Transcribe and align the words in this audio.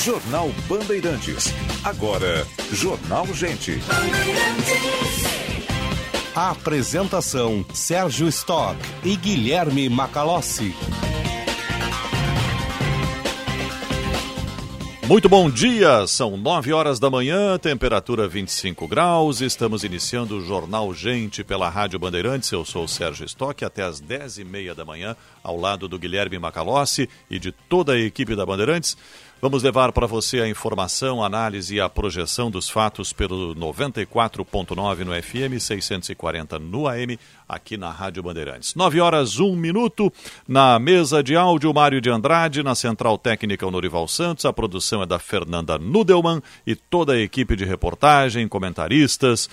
Jornal 0.00 0.48
Bandeirantes. 0.66 1.52
Agora, 1.84 2.46
Jornal 2.72 3.26
Gente. 3.34 3.78
Apresentação: 6.34 7.64
Sérgio 7.72 8.26
Stock 8.28 8.76
e 9.04 9.14
Guilherme 9.14 9.88
Macalossi. 9.88 10.74
Muito 15.06 15.28
bom 15.28 15.50
dia, 15.50 16.06
são 16.06 16.38
9 16.38 16.72
horas 16.72 16.98
da 16.98 17.10
manhã, 17.10 17.58
temperatura 17.58 18.26
25 18.26 18.88
graus. 18.88 19.42
Estamos 19.42 19.84
iniciando 19.84 20.38
o 20.38 20.40
Jornal 20.40 20.94
Gente 20.94 21.44
pela 21.44 21.68
Rádio 21.68 21.98
Bandeirantes. 21.98 22.50
Eu 22.50 22.64
sou 22.64 22.84
o 22.84 22.88
Sérgio 22.88 23.26
Stock, 23.26 23.62
até 23.62 23.82
às 23.82 24.00
10 24.00 24.38
e 24.38 24.44
meia 24.44 24.74
da 24.74 24.86
manhã, 24.86 25.14
ao 25.42 25.56
lado 25.56 25.86
do 25.86 25.98
Guilherme 25.98 26.38
Macalossi 26.38 27.10
e 27.28 27.38
de 27.38 27.52
toda 27.52 27.92
a 27.92 28.00
equipe 28.00 28.34
da 28.34 28.46
Bandeirantes. 28.46 28.96
Vamos 29.44 29.64
levar 29.64 29.90
para 29.90 30.06
você 30.06 30.38
a 30.38 30.48
informação, 30.48 31.20
a 31.20 31.26
análise 31.26 31.74
e 31.74 31.80
a 31.80 31.88
projeção 31.88 32.48
dos 32.48 32.70
fatos 32.70 33.12
pelo 33.12 33.56
94.9 33.56 34.98
no 35.00 35.20
FM, 35.20 35.60
640 35.60 36.60
no 36.60 36.86
AM, 36.86 37.18
aqui 37.48 37.76
na 37.76 37.90
Rádio 37.90 38.22
Bandeirantes. 38.22 38.76
9 38.76 39.00
horas, 39.00 39.40
1 39.40 39.56
minuto. 39.56 40.12
Na 40.46 40.78
mesa 40.78 41.24
de 41.24 41.34
áudio, 41.34 41.74
Mário 41.74 42.00
de 42.00 42.08
Andrade, 42.08 42.62
na 42.62 42.76
central 42.76 43.18
técnica, 43.18 43.66
o 43.66 43.70
Norival 43.72 44.06
Santos. 44.06 44.44
A 44.44 44.52
produção 44.52 45.02
é 45.02 45.06
da 45.06 45.18
Fernanda 45.18 45.76
Nudelman 45.76 46.40
e 46.64 46.76
toda 46.76 47.14
a 47.14 47.20
equipe 47.20 47.56
de 47.56 47.64
reportagem, 47.64 48.46
comentaristas, 48.46 49.50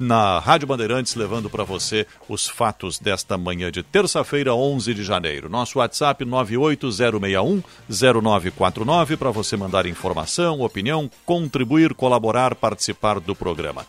na 0.00 0.38
Rádio 0.38 0.66
Bandeirantes, 0.66 1.14
levando 1.14 1.50
para 1.50 1.62
você 1.62 2.06
os 2.26 2.48
fatos 2.48 2.98
desta 2.98 3.36
manhã 3.36 3.70
de 3.70 3.82
terça-feira, 3.82 4.54
11 4.54 4.94
de 4.94 5.04
janeiro. 5.04 5.50
Nosso 5.50 5.78
WhatsApp 5.78 6.24
980610949 6.24 9.18
para 9.18 9.30
você 9.30 9.58
mandar 9.58 9.84
informação, 9.84 10.62
opinião, 10.62 11.10
contribuir, 11.26 11.92
colaborar, 11.92 12.54
participar 12.54 13.20
do 13.20 13.36
programa. 13.36 13.84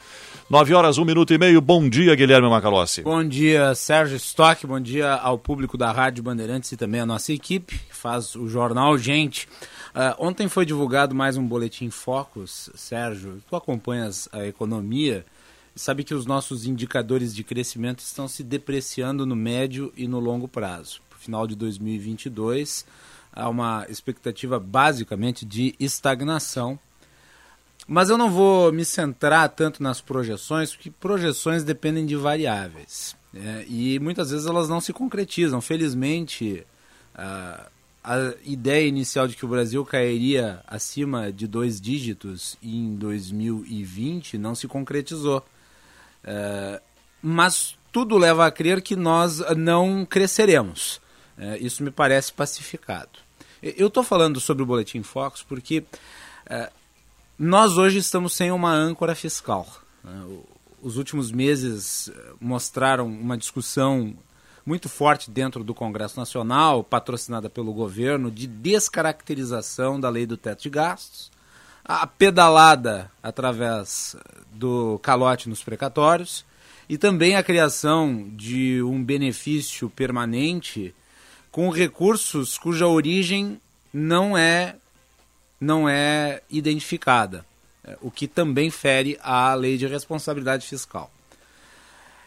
9 0.50 0.73
horas, 0.73 0.98
1 0.98 1.06
minuto 1.06 1.34
e 1.34 1.38
meio. 1.38 1.62
Bom 1.62 1.88
dia, 1.88 2.14
Guilherme 2.14 2.50
Macalossi. 2.50 3.04
Bom 3.04 3.23
dia, 3.23 3.73
Sérgio 3.73 4.17
Stock. 4.17 4.67
Bom 4.67 4.82
dia 4.82 5.14
ao 5.14 5.38
público 5.38 5.78
da 5.78 5.94
Rádio 5.94 6.22
Bandeirantes 6.22 6.73
e 6.73 6.78
também 6.78 7.00
à 7.00 7.06
nossa 7.06 7.32
equipe, 7.32 7.80
que 7.80 7.95
faz 7.95 8.36
o 8.36 8.50
jornal 8.50 8.98
Gente. 8.98 9.48
Uh, 9.95 10.14
ontem 10.20 10.50
foi 10.50 10.66
divulgado 10.66 11.16
mais 11.16 11.38
um 11.38 11.48
boletim 11.48 11.89
Focus, 11.89 12.70
Sérgio. 12.76 13.42
Tu 13.50 13.56
acompanhas 13.56 14.28
a 14.34 14.45
economia 14.45 15.26
sabe 15.75 16.03
que 16.03 16.14
os 16.14 16.25
nossos 16.25 16.66
indicadores 16.66 17.33
de 17.33 17.44
crescimento 17.44 18.00
estão 18.00 18.27
se 18.27 18.44
depreciando 18.44 19.25
no 19.25 19.36
médio 19.36 19.91
e 19.95 20.08
no 20.08 20.19
longo 20.19 20.47
prazo. 20.47 21.02
Para 21.09 21.17
o 21.17 21.22
final 21.22 21.47
de 21.47 21.55
2022, 21.55 22.86
há 23.31 23.50
uma 23.50 23.86
expectativa 23.89 24.59
basicamente 24.59 25.45
de 25.45 25.75
estagnação. 25.80 26.77
Mas 27.88 28.09
eu 28.09 28.17
não 28.17 28.30
vou 28.30 28.72
me 28.72 28.86
centrar 28.86 29.49
tanto 29.49 29.81
nas 29.81 29.99
projeções, 29.99 30.73
porque 30.73 30.92
projeções 30.92 31.64
dependem 31.64 32.05
de 32.05 32.16
variáveis. 32.16 33.16
É, 33.33 33.66
e 33.67 33.99
muitas 33.99 34.31
vezes 34.31 34.45
elas 34.45 34.69
não 34.69 34.80
se 34.81 34.94
concretizam. 34.94 35.61
Felizmente, 35.61 36.66
a 38.03 38.33
ideia 38.44 38.88
inicial 38.88 39.27
de 39.27 39.36
que 39.36 39.45
o 39.45 39.49
Brasil 39.49 39.86
cairia 39.86 40.61
acima 40.67 41.31
de 41.31 41.47
dois 41.47 41.80
dígitos 41.80 42.58
em 42.61 42.95
2020 42.95 44.38
não 44.38 44.55
se 44.55 44.67
concretizou. 44.67 45.44
É, 46.23 46.81
mas 47.22 47.75
tudo 47.91 48.17
leva 48.17 48.45
a 48.45 48.52
crer 48.52 48.81
que 48.81 48.95
nós 48.95 49.39
não 49.55 50.05
cresceremos. 50.05 51.02
É, 51.38 51.58
isso 51.58 51.83
me 51.83 51.91
parece 51.91 52.31
pacificado. 52.31 53.19
Eu 53.61 53.88
estou 53.88 54.03
falando 54.03 54.39
sobre 54.39 54.64
o 54.64 54.66
Boletim 54.66 55.03
Focus 55.03 55.44
porque 55.44 55.83
é, 56.47 56.72
nós 57.38 57.77
hoje 57.77 57.99
estamos 57.99 58.33
sem 58.33 58.52
uma 58.52 58.72
âncora 58.72 59.16
fiscal. 59.16 59.67
Né? 60.03 60.39
Os 60.81 60.97
últimos 60.97 61.31
meses 61.31 62.11
mostraram 62.39 63.05
uma 63.08 63.37
discussão 63.37 64.15
muito 64.65 64.89
forte 64.89 65.30
dentro 65.30 65.64
do 65.64 65.73
Congresso 65.73 66.20
Nacional, 66.20 66.83
patrocinada 66.83 67.49
pelo 67.49 67.73
governo, 67.73 68.31
de 68.31 68.48
descaracterização 68.48 69.99
da 69.99 70.10
lei 70.10 70.26
do 70.26 70.37
teto 70.37 70.64
de 70.64 70.70
gastos, 70.70 71.31
a 71.83 72.05
pedalada 72.05 73.11
através 73.21 74.15
do 74.53 74.99
calote 74.99 75.49
nos 75.49 75.64
precatórios 75.64 76.45
e 76.87 76.97
também 76.97 77.36
a 77.36 77.43
criação 77.43 78.30
de 78.33 78.81
um 78.83 79.03
benefício 79.03 79.89
permanente 79.89 80.93
com 81.52 81.69
recursos 81.69 82.58
cuja 82.58 82.87
origem 82.87 83.59
não 83.93 84.37
é 84.37 84.75
não 85.59 85.87
é 85.87 86.42
identificada, 86.49 87.45
é, 87.83 87.95
o 88.02 88.09
que 88.09 88.27
também 88.27 88.71
fere 88.71 89.19
a 89.21 89.53
lei 89.53 89.77
de 89.77 89.86
responsabilidade 89.86 90.65
fiscal. 90.65 91.11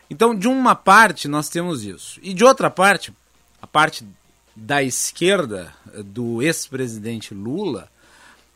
Então, 0.09 0.34
de 0.36 0.47
uma 0.47 0.76
parte 0.76 1.26
nós 1.26 1.48
temos 1.48 1.84
isso, 1.84 2.21
e 2.22 2.32
de 2.32 2.44
outra 2.44 2.71
parte, 2.71 3.12
a 3.60 3.66
parte 3.66 4.06
da 4.54 4.84
esquerda 4.84 5.75
do 6.04 6.41
ex-presidente 6.41 7.34
Lula, 7.34 7.91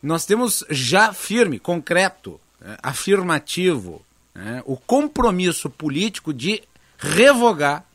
nós 0.01 0.25
temos 0.25 0.63
já 0.69 1.13
firme, 1.13 1.59
concreto, 1.59 2.39
é, 2.61 2.77
afirmativo, 2.81 4.05
é, 4.35 4.61
o 4.65 4.77
compromisso 4.77 5.69
político 5.69 6.33
de 6.33 6.63
revogar 6.97 7.85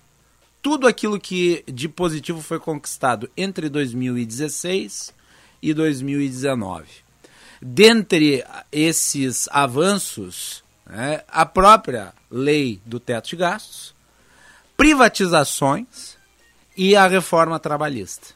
tudo 0.61 0.87
aquilo 0.87 1.21
que 1.21 1.63
de 1.67 1.89
positivo 1.89 2.41
foi 2.41 2.59
conquistado 2.59 3.31
entre 3.37 3.69
2016 3.69 5.13
e 5.63 5.75
2019. 5.75 6.87
Dentre 7.61 8.45
esses 8.73 9.49
avanços, 9.51 10.65
é, 10.91 11.25
a 11.29 11.47
própria 11.47 12.13
lei 12.31 12.81
do 12.85 13.01
teto 13.01 13.29
de 13.29 13.37
gastos, 13.37 13.95
privatizações 14.77 16.17
e 16.77 16.97
a 16.97 17.07
reforma 17.07 17.59
trabalhista. 17.59 18.35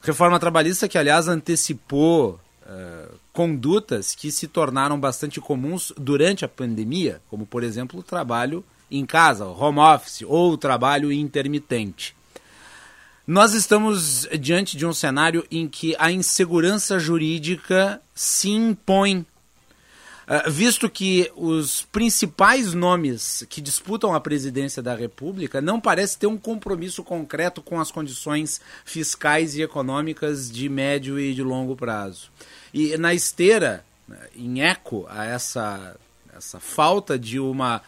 Reforma 0.00 0.38
trabalhista 0.38 0.88
que, 0.88 0.98
aliás, 0.98 1.28
antecipou 1.28 2.38
uh, 2.66 3.14
condutas 3.32 4.14
que 4.14 4.30
se 4.30 4.48
tornaram 4.48 4.98
bastante 4.98 5.40
comuns 5.40 5.92
durante 5.96 6.44
a 6.44 6.48
pandemia, 6.48 7.20
como, 7.28 7.46
por 7.46 7.62
exemplo, 7.62 8.00
o 8.00 8.02
trabalho 8.02 8.64
em 8.90 9.04
casa, 9.04 9.46
home 9.46 9.78
office, 9.78 10.22
ou 10.26 10.52
o 10.52 10.58
trabalho 10.58 11.12
intermitente. 11.12 12.14
Nós 13.26 13.54
estamos 13.54 14.28
diante 14.38 14.76
de 14.76 14.84
um 14.84 14.92
cenário 14.92 15.46
em 15.50 15.66
que 15.66 15.96
a 15.98 16.12
insegurança 16.12 16.98
jurídica 16.98 18.00
se 18.14 18.50
impõe 18.50 19.24
Uh, 20.24 20.50
visto 20.50 20.88
que 20.88 21.30
os 21.36 21.82
principais 21.82 22.72
nomes 22.72 23.44
que 23.48 23.60
disputam 23.60 24.14
a 24.14 24.20
presidência 24.20 24.82
da 24.82 24.94
República 24.94 25.60
não 25.60 25.78
parecem 25.78 26.18
ter 26.18 26.26
um 26.26 26.38
compromisso 26.38 27.04
concreto 27.04 27.60
com 27.60 27.78
as 27.78 27.90
condições 27.90 28.60
fiscais 28.86 29.54
e 29.54 29.62
econômicas 29.62 30.50
de 30.50 30.66
médio 30.68 31.20
e 31.20 31.34
de 31.34 31.42
longo 31.42 31.76
prazo. 31.76 32.30
E 32.72 32.96
na 32.96 33.12
esteira, 33.12 33.84
em 34.34 34.62
eco 34.62 35.06
a 35.10 35.26
essa, 35.26 35.96
essa 36.34 36.58
falta 36.58 37.18
de 37.18 37.38
uma, 37.38 37.82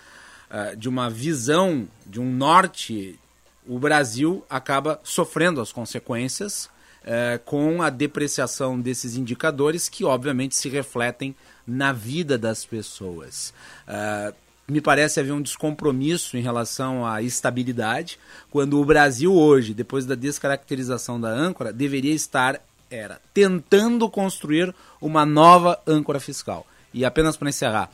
uh, 0.51 0.77
de 0.77 0.89
uma 0.89 1.09
visão, 1.09 1.89
de 2.05 2.21
um 2.21 2.31
norte, 2.31 3.19
o 3.67 3.79
Brasil 3.79 4.45
acaba 4.49 5.01
sofrendo 5.03 5.61
as 5.61 5.73
consequências 5.73 6.67
uh, 7.03 7.39
com 7.45 7.83
a 7.83 7.91
depreciação 7.91 8.81
desses 8.81 9.17
indicadores 9.17 9.89
que, 9.89 10.05
obviamente, 10.05 10.55
se 10.55 10.69
refletem 10.69 11.35
na 11.67 11.93
vida 11.93 12.39
das 12.39 12.65
pessoas. 12.65 13.53
Uh, 13.87 14.35
me 14.69 14.81
parece 14.81 15.21
haver 15.21 15.33
um 15.33 15.43
descompromisso 15.43 16.37
em 16.37 16.43
relação 16.43 17.07
à 17.07 17.23
estabilidade, 17.23 18.19
quando 18.51 18.81
o 18.81 18.85
Brasil 18.85 19.33
hoje, 19.33 19.73
depois 19.73 20.05
da 20.05 20.15
descaracterização 20.15 21.21
da 21.21 21.29
âncora, 21.29 21.73
deveria 21.73 22.15
estar 22.15 22.61
era 22.91 23.21
tentando 23.35 24.09
construir 24.09 24.75
uma 25.01 25.27
nova 25.27 25.81
âncora 25.87 26.21
fiscal. 26.21 26.67
E 26.95 27.05
apenas 27.05 27.37
para 27.37 27.49
encerrar, 27.49 27.91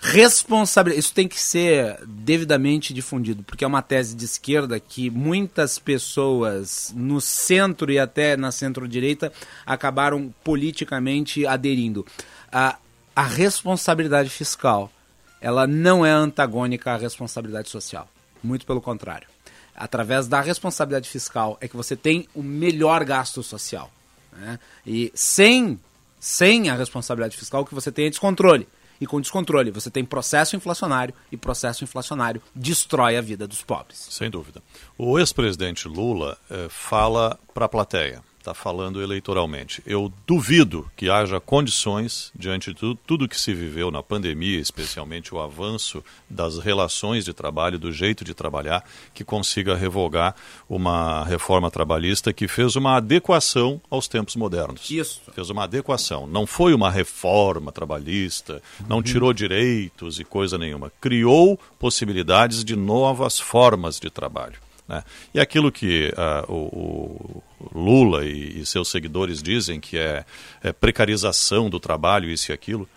responsabilidade, 0.00 1.00
isso 1.00 1.14
tem 1.14 1.28
que 1.28 1.40
ser 1.40 1.98
devidamente 2.06 2.92
difundido, 2.92 3.42
porque 3.42 3.64
é 3.64 3.66
uma 3.66 3.82
tese 3.82 4.14
de 4.14 4.24
esquerda 4.24 4.78
que 4.78 5.10
muitas 5.10 5.78
pessoas 5.78 6.92
no 6.94 7.20
centro 7.20 7.90
e 7.90 7.98
até 7.98 8.36
na 8.36 8.52
centro-direita 8.52 9.32
acabaram 9.64 10.32
politicamente 10.44 11.46
aderindo. 11.46 12.04
A, 12.52 12.76
a 13.16 13.22
responsabilidade 13.22 14.28
fiscal 14.28 14.92
ela 15.40 15.66
não 15.66 16.04
é 16.04 16.10
antagônica 16.10 16.92
à 16.92 16.96
responsabilidade 16.96 17.70
social. 17.70 18.08
Muito 18.42 18.66
pelo 18.66 18.80
contrário. 18.80 19.26
Através 19.74 20.26
da 20.26 20.40
responsabilidade 20.40 21.08
fiscal 21.08 21.56
é 21.60 21.68
que 21.68 21.76
você 21.76 21.96
tem 21.96 22.28
o 22.34 22.42
melhor 22.42 23.04
gasto 23.04 23.42
social. 23.42 23.90
Né? 24.32 24.58
E 24.86 25.10
sem, 25.14 25.80
sem 26.20 26.68
a 26.68 26.74
responsabilidade 26.74 27.36
fiscal, 27.36 27.62
o 27.62 27.66
que 27.66 27.74
você 27.74 27.90
tem 27.90 28.06
é 28.06 28.10
descontrole. 28.10 28.68
E 28.98 29.06
com 29.06 29.20
descontrole, 29.20 29.70
você 29.70 29.90
tem 29.90 30.04
processo 30.04 30.56
inflacionário 30.56 31.14
e 31.30 31.36
processo 31.36 31.84
inflacionário 31.84 32.40
destrói 32.54 33.16
a 33.16 33.20
vida 33.20 33.46
dos 33.46 33.62
pobres. 33.62 34.08
Sem 34.10 34.30
dúvida. 34.30 34.62
O 34.96 35.18
ex-presidente 35.18 35.86
Lula 35.86 36.38
eh, 36.50 36.66
fala 36.70 37.38
para 37.52 37.66
a 37.66 37.68
plateia 37.68 38.22
está 38.46 38.54
falando 38.54 39.02
eleitoralmente. 39.02 39.82
Eu 39.84 40.12
duvido 40.24 40.88
que 40.96 41.10
haja 41.10 41.40
condições, 41.40 42.30
diante 42.34 42.72
de 42.72 42.78
tudo, 42.78 42.98
tudo 43.04 43.28
que 43.28 43.38
se 43.38 43.52
viveu 43.52 43.90
na 43.90 44.02
pandemia, 44.02 44.60
especialmente 44.60 45.34
o 45.34 45.40
avanço 45.40 46.02
das 46.30 46.58
relações 46.58 47.24
de 47.24 47.32
trabalho, 47.32 47.78
do 47.78 47.90
jeito 47.90 48.24
de 48.24 48.34
trabalhar, 48.34 48.84
que 49.12 49.24
consiga 49.24 49.74
revogar 49.74 50.36
uma 50.68 51.24
reforma 51.24 51.70
trabalhista 51.70 52.32
que 52.32 52.46
fez 52.46 52.76
uma 52.76 52.96
adequação 52.96 53.80
aos 53.90 54.06
tempos 54.06 54.36
modernos. 54.36 54.88
Isso. 54.90 55.22
Fez 55.34 55.50
uma 55.50 55.64
adequação. 55.64 56.26
Não 56.26 56.46
foi 56.46 56.72
uma 56.72 56.90
reforma 56.90 57.72
trabalhista, 57.72 58.62
não 58.88 59.02
tirou 59.02 59.32
direitos 59.32 60.20
e 60.20 60.24
coisa 60.24 60.56
nenhuma. 60.56 60.92
Criou 61.00 61.58
possibilidades 61.78 62.64
de 62.64 62.76
novas 62.76 63.40
formas 63.40 63.98
de 63.98 64.08
trabalho. 64.08 64.65
Né? 64.88 65.02
E 65.34 65.40
aquilo 65.40 65.72
que 65.72 66.12
uh, 66.12 66.52
o, 66.52 67.42
o, 67.60 67.78
Lula 67.78 68.24
e, 68.24 68.60
e, 68.60 68.66
seus 68.66 68.88
seguidores 68.88 69.42
dizem 69.42 69.80
que 69.80 69.98
é, 69.98 70.24
é, 70.62 70.72
precarização 70.72 71.68
do 71.68 71.80
trabalho, 71.80 72.30
isso 72.30 72.50
e 72.50 72.54
aquilo, 72.54 72.88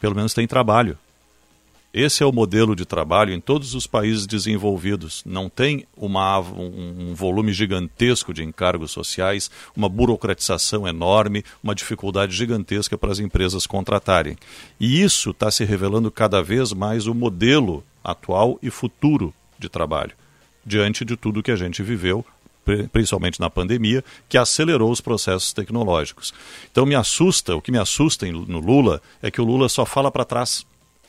pelo 0.00 0.14
menos 0.14 0.34
tem 0.34 0.46
trabalho. 0.46 0.98
Esse 1.94 2.22
é 2.22 2.26
o 2.26 2.32
modelo 2.32 2.74
de 2.74 2.86
trabalho 2.86 3.34
em 3.34 3.40
todos 3.40 3.74
os 3.74 3.86
países 3.86 4.26
desenvolvidos. 4.26 5.22
Não 5.26 5.50
tem 5.50 5.86
uma, 5.94 6.40
um, 6.40 7.10
um 7.10 7.14
volume 7.14 7.52
gigantesco 7.52 8.32
de 8.32 8.42
encargos 8.42 8.92
sociais, 8.92 9.50
uma 9.76 9.90
burocratização 9.90 10.88
enorme, 10.88 11.44
uma 11.62 11.74
dificuldade 11.74 12.34
gigantesca 12.34 12.96
para 12.96 13.12
as 13.12 13.18
empresas 13.18 13.66
contratarem. 13.66 14.38
E 14.80 15.02
isso 15.02 15.32
está 15.32 15.50
se 15.50 15.64
revelando 15.64 16.10
cada 16.10 16.42
vez 16.42 16.72
mais 16.72 17.06
o 17.06 17.14
modelo 17.14 17.84
atual 18.02 18.58
e 18.62 18.70
futuro 18.70 19.34
de 19.58 19.68
trabalho 19.68 20.14
diante 20.64 21.04
de 21.04 21.16
tudo 21.16 21.42
que 21.42 21.50
a 21.50 21.56
gente 21.56 21.82
viveu, 21.82 22.24
principalmente 22.92 23.40
na 23.40 23.50
pandemia, 23.50 24.04
que 24.28 24.38
acelerou 24.38 24.90
os 24.90 25.00
processos 25.00 25.52
tecnológicos. 25.52 26.32
Então 26.70 26.86
me 26.86 26.94
assusta, 26.94 27.56
o 27.56 27.60
que 27.60 27.72
me 27.72 27.78
assusta 27.78 28.26
no 28.30 28.60
Lula 28.60 29.02
é 29.20 29.30
que 29.30 29.40
o 29.40 29.44
Lula 29.44 29.68
só 29.68 29.84
fala 29.84 30.10
para 30.10 30.24
trás. 30.24 30.64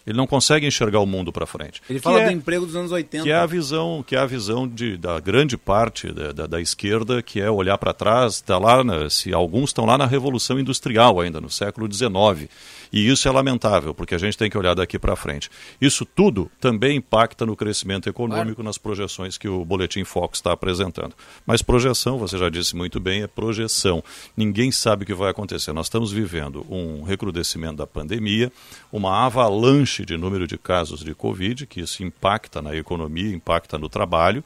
Ele 0.06 0.18
não 0.18 0.28
consegue 0.28 0.68
enxergar 0.68 1.00
o 1.00 1.06
mundo 1.06 1.32
para 1.32 1.46
frente. 1.46 1.82
Ele 1.90 2.00
fala 2.00 2.22
é, 2.22 2.26
do 2.26 2.32
emprego 2.32 2.66
dos 2.66 2.76
anos 2.76 2.92
80. 2.92 3.24
Que 3.24 3.32
é 3.32 3.36
a 3.36 3.46
visão, 3.46 4.04
que 4.06 4.16
é 4.16 4.20
a 4.20 4.26
visão 4.26 4.68
de, 4.68 4.98
da 4.98 5.18
grande 5.20 5.56
parte 5.56 6.12
da, 6.12 6.34
da, 6.34 6.46
da 6.46 6.62
esquerda, 6.62 7.22
que 7.22 7.40
é 7.40 7.50
olhar 7.50 7.78
para 7.78 7.94
trás, 7.94 8.42
tá 8.42 8.58
lá, 8.58 8.84
na, 8.84 9.10
se 9.10 9.34
alguns 9.34 9.70
estão 9.70 9.86
lá 9.86 9.98
na 9.98 10.06
Revolução 10.06 10.60
Industrial 10.60 11.22
ainda, 11.22 11.40
no 11.40 11.50
século 11.50 11.92
XIX. 11.92 12.50
E 12.94 13.10
isso 13.10 13.28
é 13.28 13.32
lamentável, 13.32 13.92
porque 13.92 14.14
a 14.14 14.20
gente 14.20 14.38
tem 14.38 14.52
que 14.52 14.58
olhar 14.58 14.76
daqui 14.76 15.00
para 15.00 15.16
frente. 15.16 15.50
Isso 15.82 16.06
tudo 16.06 16.52
também 16.62 16.98
impacta 16.98 17.44
no 17.44 17.56
crescimento 17.56 18.08
econômico, 18.08 18.58
claro. 18.58 18.64
nas 18.64 18.78
projeções 18.78 19.36
que 19.36 19.48
o 19.48 19.66
Boletim 19.66 20.04
Fox 20.04 20.38
está 20.38 20.52
apresentando. 20.54 21.16
Mas 21.44 21.64
projeção, 21.64 22.20
você 22.20 22.38
já 22.38 22.50
disse 22.50 22.76
muito 22.76 23.00
bem, 23.00 23.24
é 23.24 23.28
projeção. 23.28 24.04
Ninguém 24.38 24.72
sabe 24.72 25.04
o 25.04 25.06
que 25.08 25.14
vai 25.16 25.32
acontecer. 25.32 25.74
Nós 25.74 25.88
estamos 25.88 26.12
vivendo 26.12 26.64
um 26.70 27.02
recrudescimento 27.02 27.78
da 27.78 27.88
pandemia, 27.88 28.52
uma 28.92 29.26
avalanche 29.26 30.06
de 30.06 30.16
número 30.16 30.46
de 30.46 30.60
casos 30.60 31.04
de 31.04 31.16
Covid, 31.16 31.66
que 31.66 31.82
isso 31.82 32.04
impacta 32.04 32.62
na 32.62 32.76
economia, 32.76 33.34
impacta 33.34 33.80
no 33.80 33.90
trabalho 33.90 34.44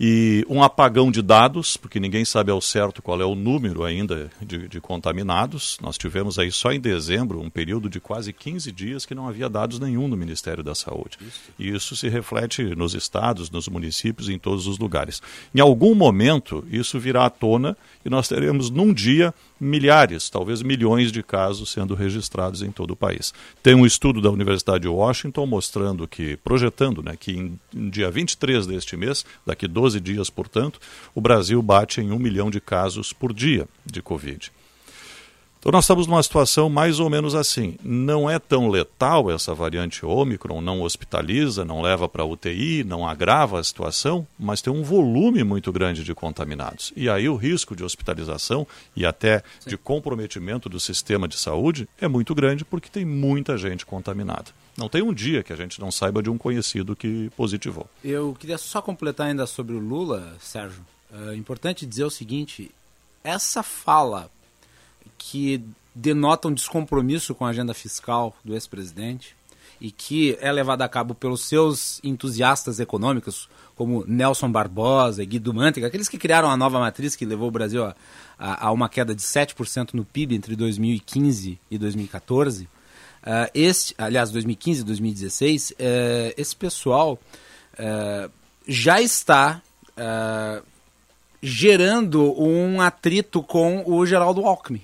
e 0.00 0.46
um 0.48 0.62
apagão 0.62 1.10
de 1.10 1.20
dados, 1.20 1.76
porque 1.76 1.98
ninguém 1.98 2.24
sabe 2.24 2.52
ao 2.52 2.60
certo 2.60 3.02
qual 3.02 3.20
é 3.20 3.24
o 3.24 3.34
número 3.34 3.82
ainda 3.84 4.30
de, 4.40 4.68
de, 4.68 4.80
contaminados. 4.80 5.76
Nós 5.82 5.98
tivemos 5.98 6.38
aí 6.38 6.52
só 6.52 6.70
em 6.70 6.78
dezembro 6.78 7.40
um 7.40 7.50
período 7.50 7.90
de 7.90 7.98
quase 7.98 8.32
15 8.32 8.70
dias 8.70 9.04
que 9.04 9.14
não 9.14 9.26
havia 9.26 9.48
dados 9.48 9.80
nenhum 9.80 10.06
no 10.06 10.16
Ministério 10.16 10.62
da 10.62 10.74
Saúde. 10.74 11.18
Isso. 11.20 11.40
E 11.58 11.68
isso 11.70 11.96
se 11.96 12.08
reflete 12.08 12.62
nos 12.76 12.94
estados, 12.94 13.50
nos 13.50 13.66
municípios, 13.66 14.28
em 14.28 14.38
todos 14.38 14.68
os 14.68 14.78
lugares. 14.78 15.20
Em 15.52 15.60
algum 15.60 15.94
momento, 15.96 16.64
isso 16.70 16.98
virá 17.00 17.26
à 17.26 17.30
tona 17.30 17.76
e 18.04 18.08
nós 18.08 18.28
teremos 18.28 18.70
num 18.70 18.92
dia 18.92 19.34
milhares, 19.60 20.30
talvez 20.30 20.62
milhões 20.62 21.10
de 21.10 21.22
casos 21.22 21.70
sendo 21.70 21.94
registrados 21.94 22.62
em 22.62 22.70
todo 22.70 22.92
o 22.92 22.96
país. 22.96 23.34
Tem 23.62 23.74
um 23.74 23.84
estudo 23.84 24.20
da 24.20 24.30
Universidade 24.30 24.82
de 24.82 24.88
Washington 24.88 25.46
mostrando 25.46 26.06
que, 26.06 26.36
projetando 26.36 27.02
né, 27.02 27.16
que 27.18 27.32
em, 27.32 27.58
em 27.74 27.90
dia 27.90 28.10
23 28.10 28.66
deste 28.66 28.96
mês, 28.96 29.24
daqui 29.44 29.66
12 29.66 29.87
dias, 30.00 30.28
portanto, 30.30 30.80
o 31.14 31.20
Brasil 31.20 31.60
bate 31.62 32.00
em 32.00 32.10
um 32.10 32.18
milhão 32.18 32.50
de 32.50 32.60
casos 32.60 33.12
por 33.12 33.32
dia 33.32 33.68
de 33.84 34.02
Covid. 34.02 34.52
Então 35.68 35.76
nós 35.76 35.84
estamos 35.84 36.06
numa 36.06 36.22
situação 36.22 36.70
mais 36.70 36.98
ou 36.98 37.10
menos 37.10 37.34
assim. 37.34 37.76
Não 37.84 38.30
é 38.30 38.38
tão 38.38 38.70
letal 38.70 39.30
essa 39.30 39.54
variante 39.54 40.02
Ômicron, 40.02 40.62
não 40.62 40.80
hospitaliza, 40.80 41.62
não 41.62 41.82
leva 41.82 42.08
para 42.08 42.24
UTI, 42.24 42.82
não 42.84 43.06
agrava 43.06 43.60
a 43.60 43.62
situação, 43.62 44.26
mas 44.38 44.62
tem 44.62 44.72
um 44.72 44.82
volume 44.82 45.44
muito 45.44 45.70
grande 45.70 46.04
de 46.04 46.14
contaminados. 46.14 46.90
E 46.96 47.06
aí 47.06 47.28
o 47.28 47.36
risco 47.36 47.76
de 47.76 47.84
hospitalização 47.84 48.66
e 48.96 49.04
até 49.04 49.42
Sim. 49.60 49.68
de 49.68 49.76
comprometimento 49.76 50.70
do 50.70 50.80
sistema 50.80 51.28
de 51.28 51.36
saúde 51.36 51.86
é 52.00 52.08
muito 52.08 52.34
grande 52.34 52.64
porque 52.64 52.88
tem 52.88 53.04
muita 53.04 53.58
gente 53.58 53.84
contaminada. 53.84 54.46
Não 54.74 54.88
tem 54.88 55.02
um 55.02 55.12
dia 55.12 55.42
que 55.42 55.52
a 55.52 55.56
gente 55.56 55.78
não 55.82 55.90
saiba 55.90 56.22
de 56.22 56.30
um 56.30 56.38
conhecido 56.38 56.96
que 56.96 57.30
positivou. 57.36 57.86
Eu 58.02 58.34
queria 58.40 58.56
só 58.56 58.80
completar 58.80 59.26
ainda 59.26 59.46
sobre 59.46 59.74
o 59.74 59.78
Lula, 59.78 60.34
Sérgio. 60.40 60.80
É 61.28 61.34
importante 61.34 61.84
dizer 61.84 62.04
o 62.04 62.10
seguinte: 62.10 62.70
essa 63.22 63.62
fala 63.62 64.30
que 65.16 65.64
denota 65.94 66.48
um 66.48 66.54
descompromisso 66.54 67.34
com 67.34 67.44
a 67.44 67.50
agenda 67.50 67.74
fiscal 67.74 68.34
do 68.44 68.54
ex-presidente 68.54 69.36
e 69.80 69.90
que 69.90 70.36
é 70.40 70.50
levada 70.50 70.84
a 70.84 70.88
cabo 70.88 71.14
pelos 71.14 71.44
seus 71.44 72.00
entusiastas 72.02 72.80
econômicos, 72.80 73.48
como 73.76 74.04
Nelson 74.06 74.50
Barbosa 74.50 75.22
e 75.22 75.26
Guido 75.26 75.54
Mantega, 75.54 75.86
aqueles 75.86 76.08
que 76.08 76.18
criaram 76.18 76.50
a 76.50 76.56
nova 76.56 76.80
matriz 76.80 77.14
que 77.14 77.24
levou 77.24 77.48
o 77.48 77.50
Brasil 77.50 77.84
a, 77.84 77.94
a, 78.38 78.66
a 78.66 78.72
uma 78.72 78.88
queda 78.88 79.14
de 79.14 79.22
7% 79.22 79.94
no 79.94 80.04
PIB 80.04 80.34
entre 80.34 80.56
2015 80.56 81.60
e 81.70 81.78
2014. 81.78 82.64
Uh, 82.64 82.68
ah, 83.24 83.50
este, 83.54 83.94
aliás, 83.98 84.30
2015 84.30 84.80
e 84.80 84.84
2016, 84.84 85.70
uh, 85.70 85.74
esse 86.36 86.56
pessoal 86.56 87.18
uh, 87.74 88.30
já 88.66 89.00
está 89.00 89.62
ah, 89.96 90.62
gerando 91.42 92.40
um 92.40 92.80
atrito 92.80 93.42
com 93.42 93.82
o 93.86 94.04
Geraldo 94.04 94.44
Alckmin 94.44 94.82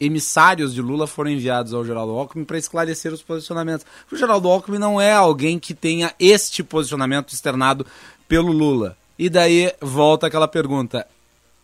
emissários 0.00 0.74
de 0.74 0.80
Lula 0.80 1.06
foram 1.06 1.30
enviados 1.30 1.74
ao 1.74 1.84
Geraldo 1.84 2.12
Alckmin 2.12 2.44
para 2.44 2.58
esclarecer 2.58 3.12
os 3.12 3.22
posicionamentos. 3.22 3.84
O 4.10 4.16
Geraldo 4.16 4.48
Alckmin 4.48 4.78
não 4.78 5.00
é 5.00 5.12
alguém 5.12 5.58
que 5.58 5.74
tenha 5.74 6.14
este 6.18 6.62
posicionamento 6.62 7.32
externado 7.32 7.86
pelo 8.26 8.52
Lula. 8.52 8.96
E 9.18 9.28
daí 9.28 9.72
volta 9.80 10.26
aquela 10.26 10.46
pergunta: 10.46 11.06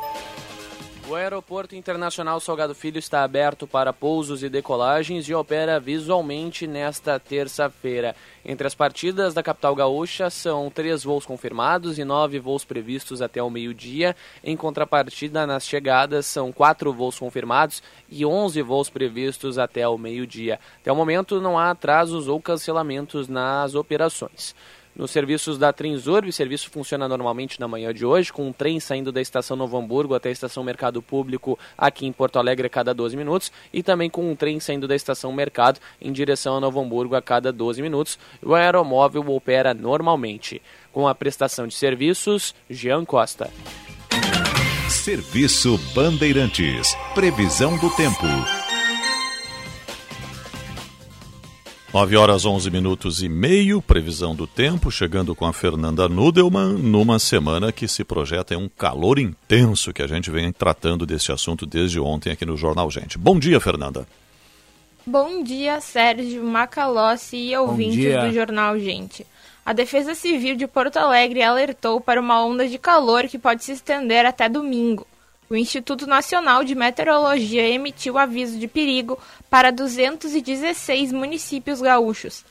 O 1.10 1.16
Aeroporto 1.16 1.74
Internacional 1.74 2.38
Salgado 2.38 2.76
Filho 2.76 3.00
está 3.00 3.24
aberto 3.24 3.66
para 3.66 3.94
pousos 3.94 4.44
e 4.44 4.50
decolagens 4.50 5.30
e 5.30 5.34
opera 5.34 5.80
visualmente 5.80 6.68
nesta 6.68 7.18
terça-feira. 7.18 8.14
Entre 8.44 8.68
as 8.68 8.76
partidas 8.76 9.34
da 9.34 9.42
capital 9.42 9.74
gaúcha 9.74 10.30
são 10.30 10.70
três 10.70 11.06
voos 11.06 11.26
confirmados 11.26 11.98
e 11.98 12.04
nove 12.04 12.40
voos 12.40 12.66
previstos 12.66 13.22
até 13.22 13.42
o 13.42 13.50
meio-dia. 13.50 14.18
Em 14.44 14.58
contrapartida, 14.58 15.48
nas 15.48 15.66
chegadas 15.66 16.26
são 16.26 16.52
quatro 16.52 16.92
voos 16.92 17.18
confirmados 17.18 17.82
e 18.10 18.26
onze 18.26 18.62
voos 18.62 18.90
previstos 18.90 19.58
até 19.58 19.88
o 19.88 19.98
meio-dia. 19.98 20.60
Até 20.82 20.92
o 20.92 20.96
momento 20.96 21.40
não 21.40 21.58
há 21.58 21.72
atrasos 21.72 22.28
ou 22.28 22.42
cancelamentos 22.42 23.30
nas 23.30 23.76
operações. 23.76 24.54
Nos 24.98 25.12
serviços 25.12 25.60
da 25.60 25.72
Transurb, 25.72 26.28
o 26.28 26.34
serviço 26.34 26.72
funciona 26.72 27.08
normalmente 27.08 27.60
na 27.60 27.68
manhã 27.68 27.94
de 27.94 28.04
hoje, 28.04 28.34
com 28.34 28.48
um 28.48 28.52
trem 28.52 28.80
saindo 28.80 29.12
da 29.12 29.22
estação 29.22 29.56
Novo 29.56 29.78
Hamburgo 29.78 30.16
até 30.16 30.30
a 30.30 30.32
estação 30.32 30.64
Mercado 30.64 31.04
Público 31.04 31.58
aqui 31.78 32.08
em 32.08 32.12
Porto 32.12 32.40
Alegre 32.40 32.66
a 32.66 32.70
cada 32.70 32.96
12 32.96 33.16
minutos, 33.16 33.52
e 33.72 33.84
também 33.84 34.10
com 34.10 34.32
um 34.32 34.36
trem 34.36 34.60
saindo 34.60 34.88
da 34.88 34.96
estação 34.96 35.32
Mercado 35.32 35.80
em 36.02 36.12
direção 36.12 36.58
a 36.58 36.60
Novo 36.60 36.80
Hamburgo 36.82 37.16
a 37.16 37.22
cada 37.22 37.54
12 37.54 37.80
minutos. 37.80 38.18
O 38.42 38.56
aeromóvel 38.56 39.24
opera 39.30 39.72
normalmente. 39.72 40.60
Com 40.92 41.08
a 41.08 41.14
prestação 41.14 41.68
de 41.68 41.76
serviços, 41.76 42.56
Jean 42.68 43.06
Costa. 43.06 43.52
Serviço 44.90 45.78
Bandeirantes. 45.94 46.96
Previsão 47.14 47.78
do 47.78 47.92
tempo. 47.92 48.26
9 51.98 52.16
horas 52.16 52.46
11 52.46 52.70
minutos 52.70 53.24
e 53.24 53.28
meio, 53.28 53.82
previsão 53.82 54.36
do 54.36 54.46
tempo, 54.46 54.92
chegando 54.92 55.34
com 55.34 55.48
a 55.48 55.52
Fernanda 55.52 56.08
Nudelman, 56.08 56.74
numa 56.74 57.18
semana 57.18 57.72
que 57.72 57.88
se 57.88 58.04
projeta 58.04 58.54
em 58.54 58.58
um 58.58 58.70
calor 58.70 59.18
intenso, 59.18 59.92
que 59.92 60.04
a 60.04 60.08
gente 60.08 60.30
vem 60.30 60.52
tratando 60.52 61.08
desse 61.08 61.32
assunto 61.32 61.66
desde 61.66 62.00
ontem 62.00 62.32
aqui 62.32 62.46
no 62.46 62.56
Jornal 62.56 62.92
Gente. 62.92 63.18
Bom 63.18 63.40
dia, 63.40 63.60
Fernanda. 63.60 64.08
Bom 65.08 65.42
dia, 65.42 65.82
Sérgio 65.82 66.44
Macalossi 66.44 67.36
e 67.36 67.58
ouvintes 67.58 68.16
do 68.22 68.32
Jornal 68.32 68.78
Gente. 68.78 69.26
A 69.66 69.74
Defesa 69.74 70.14
Civil 70.14 70.56
de 70.56 70.68
Porto 70.68 70.98
Alegre 70.98 71.42
alertou 71.42 72.00
para 72.00 72.22
uma 72.22 72.46
onda 72.46 72.68
de 72.68 72.78
calor 72.78 73.24
que 73.24 73.40
pode 73.40 73.64
se 73.64 73.72
estender 73.72 74.24
até 74.24 74.48
domingo 74.48 75.08
o 75.50 75.56
Instituto 75.56 76.06
Nacional 76.06 76.64
de 76.64 76.76
Meteorologia 76.76 77.68
emitiu 77.68 78.18
aviso 78.18 78.60
de 78.60 78.68
perigo 78.68 79.18
para 79.50 79.72
216 79.72 81.12
municípios 81.12 81.82
gaúchos. 81.82 82.44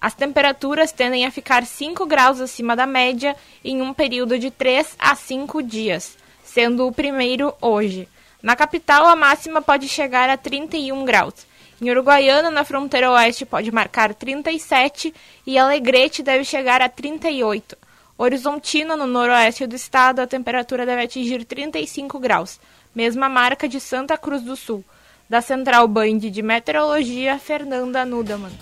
As 0.00 0.14
temperaturas 0.14 0.92
tendem 0.92 1.24
a 1.24 1.30
ficar 1.30 1.64
5 1.64 2.04
graus 2.06 2.40
acima 2.40 2.74
da 2.74 2.86
média 2.86 3.36
em 3.64 3.80
um 3.80 3.94
período 3.94 4.38
de 4.38 4.50
3 4.50 4.96
a 4.98 5.14
5 5.14 5.62
dias, 5.62 6.18
sendo 6.42 6.86
o 6.86 6.92
primeiro 6.92 7.54
hoje. 7.60 8.08
Na 8.42 8.56
capital, 8.56 9.06
a 9.06 9.14
máxima 9.14 9.62
pode 9.62 9.88
chegar 9.88 10.28
a 10.28 10.36
31 10.36 11.04
graus. 11.04 11.46
Em 11.80 11.90
Uruguaiana, 11.90 12.50
na 12.50 12.64
fronteira 12.64 13.10
oeste, 13.12 13.46
pode 13.46 13.70
marcar 13.70 14.12
37 14.14 15.14
e 15.46 15.56
Alegrete 15.56 16.22
deve 16.22 16.44
chegar 16.44 16.82
a 16.82 16.88
38. 16.88 17.76
Horizontina, 18.16 18.96
no 18.96 19.06
noroeste 19.06 19.66
do 19.66 19.74
estado, 19.74 20.20
a 20.20 20.26
temperatura 20.26 20.86
deve 20.86 21.02
atingir 21.02 21.44
35 21.44 22.18
graus, 22.18 22.60
mesma 22.94 23.28
marca 23.28 23.68
de 23.68 23.80
Santa 23.80 24.16
Cruz 24.18 24.42
do 24.42 24.56
Sul. 24.56 24.84
Da 25.28 25.40
Central 25.40 25.88
Band 25.88 26.18
de 26.18 26.42
Meteorologia, 26.42 27.38
Fernanda 27.38 28.04
Nudaman. 28.04 28.52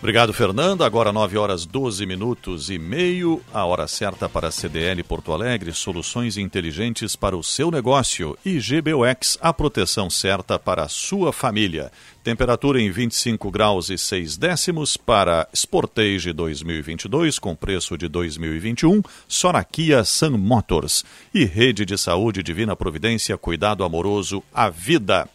Obrigado, 0.00 0.32
Fernanda. 0.32 0.86
Agora 0.86 1.12
9 1.12 1.36
horas 1.36 1.66
12 1.66 2.06
minutos 2.06 2.70
e 2.70 2.78
meio, 2.78 3.42
a 3.52 3.64
hora 3.64 3.88
certa 3.88 4.28
para 4.28 4.46
a 4.46 4.50
CDL 4.52 5.02
Porto 5.02 5.32
Alegre, 5.32 5.72
soluções 5.72 6.38
inteligentes 6.38 7.16
para 7.16 7.36
o 7.36 7.42
seu 7.42 7.68
negócio 7.68 8.38
e 8.46 8.60
GBUX, 8.60 9.36
a 9.40 9.52
proteção 9.52 10.08
certa 10.08 10.56
para 10.56 10.84
a 10.84 10.88
sua 10.88 11.32
família. 11.32 11.90
Temperatura 12.22 12.80
em 12.80 12.92
25 12.92 13.50
graus 13.50 13.90
e 13.90 13.98
6 13.98 14.36
décimos 14.36 14.96
para 14.96 15.48
Sportage 15.52 16.32
2022 16.32 17.38
com 17.40 17.56
preço 17.56 17.98
de 17.98 18.06
2021, 18.06 19.02
só 19.26 19.52
na 19.52 19.64
Kia 19.64 20.04
Sun 20.04 20.38
Motors. 20.38 21.04
E 21.34 21.44
Rede 21.44 21.84
de 21.84 21.98
Saúde 21.98 22.40
Divina 22.42 22.76
Providência, 22.76 23.36
cuidado 23.36 23.82
amoroso 23.82 24.44
à 24.54 24.70
vida. 24.70 25.28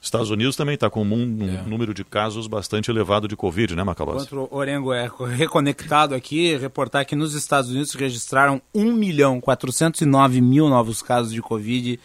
Estados 0.00 0.30
Unidos 0.30 0.56
também 0.56 0.74
está 0.74 0.88
com 0.88 1.02
um, 1.02 1.14
um 1.14 1.58
é. 1.58 1.62
número 1.68 1.92
de 1.92 2.02
casos 2.04 2.46
bastante 2.46 2.90
elevado 2.90 3.28
de 3.28 3.36
Covid, 3.36 3.76
né, 3.76 3.84
Macalossi? 3.84 4.26
Enquanto 4.26 4.50
o 4.50 4.56
Orengo 4.56 4.92
é 4.94 5.10
reconectado 5.36 6.14
aqui, 6.14 6.56
reportar 6.56 7.04
que 7.04 7.14
nos 7.14 7.34
Estados 7.34 7.70
Unidos 7.70 7.92
registraram 7.92 8.62
1 8.74 8.92
milhão 8.94 9.40
409 9.40 10.40
mil 10.40 10.68
novos 10.68 11.02
casos 11.02 11.32
de 11.32 11.42
Covid. 11.42 12.00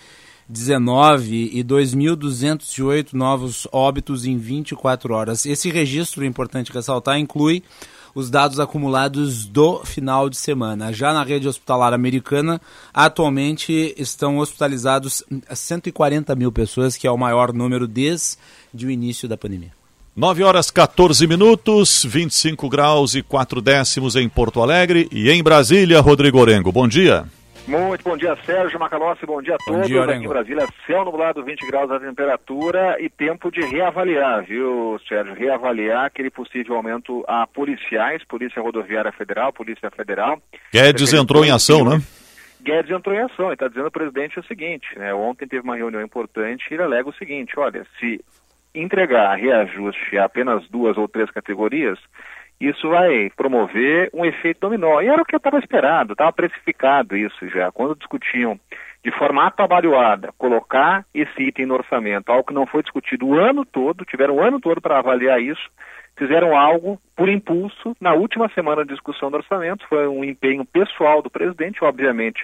19 0.47 1.57
e 1.57 1.63
2.208 1.63 3.13
novos 3.13 3.67
óbitos 3.71 4.25
em 4.25 4.37
24 4.37 5.11
horas. 5.11 5.43
Esse 5.43 5.71
registro, 5.71 6.23
é 6.23 6.27
importante 6.27 6.71
ressaltar, 6.71 7.17
inclui 7.17 7.63
os 8.15 8.29
dados 8.29 8.61
acumulados 8.61 9.45
do 9.45 9.83
final 9.83 10.29
de 10.29 10.37
semana. 10.37 10.93
Já 10.93 11.13
na 11.13 11.21
rede 11.21 11.49
hospitalar 11.49 11.93
americana, 11.93 12.61
atualmente 12.93 13.93
estão 13.97 14.37
hospitalizados 14.37 15.21
140 15.53 16.33
mil 16.33 16.51
pessoas, 16.51 16.95
que 16.95 17.05
é 17.05 17.11
o 17.11 17.17
maior 17.17 17.51
número 17.51 17.87
desde 17.87 18.37
o 18.85 18.89
início 18.89 19.27
da 19.27 19.35
pandemia. 19.35 19.73
9 20.15 20.43
horas 20.43 20.71
14 20.71 21.27
minutos, 21.27 22.05
25 22.07 22.69
graus 22.69 23.15
e 23.15 23.21
4 23.21 23.61
décimos 23.61 24.15
em 24.15 24.29
Porto 24.29 24.61
Alegre 24.61 25.09
e 25.11 25.29
em 25.29 25.43
Brasília, 25.43 25.99
Rodrigo 25.99 26.39
Orengo. 26.39 26.71
Bom 26.71 26.87
dia. 26.87 27.25
Muito 27.67 28.03
bom 28.03 28.15
dia, 28.15 28.35
Sérgio 28.45 28.79
Macalossi, 28.79 29.25
bom 29.25 29.41
dia 29.41 29.55
a 29.55 29.57
todos. 29.57 29.87
Dia, 29.87 30.03
Aqui 30.03 30.23
em 30.23 30.27
Brasília, 30.27 30.67
céu 30.85 31.03
nublado, 31.03 31.43
20 31.43 31.65
graus 31.65 31.89
a 31.89 31.99
temperatura 31.99 32.97
e 32.99 33.09
tempo 33.09 33.49
de 33.49 33.59
reavaliar, 33.61 34.43
viu, 34.45 34.99
Sérgio? 35.07 35.33
Reavaliar 35.33 36.05
aquele 36.05 36.29
possível 36.29 36.75
aumento 36.75 37.25
a 37.27 37.47
policiais, 37.47 38.23
Polícia 38.25 38.61
Rodoviária 38.61 39.11
Federal, 39.11 39.51
Polícia 39.51 39.89
Federal. 39.89 40.39
Guedes 40.71 41.11
entrou 41.11 41.43
em 41.43 41.49
ação, 41.49 41.83
né? 41.83 41.99
Guedes 42.61 42.91
entrou 42.91 43.15
em 43.15 43.21
ação 43.21 43.49
e 43.49 43.53
está 43.53 43.67
dizendo 43.67 43.85
ao 43.85 43.91
presidente 43.91 44.39
o 44.39 44.43
seguinte, 44.43 44.87
né? 44.97 45.11
Ontem 45.15 45.47
teve 45.47 45.63
uma 45.63 45.75
reunião 45.75 46.03
importante 46.03 46.67
e 46.69 46.75
ele 46.75 46.83
alega 46.83 47.09
o 47.09 47.15
seguinte, 47.15 47.57
olha, 47.57 47.83
se 47.99 48.23
entregar 48.75 49.35
reajuste 49.35 50.17
a 50.19 50.25
apenas 50.25 50.67
duas 50.69 50.97
ou 50.97 51.07
três 51.07 51.31
categorias, 51.31 51.97
isso 52.59 52.89
vai 52.89 53.29
promover 53.35 54.09
um 54.13 54.25
efeito 54.25 54.61
dominó. 54.61 55.01
E 55.01 55.07
era 55.07 55.21
o 55.21 55.25
que 55.25 55.35
estava 55.35 55.59
esperado, 55.59 56.13
estava 56.13 56.31
precificado 56.31 57.15
isso 57.15 57.47
já. 57.49 57.71
Quando 57.71 57.95
discutiam 57.95 58.59
de 59.03 59.11
forma 59.11 59.45
atabalhoada, 59.45 60.33
colocar 60.37 61.05
esse 61.13 61.43
item 61.43 61.67
no 61.67 61.75
orçamento, 61.75 62.31
algo 62.31 62.47
que 62.47 62.53
não 62.53 62.65
foi 62.65 62.81
discutido 62.81 63.27
o 63.27 63.35
ano 63.35 63.63
todo, 63.63 64.03
tiveram 64.03 64.35
o 64.35 64.41
ano 64.41 64.59
todo 64.59 64.81
para 64.81 64.97
avaliar 64.97 65.39
isso, 65.39 65.69
fizeram 66.17 66.57
algo 66.57 66.99
por 67.15 67.29
impulso 67.29 67.95
na 68.01 68.13
última 68.13 68.49
semana 68.49 68.83
de 68.83 68.91
discussão 68.91 69.29
do 69.29 69.37
orçamento, 69.37 69.87
foi 69.87 70.07
um 70.07 70.23
empenho 70.23 70.65
pessoal 70.65 71.21
do 71.21 71.29
presidente, 71.29 71.83
obviamente, 71.83 72.43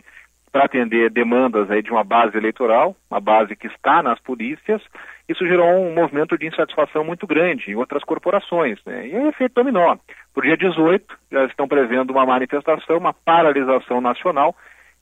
para 0.51 0.65
atender 0.65 1.09
demandas 1.09 1.71
aí 1.71 1.81
de 1.81 1.91
uma 1.91 2.03
base 2.03 2.35
eleitoral, 2.35 2.95
uma 3.09 3.21
base 3.21 3.55
que 3.55 3.67
está 3.67 4.03
nas 4.03 4.19
polícias, 4.19 4.81
isso 5.27 5.47
gerou 5.47 5.69
um 5.69 5.93
movimento 5.93 6.37
de 6.37 6.47
insatisfação 6.47 7.05
muito 7.05 7.25
grande 7.25 7.71
em 7.71 7.75
outras 7.75 8.03
corporações, 8.03 8.79
né? 8.85 9.07
E 9.07 9.15
é 9.15 9.27
efeito 9.29 9.55
dominó. 9.55 9.95
Por 10.33 10.43
dia 10.43 10.57
18, 10.57 11.05
já 11.31 11.45
estão 11.45 11.67
prevendo 11.67 12.11
uma 12.11 12.25
manifestação, 12.25 12.97
uma 12.97 13.13
paralisação 13.13 14.01
nacional 14.01 14.55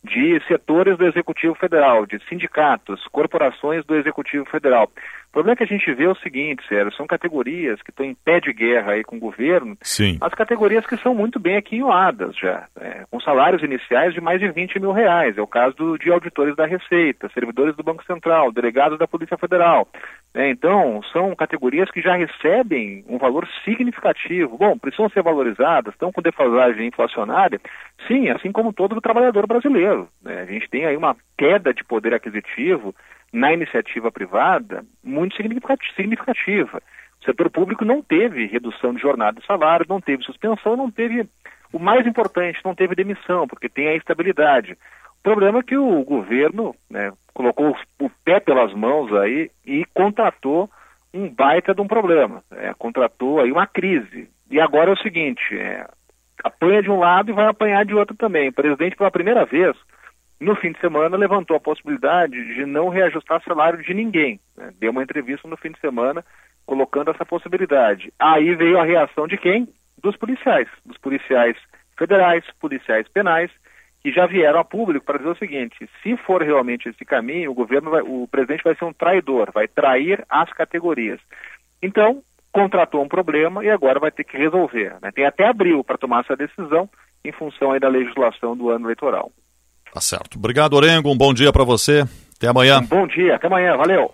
de 0.04 0.42
setores 0.48 0.98
do 0.98 1.06
Executivo 1.06 1.56
Federal, 1.56 2.06
de 2.06 2.20
sindicatos, 2.28 3.06
corporações 3.12 3.86
do 3.86 3.96
Executivo 3.96 4.46
Federal. 4.46 4.90
O 5.30 5.32
problema 5.32 5.54
é 5.54 5.58
que 5.58 5.64
a 5.64 5.68
gente 5.78 5.94
vê 5.94 6.08
o 6.08 6.16
seguinte, 6.16 6.68
Sérgio, 6.68 6.92
são 6.94 7.06
categorias 7.06 7.80
que 7.84 7.92
estão 7.92 8.04
em 8.04 8.16
pé 8.16 8.40
de 8.40 8.52
guerra 8.52 8.94
aí 8.94 9.04
com 9.04 9.18
o 9.18 9.20
governo, 9.20 9.78
Sim. 9.84 10.18
as 10.22 10.34
categorias 10.34 10.88
que 10.88 10.98
são 10.98 11.14
muito 11.14 11.40
bem 11.40 11.56
aquinhoadas 11.56 12.36
já, 12.36 12.66
é, 12.80 13.06
com 13.12 13.20
salários 13.20 13.62
iniciais 13.62 14.14
de 14.14 14.20
mais 14.20 14.40
de 14.40 14.50
20 14.50 14.80
mil 14.80 14.92
reais. 14.92 15.38
É 15.38 15.42
o 15.42 15.46
caso 15.46 15.76
do, 15.76 15.98
de 16.00 16.10
auditores 16.12 16.56
da 16.56 16.66
Receita, 16.66 17.30
servidores 17.32 17.76
do 17.76 17.84
Banco 17.84 18.04
Central, 18.06 18.52
delegados 18.52 18.98
da 18.98 19.08
Polícia 19.08 19.38
Federal. 19.38 19.88
É, 20.34 20.50
então, 20.50 21.02
são 21.14 21.36
categorias 21.36 21.92
que 21.92 22.02
já 22.02 22.16
recebem 22.16 23.06
um 23.08 23.20
valor 23.20 23.48
significativo. 23.64 24.58
Bom, 24.58 24.80
precisam 24.80 25.10
ser 25.10 25.22
valorizadas, 25.22 25.94
estão 25.94 26.12
com 26.12 26.24
defasagem 26.24 26.88
inflacionária, 26.88 27.62
sim, 28.08 28.30
assim 28.30 28.52
como 28.52 28.74
todo 28.74 29.02
trabalhador 29.02 29.48
brasileiro. 29.48 30.08
Né? 30.22 30.42
A 30.42 30.46
gente 30.46 30.70
tem 30.70 30.86
aí 30.86 30.96
uma 30.96 31.16
queda 31.38 31.74
de 31.74 31.84
poder 31.84 32.14
aquisitivo 32.14 32.96
na 33.32 33.54
iniciativa 33.54 34.12
privada 34.12 34.84
muito 35.04 35.36
significativa. 35.36 36.82
O 37.22 37.26
setor 37.26 37.50
público 37.50 37.84
não 37.84 38.02
teve 38.02 38.46
redução 38.48 38.94
de 38.94 39.02
jornada 39.02 39.40
de 39.40 39.46
salário, 39.46 39.86
não 39.88 40.00
teve 40.00 40.24
suspensão, 40.24 40.76
não 40.76 40.90
teve, 40.90 41.28
o 41.72 41.80
mais 41.80 42.08
importante, 42.08 42.60
não 42.64 42.74
teve 42.74 42.96
demissão, 42.96 43.48
porque 43.48 43.68
tem 43.70 43.90
a 43.90 43.96
estabilidade. 43.96 44.74
O 45.20 45.24
problema 45.24 45.60
é 45.60 45.64
que 45.64 45.78
o 45.78 46.04
governo 46.04 46.74
né, 46.90 47.12
colocou 47.34 47.76
o 48.00 48.10
pé 48.24 48.40
pelas 48.40 48.74
mãos 48.74 49.14
aí 49.14 49.52
e 49.66 49.86
contratou 49.94 50.70
um 51.14 51.30
baita 51.30 51.74
de 51.74 51.82
um 51.82 51.88
problema, 51.88 52.44
é, 52.52 52.74
contratou 52.74 53.42
aí 53.42 53.52
uma 53.52 53.68
crise. 53.68 54.30
E 54.50 54.60
agora 54.60 54.90
é 54.90 54.94
o 54.94 55.02
seguinte, 55.02 55.58
é, 55.58 55.86
apanha 56.44 56.82
de 56.82 56.90
um 56.90 57.00
lado 57.00 57.32
e 57.32 57.34
vai 57.34 57.46
apanhar 57.48 57.86
de 57.86 57.94
outro 57.94 58.16
também. 58.16 58.50
O 58.50 58.54
presidente, 58.54 58.96
pela 58.96 59.12
primeira 59.12 59.46
vez, 59.46 59.76
no 60.40 60.56
fim 60.56 60.72
de 60.72 60.80
semana, 60.80 61.18
levantou 61.18 61.58
a 61.58 61.60
possibilidade 61.60 62.56
de 62.56 62.66
não 62.66 62.90
reajustar 62.90 63.44
salário 63.44 63.82
de 63.84 63.94
ninguém. 63.94 64.40
Né? 64.58 64.72
Deu 64.80 64.92
uma 64.92 65.04
entrevista 65.04 65.48
no 65.48 65.58
fim 65.58 65.72
de 65.72 65.80
semana 65.80 66.24
colocando 66.66 67.12
essa 67.12 67.26
possibilidade. 67.26 68.14
Aí 68.20 68.56
veio 68.56 68.80
a 68.80 68.86
reação 68.86 69.28
de 69.28 69.38
quem? 69.38 69.68
Dos 70.02 70.16
policiais, 70.16 70.68
dos 70.86 70.98
policiais 70.98 71.58
federais, 71.98 72.46
policiais 72.60 73.08
penais, 73.10 73.52
que 74.02 74.12
já 74.12 74.26
vieram 74.26 74.60
a 74.60 74.64
público 74.64 75.06
para 75.06 75.18
dizer 75.18 75.32
o 75.32 75.38
seguinte: 75.38 75.90
se 76.02 76.16
for 76.18 76.42
realmente 76.42 76.88
esse 76.88 77.04
caminho, 77.04 77.52
o 77.52 77.56
governo, 77.56 77.92
vai, 77.92 78.02
o 78.02 78.28
presidente 78.32 78.64
vai 78.64 78.76
ser 78.76 78.86
um 78.86 78.94
traidor, 78.94 79.52
vai 79.52 79.68
trair 79.68 80.24
as 80.30 80.52
categorias. 80.54 81.20
Então, 81.82 82.24
contratou 82.62 83.04
um 83.04 83.08
problema 83.08 83.64
e 83.64 83.70
agora 83.70 84.00
vai 84.00 84.12
ter 84.12 84.24
que 84.24 84.38
resolver. 84.38 84.96
Né? 85.02 85.12
Tem 85.14 85.26
até 85.26 85.48
abril 85.48 85.84
para 85.84 85.98
tomar 85.98 86.22
essa 86.22 86.36
decisão 86.36 86.90
em 87.24 87.32
função 87.32 87.78
da 87.80 87.88
legislação 87.88 88.56
do 88.56 88.70
ano 88.70 88.86
eleitoral. 88.86 89.32
Tá 89.94 90.02
certo. 90.02 90.38
Obrigado, 90.38 90.74
Orengo. 90.74 91.12
Um 91.12 91.18
bom 91.18 91.34
dia 91.34 91.52
para 91.52 91.64
você. 91.64 92.06
Até 92.38 92.48
amanhã. 92.48 92.80
Um 92.80 92.86
bom 92.86 93.08
dia. 93.08 93.36
Até 93.36 93.48
amanhã. 93.48 93.76
Valeu. 93.76 94.12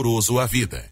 amoroso 0.00 0.38
à 0.38 0.46
vida. 0.46 0.82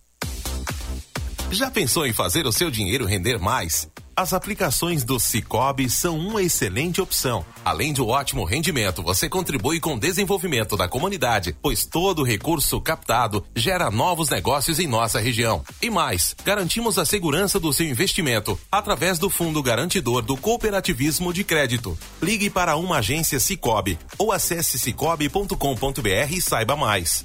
Já 1.50 1.70
pensou 1.70 2.06
em 2.06 2.12
fazer 2.12 2.46
o 2.46 2.52
seu 2.52 2.70
dinheiro 2.70 3.06
render 3.06 3.38
mais? 3.38 3.88
As 4.14 4.34
aplicações 4.34 5.02
do 5.02 5.18
Cicobi 5.18 5.88
são 5.88 6.18
uma 6.18 6.42
excelente 6.42 7.00
opção. 7.00 7.46
Além 7.64 7.92
de 7.92 8.02
um 8.02 8.08
ótimo 8.08 8.44
rendimento, 8.44 9.02
você 9.02 9.30
contribui 9.30 9.80
com 9.80 9.94
o 9.94 9.98
desenvolvimento 9.98 10.76
da 10.76 10.86
comunidade, 10.88 11.56
pois 11.62 11.86
todo 11.86 12.22
recurso 12.22 12.80
captado 12.82 13.42
gera 13.56 13.90
novos 13.90 14.28
negócios 14.28 14.78
em 14.78 14.86
nossa 14.86 15.20
região. 15.20 15.62
E 15.80 15.88
mais, 15.88 16.34
garantimos 16.44 16.98
a 16.98 17.06
segurança 17.06 17.58
do 17.58 17.72
seu 17.72 17.86
investimento 17.86 18.60
através 18.70 19.18
do 19.18 19.30
Fundo 19.30 19.62
Garantidor 19.62 20.20
do 20.20 20.36
Cooperativismo 20.36 21.32
de 21.32 21.44
Crédito. 21.44 21.96
Ligue 22.20 22.50
para 22.50 22.76
uma 22.76 22.98
agência 22.98 23.40
Cicobi 23.40 23.98
ou 24.18 24.32
acesse 24.32 24.78
cicobi.com.br 24.78 26.32
e 26.32 26.42
saiba 26.42 26.76
mais. 26.76 27.24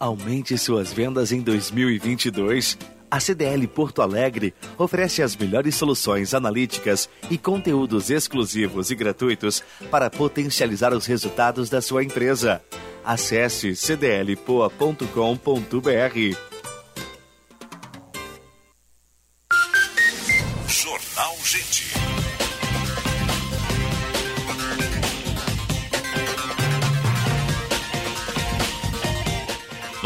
Aumente 0.00 0.56
suas 0.56 0.94
vendas 0.94 1.30
em 1.30 1.42
2022. 1.42 2.78
A 3.10 3.20
CDL 3.20 3.66
Porto 3.66 4.00
Alegre 4.00 4.54
oferece 4.78 5.22
as 5.22 5.36
melhores 5.36 5.74
soluções 5.74 6.32
analíticas 6.32 7.06
e 7.30 7.36
conteúdos 7.36 8.08
exclusivos 8.08 8.90
e 8.90 8.94
gratuitos 8.94 9.62
para 9.90 10.08
potencializar 10.08 10.94
os 10.94 11.04
resultados 11.04 11.68
da 11.68 11.82
sua 11.82 12.02
empresa. 12.02 12.62
Acesse 13.04 13.76
cdlpoa.com.br. 13.76 16.49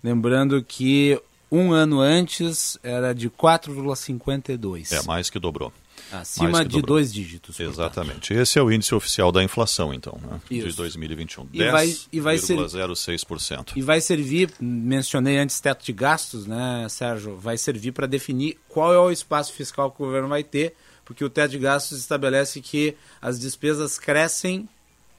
Lembrando 0.00 0.62
que 0.62 1.20
um 1.50 1.72
ano 1.72 1.98
antes 1.98 2.78
era 2.84 3.12
de 3.12 3.28
4,52%. 3.28 4.92
É, 4.92 5.02
mais 5.02 5.28
que 5.28 5.40
dobrou. 5.40 5.72
Acima 6.12 6.64
de 6.64 6.76
dobrou. 6.76 6.96
dois 6.96 7.12
dígitos. 7.12 7.58
Exatamente. 7.58 8.28
Portanto. 8.28 8.40
Esse 8.40 8.58
é 8.58 8.62
o 8.62 8.70
índice 8.70 8.94
oficial 8.94 9.32
da 9.32 9.42
inflação, 9.42 9.92
então, 9.92 10.18
né? 10.22 10.40
de 10.48 10.72
2021. 10.72 11.48
E 11.52 11.58
10, 11.58 11.72
vai, 11.72 11.96
e 12.12 12.20
vai 12.20 12.38
ser, 12.38 12.56
0,6%. 12.56 13.72
E 13.76 13.82
vai 13.82 14.00
servir, 14.00 14.50
mencionei 14.60 15.38
antes 15.38 15.60
teto 15.60 15.84
de 15.84 15.92
gastos, 15.92 16.46
né, 16.46 16.86
Sérgio? 16.88 17.36
Vai 17.36 17.58
servir 17.58 17.92
para 17.92 18.06
definir 18.06 18.58
qual 18.68 18.92
é 18.92 18.98
o 18.98 19.10
espaço 19.10 19.52
fiscal 19.52 19.90
que 19.90 20.02
o 20.02 20.06
governo 20.06 20.28
vai 20.28 20.44
ter, 20.44 20.74
porque 21.04 21.24
o 21.24 21.30
teto 21.30 21.52
de 21.52 21.58
gastos 21.58 21.98
estabelece 21.98 22.60
que 22.60 22.96
as 23.20 23.38
despesas 23.38 23.98
crescem 23.98 24.68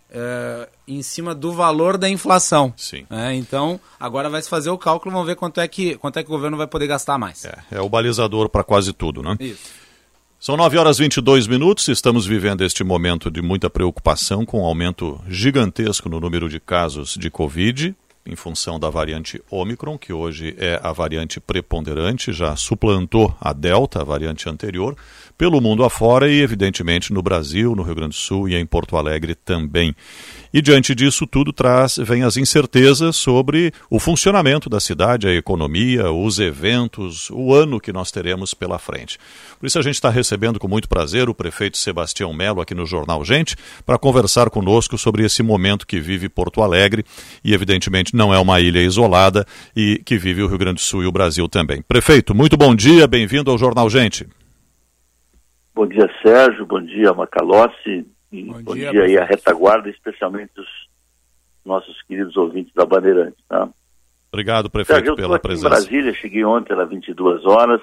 é, 0.09 0.69
em 0.87 1.01
cima 1.01 1.35
do 1.35 1.51
valor 1.51 1.97
da 1.97 2.09
inflação. 2.09 2.73
Sim. 2.77 3.05
É, 3.09 3.33
então, 3.33 3.79
agora 3.99 4.29
vai 4.29 4.41
se 4.41 4.49
fazer 4.49 4.69
o 4.69 4.77
cálculo, 4.77 5.11
vamos 5.11 5.27
ver 5.27 5.35
quanto 5.35 5.59
é 5.59 5.67
que, 5.67 5.95
quanto 5.97 6.17
é 6.17 6.23
que 6.23 6.29
o 6.29 6.31
governo 6.31 6.57
vai 6.57 6.67
poder 6.67 6.87
gastar 6.87 7.17
mais. 7.17 7.45
É, 7.45 7.57
é 7.71 7.81
o 7.81 7.89
balizador 7.89 8.49
para 8.49 8.63
quase 8.63 8.93
tudo, 8.93 9.21
né? 9.21 9.35
Isso. 9.39 9.86
São 10.39 10.55
9 10.55 10.77
horas 10.77 10.99
e 10.99 11.01
22 11.01 11.47
minutos. 11.47 11.87
Estamos 11.87 12.27
vivendo 12.27 12.63
este 12.63 12.83
momento 12.83 13.31
de 13.31 13.41
muita 13.41 13.71
preocupação 13.71 14.45
com 14.45 14.59
o 14.59 14.61
um 14.61 14.65
aumento 14.65 15.19
gigantesco 15.27 16.07
no 16.07 16.19
número 16.19 16.47
de 16.47 16.59
casos 16.59 17.15
de 17.15 17.31
Covid, 17.31 17.95
em 18.23 18.35
função 18.35 18.79
da 18.79 18.87
variante 18.87 19.41
Omicron, 19.49 19.97
que 19.97 20.13
hoje 20.13 20.53
é 20.59 20.79
a 20.83 20.91
variante 20.91 21.39
preponderante, 21.39 22.31
já 22.31 22.55
suplantou 22.55 23.35
a 23.41 23.51
Delta, 23.51 24.01
a 24.01 24.03
variante 24.03 24.47
anterior 24.47 24.95
pelo 25.35 25.59
mundo 25.59 25.83
afora 25.83 26.29
e, 26.29 26.39
evidentemente, 26.39 27.11
no 27.11 27.23
Brasil, 27.23 27.75
no 27.75 27.81
Rio 27.81 27.95
Grande 27.95 28.15
do 28.15 28.19
Sul 28.19 28.47
e 28.47 28.55
em 28.55 28.65
Porto 28.65 28.95
Alegre 28.95 29.33
também. 29.33 29.95
E 30.53 30.61
diante 30.61 30.95
disso 30.95 31.27
tudo 31.27 31.51
traz 31.51 31.97
vem 31.97 32.23
as 32.23 32.37
incertezas 32.37 33.15
sobre 33.15 33.71
o 33.89 33.99
funcionamento 33.99 34.69
da 34.69 34.79
cidade, 34.79 35.27
a 35.27 35.33
economia, 35.33 36.11
os 36.11 36.39
eventos, 36.39 37.29
o 37.31 37.53
ano 37.53 37.79
que 37.79 37.91
nós 37.91 38.11
teremos 38.11 38.53
pela 38.53 38.79
frente. 38.79 39.17
Por 39.59 39.65
isso 39.65 39.79
a 39.79 39.81
gente 39.81 39.95
está 39.95 40.09
recebendo 40.09 40.59
com 40.59 40.67
muito 40.67 40.87
prazer 40.87 41.29
o 41.29 41.35
prefeito 41.35 41.77
Sebastião 41.77 42.33
Melo 42.33 42.61
aqui 42.61 42.73
no 42.73 42.85
Jornal 42.85 43.23
Gente 43.25 43.55
para 43.85 43.97
conversar 43.97 44.49
conosco 44.49 44.97
sobre 44.97 45.23
esse 45.23 45.43
momento 45.43 45.85
que 45.85 45.99
vive 45.99 46.29
Porto 46.29 46.61
Alegre 46.61 47.03
e 47.43 47.53
evidentemente 47.53 48.15
não 48.15 48.33
é 48.33 48.39
uma 48.39 48.59
ilha 48.59 48.79
isolada 48.79 49.45
e 49.75 50.01
que 50.05 50.17
vive 50.17 50.43
o 50.43 50.47
Rio 50.47 50.57
Grande 50.57 50.75
do 50.75 50.81
Sul 50.81 51.03
e 51.03 51.07
o 51.07 51.11
Brasil 51.11 51.47
também. 51.47 51.81
Prefeito, 51.81 52.33
muito 52.33 52.57
bom 52.57 52.73
dia, 52.75 53.07
bem-vindo 53.07 53.51
ao 53.51 53.57
Jornal 53.57 53.89
Gente. 53.89 54.25
Bom 55.77 55.85
dia, 55.85 56.09
Sérgio. 56.23 56.65
Bom 56.65 56.81
dia, 56.81 57.13
Macalossi. 57.13 58.03
E 58.31 58.43
bom, 58.43 58.61
bom 58.61 58.73
dia, 58.75 58.91
dia 58.91 59.03
aí 59.03 59.17
a 59.17 59.25
retaguarda, 59.25 59.89
especialmente 59.89 60.59
os 60.59 60.67
nossos 61.65 62.01
queridos 62.03 62.35
ouvintes 62.37 62.73
da 62.73 62.85
Bandeirantes. 62.85 63.43
Tá? 63.47 63.69
Obrigado, 64.31 64.69
prefeito, 64.69 64.97
Sérgio, 64.97 65.15
pela 65.15 65.39
presença. 65.39 65.67
Em 65.67 65.69
Brasília, 65.69 66.13
cheguei 66.13 66.43
ontem 66.43 66.73
às 66.73 66.89
22 66.89 67.45
horas, 67.45 67.81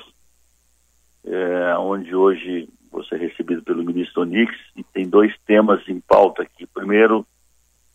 é, 1.25 1.77
onde 1.79 2.15
hoje 2.15 2.69
vou 2.91 3.05
ser 3.05 3.19
recebido 3.19 3.63
pelo 3.63 3.85
ministro 3.85 4.23
Onix 4.23 4.55
e 4.77 4.85
tem 4.85 5.09
dois 5.09 5.35
temas 5.47 5.81
em 5.89 6.01
pauta 6.01 6.43
aqui. 6.43 6.67
Primeiro 6.67 7.27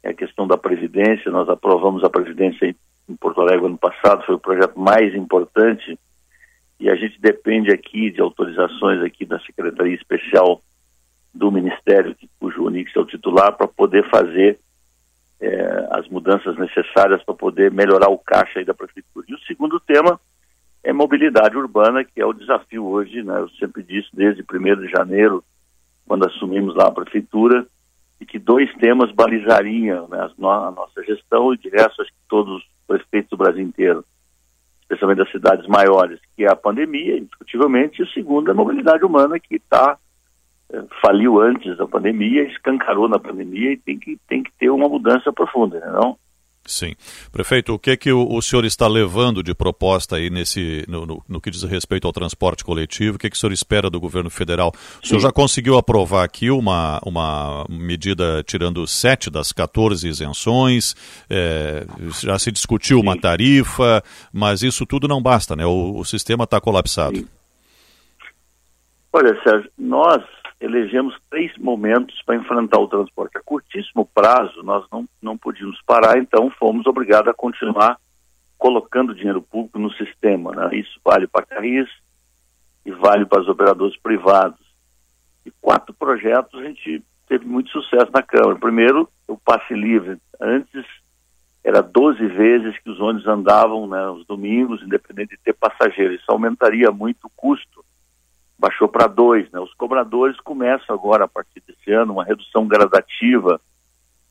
é 0.04 0.10
a 0.10 0.14
questão 0.14 0.48
da 0.48 0.58
Previdência. 0.58 1.32
Nós 1.32 1.48
aprovamos 1.48 2.04
a 2.04 2.10
Previdência 2.10 2.76
em 3.08 3.16
Porto 3.16 3.42
Alegre 3.42 3.66
ano 3.66 3.78
passado, 3.78 4.26
foi 4.26 4.36
o 4.36 4.40
projeto 4.40 4.80
mais 4.80 5.16
importante 5.16 5.98
e 6.80 6.90
a 6.90 6.96
gente 6.96 7.20
depende 7.20 7.72
aqui 7.72 8.12
de 8.12 8.22
autorizações 8.22 9.02
aqui 9.04 9.26
da 9.26 9.40
Secretaria 9.40 9.96
Especial 9.96 10.62
do 11.34 11.52
Ministério, 11.52 12.16
cujo 12.40 12.66
Onix 12.66 12.96
é 12.96 13.00
o 13.00 13.06
titular, 13.06 13.56
para 13.56 13.68
poder 13.68 14.10
fazer 14.10 14.60
é, 15.40 15.88
as 15.92 16.08
mudanças 16.08 16.58
necessárias 16.58 17.24
para 17.24 17.36
poder 17.36 17.72
melhorar 17.72 18.10
o 18.10 18.18
caixa 18.18 18.64
da 18.64 18.74
Prefeitura. 18.74 19.26
E 19.30 19.34
o 19.34 19.40
segundo 19.40 19.80
tema 19.80 20.20
é 20.84 20.92
mobilidade 20.92 21.58
urbana, 21.58 22.04
que 22.04 22.22
é 22.22 22.26
o 22.26 22.34
desafio 22.34 22.86
hoje, 22.86 23.22
né? 23.24 23.40
eu 23.40 23.50
sempre 23.52 23.84
disse 23.84 24.10
desde 24.14 24.42
1 24.44 24.82
de 24.82 24.90
janeiro, 24.90 25.44
quando 26.08 26.26
assumimos 26.26 26.76
lá 26.76 26.88
a 26.88 26.92
Prefeitura, 26.92 27.66
e 28.20 28.26
que 28.26 28.38
dois 28.38 28.74
temas 28.76 29.12
balizariam 29.12 30.08
né, 30.08 30.20
a 30.20 30.72
nossa 30.72 31.04
gestão 31.04 31.54
e 31.54 31.58
de 31.58 31.70
resto 31.70 32.02
acho 32.02 32.12
que 32.12 32.28
todos 32.28 32.58
os 32.58 32.70
prefeitos 32.86 33.30
do 33.30 33.38
Brasil 33.38 33.64
inteiro 33.64 34.04
especialmente 34.90 35.20
das 35.20 35.32
cidades 35.32 35.68
maiores, 35.68 36.20
que 36.36 36.44
é 36.44 36.52
a 36.52 36.56
pandemia, 36.56 37.20
indiscutivelmente, 37.20 38.02
e 38.02 38.04
o 38.04 38.10
segundo 38.10 38.50
é 38.50 38.52
a 38.52 38.56
mobilidade 38.56 39.06
humana, 39.06 39.40
que 39.40 39.56
está 39.56 40.00
faliu 41.02 41.40
antes 41.40 41.78
da 41.78 41.88
pandemia, 41.88 42.44
escancarou 42.44 43.10
na 43.10 43.20
pandemia 43.20 43.74
e 43.74 43.78
tem 43.78 43.98
que, 43.98 44.18
tem 44.28 44.44
que 44.44 44.52
ter 44.60 44.70
uma 44.70 44.88
mudança 44.88 45.32
profunda, 45.34 45.80
né, 45.80 45.92
não? 45.92 46.18
Sim. 46.66 46.94
Prefeito, 47.32 47.74
o 47.74 47.80
que 47.80 47.92
é 47.92 47.98
que 47.98 48.12
o, 48.12 48.32
o 48.32 48.42
senhor 48.44 48.64
está 48.64 48.88
levando 48.88 49.42
de 49.42 49.56
proposta 49.56 50.18
aí 50.18 50.30
nesse, 50.30 50.86
no, 50.88 51.04
no, 51.04 51.24
no, 51.28 51.42
que 51.42 51.50
diz 51.50 51.64
respeito 51.64 52.06
ao 52.06 52.14
transporte 52.14 52.64
coletivo? 52.64 53.16
O 53.16 53.20
que, 53.20 53.26
é 53.26 53.30
que 53.30 53.36
o 53.36 53.40
senhor 53.40 53.52
espera 53.52 53.90
do 53.90 54.00
governo 54.00 54.30
federal? 54.30 54.72
O 55.04 55.08
senhor 55.08 55.20
Sim. 55.20 55.26
já 55.26 55.32
conseguiu 55.32 55.78
aprovar 55.78 56.24
aqui 56.24 56.52
uma, 56.52 57.00
uma 57.04 57.66
medida 57.68 58.44
tirando 58.44 58.86
sete 58.86 59.32
das 59.32 59.52
14 59.52 60.08
isenções, 60.08 60.96
é, 61.28 61.88
já 62.22 62.38
se 62.38 62.52
discutiu 62.52 62.98
Sim. 62.98 63.04
uma 63.04 63.20
tarifa, 63.20 64.04
mas 64.32 64.62
isso 64.62 64.86
tudo 64.86 65.08
não 65.08 65.24
basta, 65.24 65.56
né? 65.56 65.66
O, 65.66 65.98
o 65.98 66.06
sistema 66.06 66.44
está 66.44 66.62
colapsado. 66.62 67.18
Sim. 67.18 67.28
Olha, 69.12 69.36
Sérgio, 69.44 69.72
nós 69.76 70.24
elegemos 70.60 71.16
três 71.30 71.56
momentos 71.58 72.22
para 72.24 72.36
enfrentar 72.36 72.80
o 72.80 72.88
transporte. 72.88 73.38
A 73.38 73.42
curtíssimo 73.42 74.06
prazo, 74.06 74.62
nós 74.64 74.86
não, 74.92 75.08
não 75.22 75.38
podíamos 75.38 75.82
parar, 75.84 76.18
então 76.18 76.50
fomos 76.52 76.86
obrigados 76.86 77.30
a 77.30 77.34
continuar 77.34 77.98
colocando 78.58 79.16
dinheiro 79.16 79.42
público 79.42 79.80
no 79.80 79.92
sistema. 79.94 80.52
Né? 80.52 80.80
Isso 80.80 81.00
vale 81.04 81.28
para 81.28 81.46
Carris 81.46 81.90
e 82.86 82.92
vale 82.92 83.26
para 83.26 83.42
os 83.42 83.48
operadores 83.48 83.98
privados. 83.98 84.60
E 85.46 85.52
quatro 85.62 85.94
projetos 85.94 86.60
a 86.60 86.64
gente 86.66 87.02
teve 87.28 87.46
muito 87.46 87.70
sucesso 87.70 88.12
na 88.14 88.22
Câmara. 88.22 88.60
Primeiro, 88.60 89.10
o 89.28 89.38
passe 89.38 89.74
livre. 89.74 90.18
Antes 90.42 90.86
era 91.64 91.82
12 91.82 92.26
vezes 92.28 92.78
que 92.80 92.90
os 92.90 93.00
ônibus 93.00 93.28
andavam 93.28 93.88
né, 93.88 94.10
os 94.10 94.26
domingos, 94.26 94.82
independente 94.82 95.38
de 95.38 95.44
ter 95.44 95.54
passageiro. 95.54 96.14
Isso 96.14 96.26
aumentaria 96.28 96.92
muito 96.92 97.28
o 97.28 97.32
custo 97.36 97.86
baixou 98.60 98.90
para 98.90 99.08
dois. 99.08 99.50
Né? 99.52 99.60
Os 99.60 99.74
cobradores 99.74 100.40
começam 100.42 100.94
agora, 100.94 101.24
a 101.24 101.28
partir 101.28 101.64
desse 101.66 101.92
ano, 101.92 102.14
uma 102.14 102.26
redução 102.26 102.68
gradativa 102.68 103.60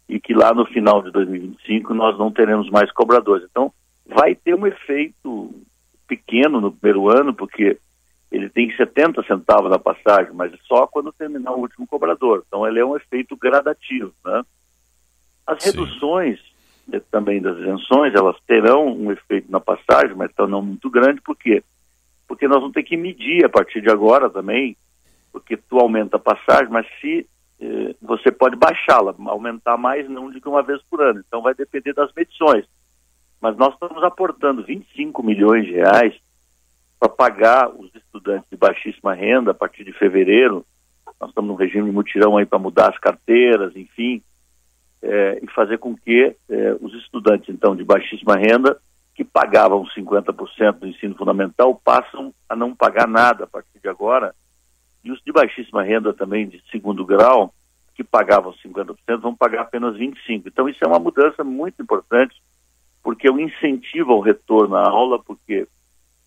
e 0.09 0.21
que 0.21 0.35
lá 0.35 0.55
no 0.55 0.67
final 0.67 1.03
de 1.03 1.11
2025 1.11 1.95
nós 1.95 2.19
não 2.19 2.31
teremos 2.31 2.71
mais 2.71 2.93
cobradores. 2.93 3.47
Então, 3.51 3.73
vai 4.07 4.35
ter 4.35 4.55
um 4.55 4.67
efeito 4.67 5.55
pequeno 6.07 6.61
no 6.61 6.73
primeiro 6.73 7.11
ano, 7.11 7.35
porque 7.35 7.79
ele 8.31 8.49
tem 8.49 8.75
70 8.75 9.23
centavos 9.25 9.71
na 9.71 9.79
passagem, 9.79 10.33
mas 10.35 10.53
só 10.67 10.87
quando 10.87 11.13
terminar 11.13 11.53
o 11.53 11.61
último 11.61 11.87
cobrador. 11.87 12.45
Então, 12.47 12.67
ele 12.67 12.79
é 12.79 12.85
um 12.85 12.97
efeito 12.97 13.37
gradativo. 13.37 14.13
Né? 14.25 14.43
As 15.47 15.63
Sim. 15.63 15.71
reduções 15.71 16.39
eh, 16.93 17.01
também 17.11 17.41
das 17.41 17.59
isenções, 17.59 18.15
elas 18.15 18.37
terão 18.47 18.87
um 18.87 19.11
efeito 19.13 19.51
na 19.51 19.61
passagem, 19.61 20.15
mas 20.15 20.31
então 20.31 20.47
não 20.47 20.63
muito 20.63 20.91
grande, 20.91 21.21
por 21.21 21.37
quê? 21.37 21.63
Porque 22.29 22.47
nós 22.47 22.59
vamos 22.59 22.75
ter 22.75 22.83
que 22.83 22.97
medir 22.97 23.45
a 23.45 23.49
partir 23.49 23.81
de 23.81 23.91
agora 23.91 24.31
também, 24.31 24.77
porque 25.33 25.57
tu 25.57 25.79
aumenta 25.79 26.17
a 26.17 26.21
passagem, 26.21 26.69
mas 26.69 26.87
se 27.01 27.27
eh, 27.61 27.95
você 28.01 28.31
pode 28.31 28.55
baixá-la, 28.55 29.15
aumentar 29.27 29.77
mais 29.77 30.09
não 30.09 30.31
de 30.31 30.41
uma 30.47 30.63
vez 30.63 30.81
por 30.89 31.01
ano. 31.03 31.25
Então 31.27 31.43
vai 31.43 31.55
depender 31.55 31.95
das 31.95 32.13
medições. 32.15 32.67
Mas 33.41 33.57
nós 33.57 33.73
estamos 33.73 34.03
aportando 34.03 34.65
25 34.65 35.23
milhões 35.23 35.65
de 35.65 35.73
reais 35.73 36.15
para 36.99 37.09
pagar 37.09 37.71
os 37.71 37.93
estudantes 37.95 38.49
de 38.51 38.57
baixíssima 38.57 39.15
renda 39.15 39.53
a 39.53 39.55
partir 39.55 39.85
de 39.85 39.93
fevereiro. 39.93 40.67
Nós 41.21 41.31
estamos 41.31 41.49
no 41.49 41.57
regime 41.57 41.87
de 41.87 41.95
mutirão 41.95 42.37
aí 42.37 42.45
para 42.45 42.59
mudar 42.59 42.91
as 42.91 42.99
carteiras, 42.99 43.75
enfim, 43.75 44.23
é, 45.03 45.41
e 45.43 45.47
fazer 45.53 45.79
com 45.79 45.97
que 45.97 46.37
é, 46.49 46.77
os 46.81 46.93
estudantes, 46.95 47.49
então, 47.49 47.75
de 47.75 47.85
baixíssima 47.85 48.37
renda, 48.37 48.81
que 49.19 49.25
pagavam 49.25 49.85
50% 49.85 50.79
do 50.79 50.87
ensino 50.87 51.17
fundamental, 51.17 51.75
passam 51.75 52.33
a 52.49 52.55
não 52.55 52.73
pagar 52.73 53.09
nada 53.09 53.43
a 53.43 53.47
partir 53.49 53.81
de 53.83 53.89
agora. 53.89 54.33
E 55.03 55.11
os 55.11 55.21
de 55.27 55.33
baixíssima 55.33 55.83
renda 55.83 56.15
também, 56.15 56.49
de 56.49 56.63
segundo 56.71 57.05
grau, 57.05 57.53
que 57.97 58.05
pagavam 58.05 58.55
50%, 58.65 58.97
vão 59.21 59.35
pagar 59.35 59.63
apenas 59.63 59.97
25%. 59.97 60.45
Então, 60.47 60.69
isso 60.69 60.79
é 60.85 60.87
uma 60.87 61.01
mudança 61.01 61.43
muito 61.43 61.83
importante, 61.83 62.41
porque 63.03 63.29
um 63.29 63.41
incentivo 63.41 64.13
ao 64.13 64.21
retorno 64.21 64.77
à 64.77 64.89
aula, 64.89 65.21
porque 65.21 65.67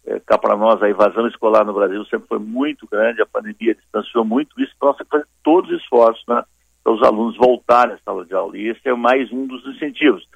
é, 0.06 0.20
cá 0.20 0.38
para 0.38 0.58
nós 0.58 0.84
a 0.84 0.90
evasão 0.90 1.26
escolar 1.28 1.64
no 1.64 1.74
Brasil 1.74 2.04
sempre 2.08 2.28
foi 2.28 2.40
muito 2.40 2.86
grande, 2.92 3.22
a 3.22 3.26
pandemia 3.26 3.74
distanciou 3.74 4.26
muito 4.26 4.62
isso, 4.62 4.74
então 4.76 4.90
nós 4.90 4.98
temos 4.98 5.10
que 5.10 5.18
fazer 5.18 5.30
todos 5.42 5.72
os 5.72 5.82
esforços 5.82 6.26
né, 6.28 6.44
para 6.84 6.92
os 6.92 7.02
alunos 7.04 7.38
voltarem 7.38 7.96
à 7.96 8.00
sala 8.00 8.26
de 8.26 8.34
aula, 8.34 8.58
e 8.58 8.68
esse 8.68 8.82
é 8.84 8.94
mais 8.94 9.32
um 9.32 9.48
dos 9.48 9.66
incentivos. 9.66 10.28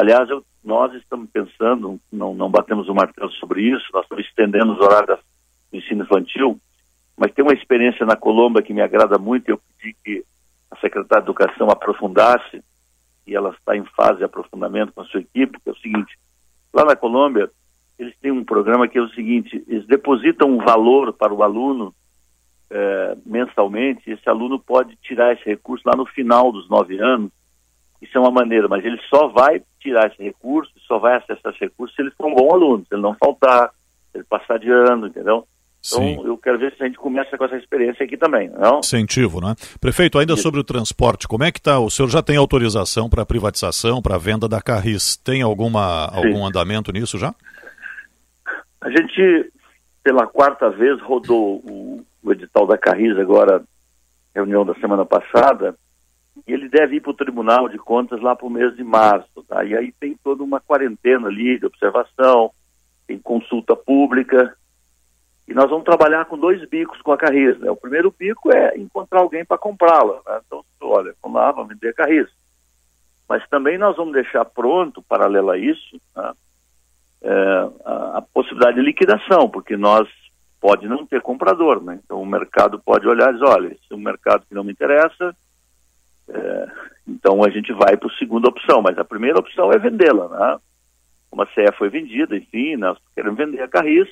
Aliás, 0.00 0.30
eu, 0.30 0.42
nós 0.64 0.94
estamos 0.94 1.28
pensando, 1.28 2.00
não, 2.10 2.34
não 2.34 2.50
batemos 2.50 2.88
o 2.88 2.94
martelo 2.94 3.30
sobre 3.32 3.60
isso, 3.60 3.84
nós 3.92 4.04
estamos 4.04 4.24
estendendo 4.24 4.72
os 4.72 4.80
horários 4.80 5.18
do 5.70 5.76
ensino 5.76 6.04
infantil, 6.04 6.58
mas 7.18 7.34
tem 7.34 7.44
uma 7.44 7.52
experiência 7.52 8.06
na 8.06 8.16
Colômbia 8.16 8.62
que 8.62 8.72
me 8.72 8.80
agrada 8.80 9.18
muito, 9.18 9.50
eu 9.50 9.60
pedi 9.76 9.94
que 10.02 10.24
a 10.70 10.76
secretária 10.76 11.22
de 11.22 11.30
Educação 11.30 11.68
aprofundasse, 11.68 12.64
e 13.26 13.36
ela 13.36 13.50
está 13.50 13.76
em 13.76 13.84
fase 13.94 14.20
de 14.20 14.24
aprofundamento 14.24 14.90
com 14.94 15.02
a 15.02 15.04
sua 15.04 15.20
equipe, 15.20 15.60
que 15.60 15.68
é 15.68 15.72
o 15.72 15.76
seguinte, 15.76 16.18
lá 16.72 16.86
na 16.86 16.96
Colômbia, 16.96 17.50
eles 17.98 18.16
têm 18.22 18.32
um 18.32 18.42
programa 18.42 18.88
que 18.88 18.96
é 18.96 19.02
o 19.02 19.10
seguinte, 19.10 19.62
eles 19.68 19.86
depositam 19.86 20.48
um 20.48 20.64
valor 20.64 21.12
para 21.12 21.34
o 21.34 21.42
aluno 21.42 21.94
é, 22.70 23.18
mensalmente, 23.26 24.10
esse 24.10 24.26
aluno 24.30 24.58
pode 24.58 24.96
tirar 25.02 25.34
esse 25.34 25.44
recurso 25.44 25.86
lá 25.86 25.94
no 25.94 26.06
final 26.06 26.50
dos 26.50 26.70
nove 26.70 26.98
anos, 26.98 27.30
isso 28.00 28.16
é 28.16 28.20
uma 28.20 28.30
maneira, 28.30 28.66
mas 28.68 28.84
ele 28.84 28.98
só 29.08 29.28
vai 29.28 29.62
tirar 29.78 30.10
esse 30.10 30.22
recurso, 30.22 30.72
só 30.86 30.98
vai 30.98 31.16
acessar 31.16 31.52
esse 31.52 31.64
recurso 31.64 31.94
se 31.94 32.02
ele 32.02 32.10
for 32.12 32.26
um 32.26 32.34
bom 32.34 32.52
aluno, 32.52 32.84
se 32.88 32.94
ele 32.94 33.02
não 33.02 33.14
faltar, 33.14 33.70
se 34.10 34.18
ele 34.18 34.24
passar 34.24 34.58
de 34.58 34.70
ano, 34.70 35.06
entendeu? 35.06 35.46
Então, 35.86 36.02
Sim. 36.02 36.26
eu 36.26 36.36
quero 36.36 36.58
ver 36.58 36.74
se 36.76 36.82
a 36.82 36.86
gente 36.86 36.98
começa 36.98 37.36
com 37.38 37.44
essa 37.44 37.56
experiência 37.56 38.04
aqui 38.04 38.16
também, 38.16 38.50
não? 38.50 38.80
Incentivo, 38.80 39.40
né? 39.40 39.54
Prefeito, 39.80 40.18
ainda 40.18 40.34
Isso. 40.34 40.42
sobre 40.42 40.60
o 40.60 40.64
transporte, 40.64 41.26
como 41.26 41.44
é 41.44 41.50
que 41.50 41.58
está? 41.58 41.78
O 41.78 41.90
senhor 41.90 42.08
já 42.08 42.22
tem 42.22 42.36
autorização 42.36 43.08
para 43.08 43.24
privatização, 43.24 44.02
para 44.02 44.18
venda 44.18 44.46
da 44.46 44.60
Carris? 44.60 45.16
Tem 45.16 45.40
alguma, 45.40 46.06
algum 46.06 46.44
andamento 46.44 46.92
nisso 46.92 47.18
já? 47.18 47.34
A 48.80 48.90
gente, 48.90 49.52
pela 50.02 50.26
quarta 50.26 50.68
vez, 50.68 51.00
rodou 51.00 51.62
o, 51.64 52.04
o 52.22 52.32
edital 52.32 52.66
da 52.66 52.76
Carris 52.76 53.18
agora, 53.18 53.62
reunião 54.34 54.66
da 54.66 54.74
semana 54.74 55.06
passada, 55.06 55.74
e 56.46 56.52
ele 56.52 56.68
deve 56.68 56.96
ir 56.96 57.00
para 57.00 57.10
o 57.10 57.14
Tribunal 57.14 57.68
de 57.68 57.78
Contas 57.78 58.20
lá 58.20 58.34
para 58.34 58.46
o 58.46 58.50
mês 58.50 58.74
de 58.76 58.84
março, 58.84 59.42
tá? 59.48 59.64
E 59.64 59.76
aí 59.76 59.92
tem 59.92 60.16
toda 60.22 60.42
uma 60.42 60.60
quarentena 60.60 61.28
ali 61.28 61.58
de 61.58 61.66
observação, 61.66 62.52
tem 63.06 63.18
consulta 63.18 63.74
pública, 63.76 64.56
e 65.50 65.52
nós 65.52 65.68
vamos 65.68 65.84
trabalhar 65.84 66.26
com 66.26 66.38
dois 66.38 66.64
bicos 66.68 67.02
com 67.02 67.10
a 67.10 67.18
Carris. 67.18 67.58
Né? 67.58 67.68
O 67.68 67.76
primeiro 67.76 68.14
bico 68.16 68.54
é 68.54 68.78
encontrar 68.78 69.18
alguém 69.18 69.44
para 69.44 69.58
comprá-la. 69.58 70.20
Né? 70.24 70.40
Então, 70.46 70.64
olha, 70.80 71.12
vamos 71.20 71.40
lá, 71.40 71.50
vamos 71.50 71.70
vender 71.70 71.88
a 71.88 71.92
Carris. 71.92 72.28
Mas 73.28 73.44
também 73.48 73.76
nós 73.76 73.96
vamos 73.96 74.12
deixar 74.12 74.44
pronto, 74.44 75.02
paralelo 75.02 75.50
a 75.50 75.58
isso, 75.58 76.00
né? 76.14 76.32
é, 77.22 77.68
a, 77.84 78.18
a, 78.18 78.22
possibilidade 78.32 78.76
de 78.76 78.82
liquidação, 78.82 79.50
porque 79.50 79.76
nós 79.76 80.08
pode 80.60 80.86
não 80.86 81.04
ter 81.04 81.20
comprador. 81.20 81.82
Né? 81.82 81.98
Então, 82.04 82.22
o 82.22 82.26
mercado 82.26 82.78
pode 82.78 83.08
olhar 83.08 83.30
e 83.30 83.32
dizer, 83.32 83.46
olha, 83.46 83.66
esse 83.72 83.86
é 83.90 83.94
um 83.96 83.98
mercado 83.98 84.46
que 84.46 84.54
não 84.54 84.62
me 84.62 84.70
interessa, 84.70 85.34
é, 86.34 86.68
então 87.06 87.42
a 87.44 87.50
gente 87.50 87.72
vai 87.72 87.96
para 87.96 88.08
a 88.08 88.18
segunda 88.18 88.48
opção. 88.48 88.82
Mas 88.82 88.98
a 88.98 89.04
primeira 89.04 89.38
opção 89.38 89.72
é 89.72 89.78
vendê-la. 89.78 90.28
Né? 90.28 90.58
Como 91.30 91.42
a 91.42 91.46
CE 91.46 91.72
foi 91.76 91.88
vendida, 91.88 92.36
enfim, 92.36 92.76
nós 92.76 92.98
queremos 93.14 93.38
vender 93.38 93.62
a 93.62 93.68
Carris, 93.68 94.08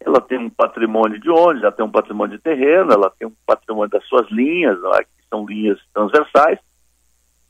ela 0.00 0.20
tem 0.20 0.38
um 0.38 0.50
patrimônio 0.50 1.20
de 1.20 1.30
ônibus, 1.30 1.62
ela 1.62 1.72
tem 1.72 1.84
um 1.84 1.90
patrimônio 1.90 2.36
de 2.36 2.42
terreno, 2.42 2.92
ela 2.92 3.10
tem 3.10 3.28
um 3.28 3.34
patrimônio 3.46 3.90
das 3.90 4.04
suas 4.06 4.28
linhas, 4.30 4.78
é? 4.98 5.04
que 5.04 5.28
são 5.30 5.46
linhas 5.46 5.78
transversais. 5.94 6.58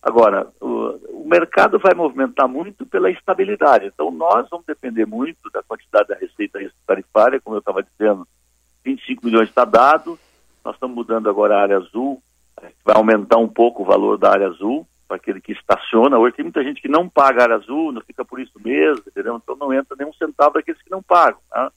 Agora, 0.03 0.49
o, 0.61 1.23
o, 1.23 1.29
mercado 1.29 1.79
vai 1.79 1.95
movimentar 1.95 2.49
muito 2.49 2.85
pela 2.85 3.09
estabilidade. 3.09 3.87
Então, 3.87 4.11
nós 4.11 4.49
vamos 4.51 4.67
depender 4.67 5.07
muito 5.07 5.49
da 5.53 5.63
quantidade 5.63 6.09
da 6.09 6.17
receita 6.17 6.59
tarifária, 6.87 7.41
como 7.41 7.57
eu 7.57 7.61
estava 7.61 7.83
dizendo, 7.83 8.27
25 8.85 9.25
milhões 9.25 9.49
está 9.49 9.65
dado, 9.65 10.19
nós 10.65 10.75
estamos 10.75 10.97
mudando 10.97 11.31
agora 11.31 11.57
a 11.57 11.63
área 11.63 11.77
azul, 11.77 12.21
vai 12.85 12.97
aumentar 12.97 13.39
um 13.39 13.49
pouco 13.49 13.83
o 13.83 13.87
valor 13.87 14.19
da 14.19 14.31
área 14.31 14.49
azul, 14.49 14.87
para 15.13 15.17
aquele 15.17 15.41
que 15.43 15.53
estaciona. 15.53 16.19
Hoje 16.19 16.37
tem 16.37 16.45
muita 16.45 16.65
gente 16.65 16.81
que 16.81 16.89
não 16.89 17.07
paga 17.07 17.43
área 17.43 17.57
azul, 17.57 17.93
não 17.93 18.01
fica 18.01 18.25
por 18.25 18.41
isso 18.41 18.59
mesmo, 18.65 19.03
entendeu? 19.07 19.39
Então 19.43 19.55
não 19.57 19.73
entra 19.73 19.95
nenhum 19.99 20.13
centavo 20.15 20.55
daqueles 20.55 20.81
que 20.81 20.91
não 20.91 21.03
pagam. 21.03 21.39
Tá? 21.51 21.71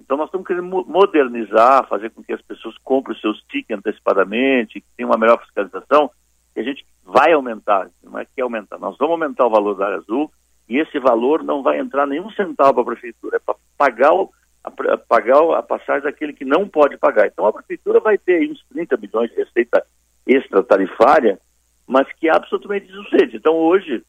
Então 0.00 0.16
nós 0.16 0.26
estamos 0.26 0.46
querendo 0.46 0.84
modernizar, 0.86 1.86
fazer 1.86 2.10
com 2.10 2.24
que 2.24 2.32
as 2.32 2.42
pessoas 2.42 2.76
comprem 2.78 3.14
os 3.14 3.20
seus 3.20 3.40
tickets 3.42 3.78
antecipadamente, 3.78 4.80
que 4.80 4.86
tenha 4.96 5.08
uma 5.08 5.16
melhor 5.16 5.40
fiscalização, 5.40 6.10
e 6.56 6.60
a 6.60 6.62
gente 6.64 6.84
vai 7.04 7.32
aumentar, 7.32 7.88
não 8.02 8.18
é 8.18 8.24
que 8.24 8.40
aumentar, 8.40 8.78
nós 8.78 8.96
vamos 8.98 9.12
aumentar 9.12 9.46
o 9.46 9.50
valor 9.50 9.74
da 9.74 9.86
área 9.86 9.98
azul, 9.98 10.30
e 10.68 10.78
esse 10.78 10.98
valor 10.98 11.44
não 11.44 11.62
vai 11.62 11.78
entrar 11.78 12.06
nenhum 12.06 12.30
centavo 12.30 12.74
para 12.74 12.82
a 12.82 12.96
prefeitura, 12.96 13.36
é 13.36 13.38
para 13.38 13.54
pagar, 13.78 14.12
o, 14.12 14.32
a, 14.64 14.70
pagar 14.96 15.56
a 15.56 15.62
passagem 15.62 16.02
daquele 16.02 16.32
que 16.32 16.44
não 16.44 16.68
pode 16.68 16.96
pagar. 16.96 17.28
Então 17.28 17.46
a 17.46 17.52
prefeitura 17.52 18.00
vai 18.00 18.18
ter 18.18 18.36
aí 18.36 18.50
uns 18.50 18.64
30 18.70 18.96
milhões 18.96 19.30
de 19.30 19.36
receita 19.36 19.86
extra 20.26 20.62
tarifária, 20.62 21.38
mas 21.86 22.10
que 22.14 22.28
é 22.28 22.34
absolutamente 22.34 22.90
insuficiente. 22.90 23.36
Então 23.36 23.54
hoje, 23.54 24.02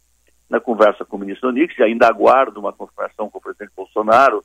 na 0.50 0.60
conversa 0.60 1.06
com 1.06 1.18
o 1.18 1.20
ministro 1.20 1.50
Onix, 1.50 1.80
ainda 1.80 2.08
aguardo 2.08 2.60
uma 2.60 2.74
confirmação 2.74 3.30
com 3.30 3.38
o 3.38 3.42
presidente 3.42 3.72
Bolsonaro, 3.76 4.44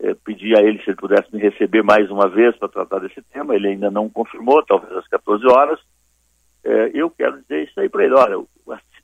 eh, 0.00 0.14
pedi 0.24 0.56
a 0.56 0.60
ele 0.60 0.82
se 0.82 0.90
ele 0.90 0.96
pudesse 0.96 1.34
me 1.34 1.40
receber 1.40 1.82
mais 1.82 2.10
uma 2.10 2.28
vez 2.28 2.56
para 2.56 2.68
tratar 2.68 3.00
desse 3.00 3.22
tema, 3.32 3.54
ele 3.54 3.68
ainda 3.68 3.90
não 3.90 4.08
confirmou, 4.08 4.64
talvez 4.64 4.92
às 4.92 5.08
14 5.08 5.44
horas. 5.46 5.80
Eh, 6.64 6.90
eu 6.94 7.10
quero 7.10 7.40
dizer 7.42 7.64
isso 7.64 7.80
aí 7.80 7.88
para 7.88 8.04
ele, 8.04 8.14
olha, 8.14 8.38
o, 8.38 8.48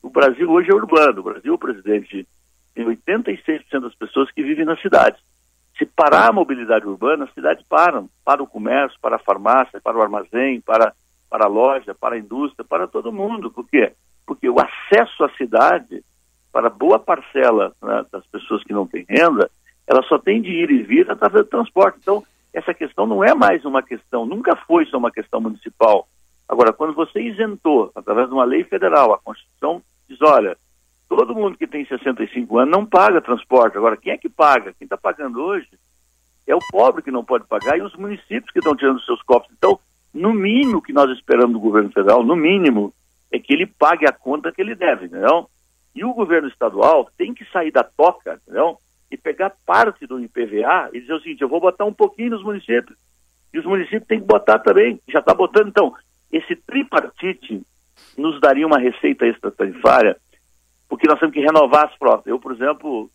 o, 0.03 0.09
Brasil 0.09 0.49
hoje 0.49 0.71
é 0.71 0.75
urbano, 0.75 1.19
o 1.19 1.23
Brasil, 1.23 1.57
presidente, 1.57 2.27
tem 2.73 2.85
86% 2.85 3.79
das 3.81 3.95
pessoas 3.95 4.31
que 4.31 4.43
vivem 4.43 4.65
nas 4.65 4.81
cidades. 4.81 5.19
Se 5.77 5.85
parar 5.85 6.29
a 6.29 6.33
mobilidade 6.33 6.85
urbana, 6.85 7.25
as 7.25 7.33
cidades 7.33 7.65
param, 7.67 8.09
para 8.23 8.41
o 8.41 8.47
comércio, 8.47 8.97
para 9.01 9.17
a 9.17 9.19
farmácia, 9.19 9.81
para 9.81 9.97
o 9.97 10.01
armazém, 10.01 10.61
para, 10.61 10.93
para 11.35 11.47
a 11.47 11.49
loja, 11.49 11.93
para 11.93 12.15
a 12.15 12.17
indústria, 12.17 12.63
para 12.63 12.87
todo 12.87 13.11
mundo. 13.11 13.51
Por 13.51 13.67
quê? 13.67 13.91
Porque 14.25 14.49
o 14.49 14.55
acesso 14.57 15.21
à 15.21 15.29
cidade, 15.31 16.01
para 16.49 16.69
boa 16.69 16.97
parcela 16.97 17.73
né, 17.83 18.05
das 18.09 18.25
pessoas 18.27 18.63
que 18.63 18.71
não 18.71 18.87
têm 18.87 19.05
renda, 19.09 19.51
ela 19.85 20.01
só 20.03 20.17
tem 20.17 20.41
de 20.41 20.49
ir 20.49 20.71
e 20.71 20.81
vir 20.81 21.11
através 21.11 21.43
do 21.43 21.49
transporte. 21.49 21.99
Então, 22.01 22.23
essa 22.53 22.73
questão 22.73 23.05
não 23.05 23.21
é 23.21 23.33
mais 23.33 23.65
uma 23.65 23.83
questão, 23.83 24.25
nunca 24.25 24.55
foi 24.65 24.85
só 24.85 24.97
uma 24.97 25.11
questão 25.11 25.41
municipal. 25.41 26.07
Agora, 26.47 26.71
quando 26.71 26.93
você 26.93 27.19
isentou, 27.19 27.91
através 27.93 28.29
de 28.29 28.33
uma 28.33 28.45
lei 28.45 28.63
federal, 28.63 29.13
a 29.13 29.19
Constituição 29.19 29.81
diz, 30.07 30.17
olha, 30.21 30.55
todo 31.09 31.35
mundo 31.35 31.57
que 31.57 31.67
tem 31.67 31.85
65 31.85 32.59
anos 32.59 32.71
não 32.71 32.85
paga 32.85 33.19
transporte. 33.19 33.77
Agora, 33.77 33.97
quem 33.97 34.13
é 34.13 34.17
que 34.17 34.29
paga? 34.29 34.73
Quem 34.79 34.85
está 34.85 34.95
pagando 34.95 35.43
hoje 35.43 35.67
é 36.47 36.55
o 36.55 36.59
pobre 36.71 37.01
que 37.01 37.11
não 37.11 37.25
pode 37.25 37.45
pagar 37.45 37.77
e 37.77 37.81
os 37.81 37.93
municípios 37.97 38.51
que 38.51 38.59
estão 38.59 38.73
tirando 38.73 39.01
seus 39.01 39.21
cofres. 39.23 39.51
Então, 39.57 39.77
no 40.15 40.33
mínimo 40.33 40.81
que 40.81 40.93
nós 40.93 41.11
esperamos 41.11 41.53
do 41.53 41.59
governo 41.59 41.91
federal, 41.91 42.23
no 42.23 42.35
mínimo, 42.35 42.93
é 43.31 43.37
que 43.37 43.53
ele 43.53 43.67
pague 43.67 44.07
a 44.07 44.11
conta 44.11 44.51
que 44.51 44.61
ele 44.61 44.73
deve, 44.73 45.05
entendeu? 45.05 45.49
E 45.93 46.03
o 46.03 46.13
governo 46.13 46.47
estadual 46.47 47.09
tem 47.17 47.33
que 47.33 47.45
sair 47.51 47.71
da 47.71 47.83
toca, 47.83 48.39
entendeu? 48.41 48.79
e 49.15 49.17
pegar 49.17 49.53
parte 49.65 50.05
do 50.05 50.19
IPVA 50.19 50.89
e 50.93 50.99
dizer 50.99 51.13
o 51.13 51.21
seguinte, 51.21 51.41
eu 51.41 51.49
vou 51.49 51.59
botar 51.59 51.85
um 51.85 51.93
pouquinho 51.93 52.31
nos 52.31 52.43
municípios. 52.43 52.97
E 53.53 53.59
os 53.59 53.65
municípios 53.65 54.07
têm 54.07 54.19
que 54.19 54.25
botar 54.25 54.59
também, 54.59 54.99
já 55.07 55.19
está 55.19 55.33
botando. 55.33 55.69
Então, 55.69 55.93
esse 56.31 56.55
tripartite 56.55 57.61
nos 58.17 58.39
daria 58.41 58.67
uma 58.67 58.77
receita 58.77 59.25
extra-tarifária, 59.25 60.17
porque 60.89 61.07
nós 61.07 61.19
temos 61.19 61.33
que 61.33 61.39
renovar 61.39 61.85
as 61.85 61.95
frotas. 61.95 62.27
Eu, 62.27 62.39
por 62.39 62.51
exemplo, 62.51 63.09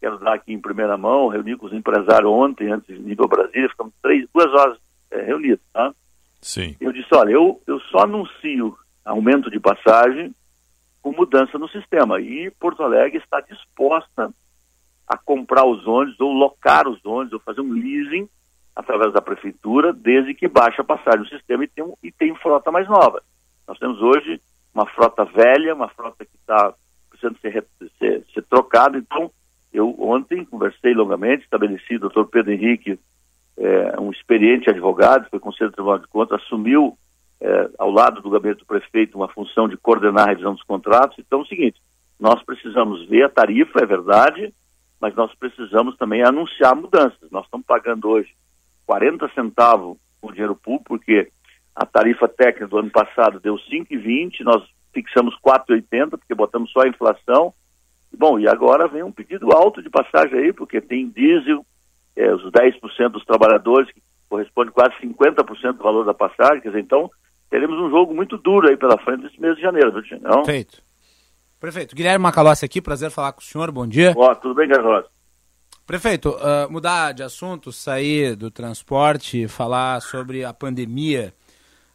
quero 0.00 0.18
dar 0.18 0.34
aqui 0.34 0.52
em 0.52 0.60
primeira 0.60 0.96
mão, 0.96 1.28
reuni 1.28 1.56
com 1.56 1.66
os 1.66 1.72
empresários 1.72 2.30
ontem, 2.30 2.72
antes 2.72 2.86
de 2.86 3.12
ir 3.12 3.16
para 3.16 3.26
Brasília, 3.26 3.68
ficamos 3.68 3.92
três, 4.00 4.26
duas 4.32 4.48
horas 4.54 4.78
é, 5.10 5.22
reunidos. 5.22 5.64
Tá? 5.72 5.94
Sim. 6.42 6.76
Eu 6.80 6.92
disse, 6.92 7.08
olha, 7.14 7.30
eu, 7.30 7.62
eu 7.66 7.80
só 7.82 8.00
anuncio 8.00 8.76
aumento 9.04 9.50
de 9.50 9.60
passagem 9.60 10.34
com 11.00 11.12
mudança 11.12 11.56
no 11.56 11.68
sistema. 11.68 12.20
E 12.20 12.50
Porto 12.50 12.82
Alegre 12.82 13.18
está 13.18 13.40
disposta 13.40 14.32
a 15.06 15.16
comprar 15.16 15.64
os 15.64 15.86
ônibus 15.86 16.18
ou 16.20 16.32
locar 16.32 16.88
os 16.88 17.04
ônibus 17.04 17.34
ou 17.34 17.40
fazer 17.40 17.60
um 17.60 17.72
leasing 17.72 18.28
através 18.74 19.12
da 19.12 19.20
prefeitura, 19.20 19.92
desde 19.92 20.34
que 20.34 20.48
baixe 20.48 20.80
a 20.80 20.84
passagem 20.84 21.20
no 21.20 21.28
sistema 21.28 21.64
e 21.64 21.68
tem, 21.68 21.84
e 22.02 22.12
tem 22.12 22.34
frota 22.36 22.70
mais 22.70 22.88
nova. 22.88 23.22
Nós 23.66 23.78
temos 23.78 24.00
hoje 24.00 24.40
uma 24.74 24.86
frota 24.86 25.24
velha, 25.24 25.74
uma 25.74 25.88
frota 25.88 26.24
que 26.24 26.36
está 26.36 26.74
precisando 27.10 27.38
ser, 27.40 27.66
ser, 27.98 28.24
ser 28.32 28.42
trocada. 28.44 28.96
Então, 28.96 29.30
eu 29.72 29.94
ontem 29.98 30.44
conversei 30.44 30.94
longamente, 30.94 31.44
estabeleci 31.44 31.96
o 31.96 32.00
doutor 32.00 32.26
Pedro 32.28 32.52
Henrique, 32.52 32.98
é, 33.56 34.00
um 34.00 34.10
experiente 34.10 34.70
advogado, 34.70 35.28
foi 35.30 35.38
Conselho 35.38 35.70
do 35.70 35.74
Tribunal 35.74 35.98
de 35.98 36.08
Contas, 36.08 36.40
assumiu 36.42 36.96
é, 37.40 37.70
ao 37.78 37.90
lado 37.90 38.20
do 38.20 38.30
gabinete 38.30 38.60
do 38.60 38.66
prefeito 38.66 39.16
uma 39.16 39.28
função 39.28 39.68
de 39.68 39.76
coordenar 39.76 40.26
a 40.26 40.30
revisão 40.30 40.54
dos 40.54 40.62
contratos. 40.62 41.18
Então, 41.18 41.40
é 41.40 41.42
o 41.42 41.46
seguinte, 41.46 41.80
nós 42.18 42.42
precisamos 42.44 43.08
ver 43.08 43.24
a 43.24 43.28
tarifa, 43.28 43.80
é 43.80 43.86
verdade, 43.86 44.54
mas 45.00 45.14
nós 45.14 45.34
precisamos 45.34 45.96
também 45.96 46.22
anunciar 46.22 46.76
mudanças. 46.76 47.30
Nós 47.30 47.44
estamos 47.44 47.66
pagando 47.66 48.08
hoje 48.08 48.30
40 48.86 49.28
centavos 49.34 49.98
com 50.20 50.30
dinheiro 50.30 50.54
público, 50.54 50.84
porque 50.84 51.30
a 51.74 51.84
tarifa 51.84 52.28
técnica 52.28 52.68
do 52.68 52.78
ano 52.78 52.90
passado 52.90 53.40
deu 53.40 53.56
5,20, 53.56 54.40
nós 54.42 54.62
fixamos 54.92 55.34
4,80, 55.44 56.10
porque 56.10 56.34
botamos 56.34 56.70
só 56.70 56.82
a 56.82 56.88
inflação. 56.88 57.52
Bom, 58.16 58.38
e 58.38 58.46
agora 58.46 58.86
vem 58.86 59.02
um 59.02 59.10
pedido 59.10 59.50
alto 59.52 59.82
de 59.82 59.90
passagem 59.90 60.38
aí, 60.38 60.52
porque 60.52 60.80
tem 60.80 61.08
diesel, 61.08 61.64
é, 62.16 62.32
os 62.34 62.42
10% 62.50 63.08
dos 63.10 63.24
trabalhadores, 63.24 63.90
que 63.92 64.02
corresponde 64.28 64.70
quase 64.70 64.94
50% 64.96 65.72
do 65.72 65.82
valor 65.82 66.04
da 66.04 66.14
passagem, 66.14 66.60
quer 66.60 66.68
dizer, 66.68 66.80
então 66.80 67.10
teremos 67.50 67.78
um 67.78 67.90
jogo 67.90 68.14
muito 68.14 68.38
duro 68.38 68.68
aí 68.68 68.76
pela 68.76 68.98
frente 68.98 69.24
nesse 69.24 69.40
mês 69.40 69.56
de 69.56 69.62
janeiro, 69.62 69.92
viu, 69.92 70.20
Não? 70.20 70.42
Perfeito. 70.42 70.82
Prefeito, 71.60 71.94
Guilherme 71.94 72.22
Macalossi 72.22 72.64
aqui, 72.64 72.80
prazer 72.82 73.10
falar 73.10 73.32
com 73.32 73.40
o 73.40 73.44
senhor, 73.44 73.70
bom 73.70 73.86
dia. 73.86 74.12
Ó, 74.16 74.34
tudo 74.34 74.54
bem, 74.54 74.68
Carlos? 74.68 75.06
Prefeito, 75.86 76.30
uh, 76.30 76.70
mudar 76.70 77.12
de 77.12 77.22
assunto, 77.22 77.70
sair 77.70 78.34
do 78.34 78.50
transporte, 78.50 79.46
falar 79.46 80.00
sobre 80.00 80.44
a 80.44 80.52
pandemia. 80.52 81.34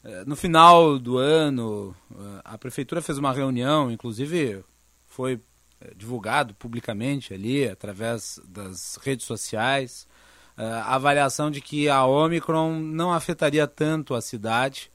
Uh, 0.04 0.30
no 0.30 0.36
final 0.36 1.00
do 1.00 1.18
ano, 1.18 1.96
uh, 2.12 2.42
a 2.46 2.58
prefeitura 2.58 3.02
fez 3.02 3.18
uma 3.18 3.34
reunião, 3.34 3.92
inclusive 3.92 4.64
foi 5.06 5.40
divulgado 5.96 6.54
publicamente 6.56 7.34
ali, 7.34 7.68
através 7.68 8.40
das 8.48 8.98
redes 9.02 9.26
sociais, 9.26 10.08
a 10.56 10.96
avaliação 10.96 11.52
de 11.52 11.62
que 11.62 11.88
a 11.88 12.04
Omicron 12.06 12.80
não 12.80 13.14
afetaria 13.14 13.68
tanto 13.68 14.16
a 14.16 14.22
cidade, 14.22 14.92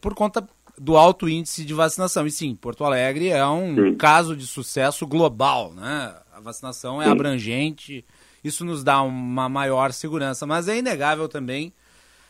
por 0.00 0.14
conta 0.14 0.48
do 0.78 0.96
alto 0.96 1.28
índice 1.28 1.64
de 1.64 1.74
vacinação. 1.74 2.26
E 2.26 2.30
sim, 2.30 2.54
Porto 2.54 2.84
Alegre 2.84 3.28
é 3.28 3.46
um 3.46 3.74
sim. 3.74 3.94
caso 3.96 4.36
de 4.36 4.46
sucesso 4.46 5.06
global, 5.06 5.72
né? 5.72 6.14
A 6.32 6.40
vacinação 6.40 7.00
é 7.00 7.06
sim. 7.06 7.10
abrangente, 7.10 8.04
isso 8.44 8.64
nos 8.64 8.84
dá 8.84 9.02
uma 9.02 9.48
maior 9.48 9.92
segurança, 9.92 10.46
mas 10.46 10.68
é 10.68 10.78
inegável 10.78 11.28
também 11.28 11.72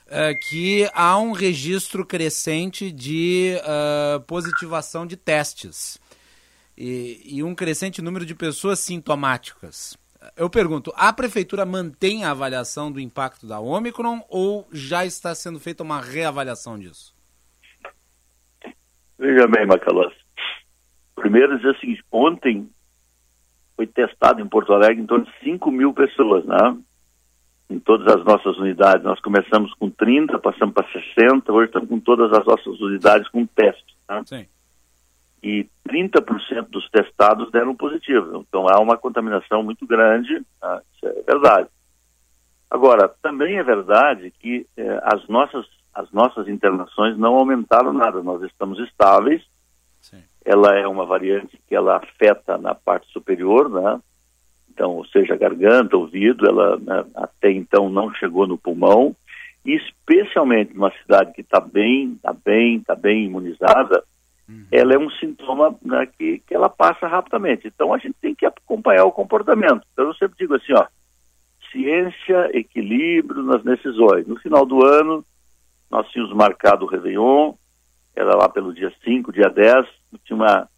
é, 0.06 0.34
que 0.34 0.88
há 0.94 1.18
um 1.18 1.32
registro 1.32 2.06
crescente 2.06 2.92
de 2.92 3.56
uh, 3.60 4.20
positivação 4.20 5.04
de 5.04 5.16
testes 5.16 5.98
e, 6.76 7.20
e 7.24 7.42
um 7.42 7.54
crescente 7.54 8.02
número 8.02 8.26
de 8.26 8.34
pessoas 8.34 8.80
sintomáticas. 8.80 9.96
Eu 10.36 10.50
pergunto, 10.50 10.92
a 10.96 11.12
prefeitura 11.12 11.64
mantém 11.64 12.24
a 12.24 12.30
avaliação 12.30 12.90
do 12.90 12.98
impacto 12.98 13.46
da 13.46 13.60
Omicron 13.60 14.22
ou 14.28 14.66
já 14.72 15.04
está 15.04 15.34
sendo 15.34 15.60
feita 15.60 15.82
uma 15.82 16.00
reavaliação 16.00 16.78
disso? 16.78 17.14
Veja 19.18 19.46
bem, 19.46 19.66
Macalossi. 19.66 20.16
Primeiro 21.14 21.56
dizer 21.56 21.70
o 21.70 21.78
seguinte, 21.78 22.04
ontem 22.10 22.68
foi 23.76 23.86
testado 23.86 24.40
em 24.40 24.48
Porto 24.48 24.72
Alegre 24.72 25.02
em 25.02 25.06
torno 25.06 25.24
de 25.24 25.32
5 25.44 25.70
mil 25.70 25.92
pessoas, 25.92 26.44
né? 26.44 26.76
Em 27.68 27.78
todas 27.78 28.06
as 28.14 28.24
nossas 28.24 28.56
unidades. 28.58 29.04
Nós 29.04 29.20
começamos 29.20 29.72
com 29.74 29.90
30, 29.90 30.38
passamos 30.38 30.74
para 30.74 30.86
60, 30.88 31.52
hoje 31.52 31.66
estamos 31.66 31.88
com 31.88 32.00
todas 32.00 32.32
as 32.32 32.44
nossas 32.44 32.80
unidades 32.80 33.28
com 33.28 33.46
teste. 33.46 33.96
Né? 34.08 34.22
Sim. 34.24 34.46
E 35.46 35.68
30% 35.88 36.70
dos 36.70 36.88
testados 36.90 37.52
deram 37.52 37.76
positivo. 37.76 38.44
Então 38.48 38.66
há 38.68 38.80
uma 38.80 38.96
contaminação 38.96 39.62
muito 39.62 39.86
grande, 39.86 40.34
né? 40.60 40.80
isso 40.92 41.06
é 41.06 41.22
verdade. 41.22 41.68
Agora, 42.68 43.08
também 43.22 43.56
é 43.56 43.62
verdade 43.62 44.32
que 44.40 44.66
eh, 44.76 45.00
as 45.04 45.26
nossas 45.28 45.64
as 45.94 46.10
nossas 46.10 46.46
internações 46.46 47.16
não 47.16 47.36
aumentaram 47.36 47.92
nada, 47.92 48.22
nós 48.22 48.42
estamos 48.42 48.78
estáveis. 48.80 49.42
Sim. 50.02 50.22
Ela 50.44 50.76
é 50.76 50.86
uma 50.86 51.06
variante 51.06 51.58
que 51.66 51.74
ela 51.74 51.96
afeta 51.96 52.58
na 52.58 52.74
parte 52.74 53.10
superior, 53.12 53.70
né? 53.70 53.98
Então, 54.68 54.90
ou 54.96 55.06
seja, 55.06 55.36
garganta, 55.36 55.96
ouvido, 55.96 56.46
ela 56.46 56.76
né, 56.76 57.04
até 57.14 57.50
então 57.50 57.88
não 57.88 58.12
chegou 58.12 58.46
no 58.46 58.58
pulmão. 58.58 59.16
E 59.64 59.74
especialmente 59.74 60.74
numa 60.74 60.92
cidade 61.00 61.32
que 61.32 61.40
está 61.40 61.60
bem, 61.60 62.12
está 62.12 62.32
bem, 62.32 62.76
está 62.76 62.94
bem 62.94 63.24
imunizada, 63.24 64.04
uhum. 64.48 64.66
ela 64.70 64.94
é 64.94 64.98
um 64.98 65.10
sintoma 65.10 65.76
né, 65.82 66.06
que, 66.06 66.38
que 66.40 66.54
ela 66.54 66.68
passa 66.68 67.06
rapidamente. 67.06 67.66
Então 67.66 67.92
a 67.92 67.98
gente 67.98 68.16
tem 68.20 68.34
que 68.34 68.46
acompanhar 68.46 69.04
o 69.04 69.12
comportamento. 69.12 69.86
Então 69.92 70.06
eu 70.06 70.14
sempre 70.14 70.36
digo 70.38 70.54
assim, 70.54 70.72
ó, 70.72 70.86
ciência, 71.70 72.50
equilíbrio 72.52 73.42
nas 73.42 73.62
decisões. 73.62 74.26
No 74.26 74.38
final 74.40 74.64
do 74.64 74.84
ano, 74.84 75.24
nós 75.90 76.08
tínhamos 76.08 76.34
marcado 76.34 76.84
o 76.84 76.88
Réveillon, 76.88 77.54
era 78.14 78.34
lá 78.34 78.48
pelo 78.48 78.72
dia 78.72 78.92
5, 79.04 79.32
dia 79.32 79.48
10, 79.48 79.86
tinha 80.24 80.36
uma 80.36 80.68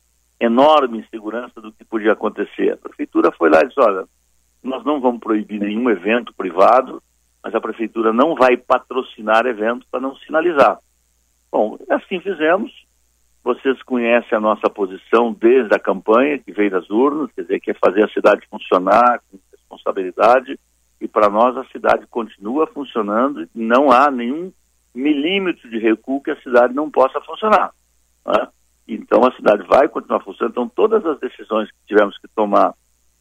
enorme 0.40 0.98
insegurança 0.98 1.60
do 1.60 1.72
que 1.72 1.84
podia 1.84 2.12
acontecer. 2.12 2.72
A 2.72 2.76
prefeitura 2.76 3.32
foi 3.32 3.50
lá 3.50 3.60
e 3.62 3.68
disse, 3.68 3.80
olha, 3.80 4.06
nós 4.62 4.84
não 4.84 5.00
vamos 5.00 5.20
proibir 5.20 5.60
nenhum 5.60 5.88
evento 5.88 6.34
privado, 6.34 7.02
mas 7.42 7.54
a 7.54 7.60
prefeitura 7.60 8.12
não 8.12 8.34
vai 8.34 8.56
patrocinar 8.56 9.46
eventos 9.46 9.86
para 9.90 10.00
não 10.00 10.16
sinalizar. 10.16 10.78
Bom, 11.50 11.78
assim 11.88 12.20
fizemos. 12.20 12.72
Vocês 13.48 13.82
conhecem 13.82 14.36
a 14.36 14.40
nossa 14.42 14.68
posição 14.68 15.32
desde 15.32 15.74
a 15.74 15.78
campanha, 15.78 16.38
que 16.38 16.52
veio 16.52 16.70
das 16.70 16.90
urnas, 16.90 17.30
quer 17.34 17.40
dizer, 17.40 17.60
que 17.60 17.70
é 17.70 17.74
fazer 17.82 18.04
a 18.04 18.12
cidade 18.12 18.46
funcionar 18.50 19.22
com 19.30 19.38
responsabilidade, 19.50 20.60
e 21.00 21.08
para 21.08 21.30
nós 21.30 21.56
a 21.56 21.64
cidade 21.68 22.06
continua 22.08 22.66
funcionando, 22.66 23.48
não 23.54 23.90
há 23.90 24.10
nenhum 24.10 24.52
milímetro 24.94 25.70
de 25.70 25.78
recuo 25.78 26.22
que 26.22 26.30
a 26.30 26.40
cidade 26.42 26.74
não 26.74 26.90
possa 26.90 27.22
funcionar. 27.22 27.72
Né? 28.26 28.48
Então 28.86 29.24
a 29.24 29.34
cidade 29.34 29.62
vai 29.66 29.88
continuar 29.88 30.20
funcionando. 30.20 30.52
Então 30.52 30.68
todas 30.68 31.06
as 31.06 31.18
decisões 31.18 31.70
que 31.70 31.78
tivemos 31.86 32.18
que 32.18 32.28
tomar 32.36 32.74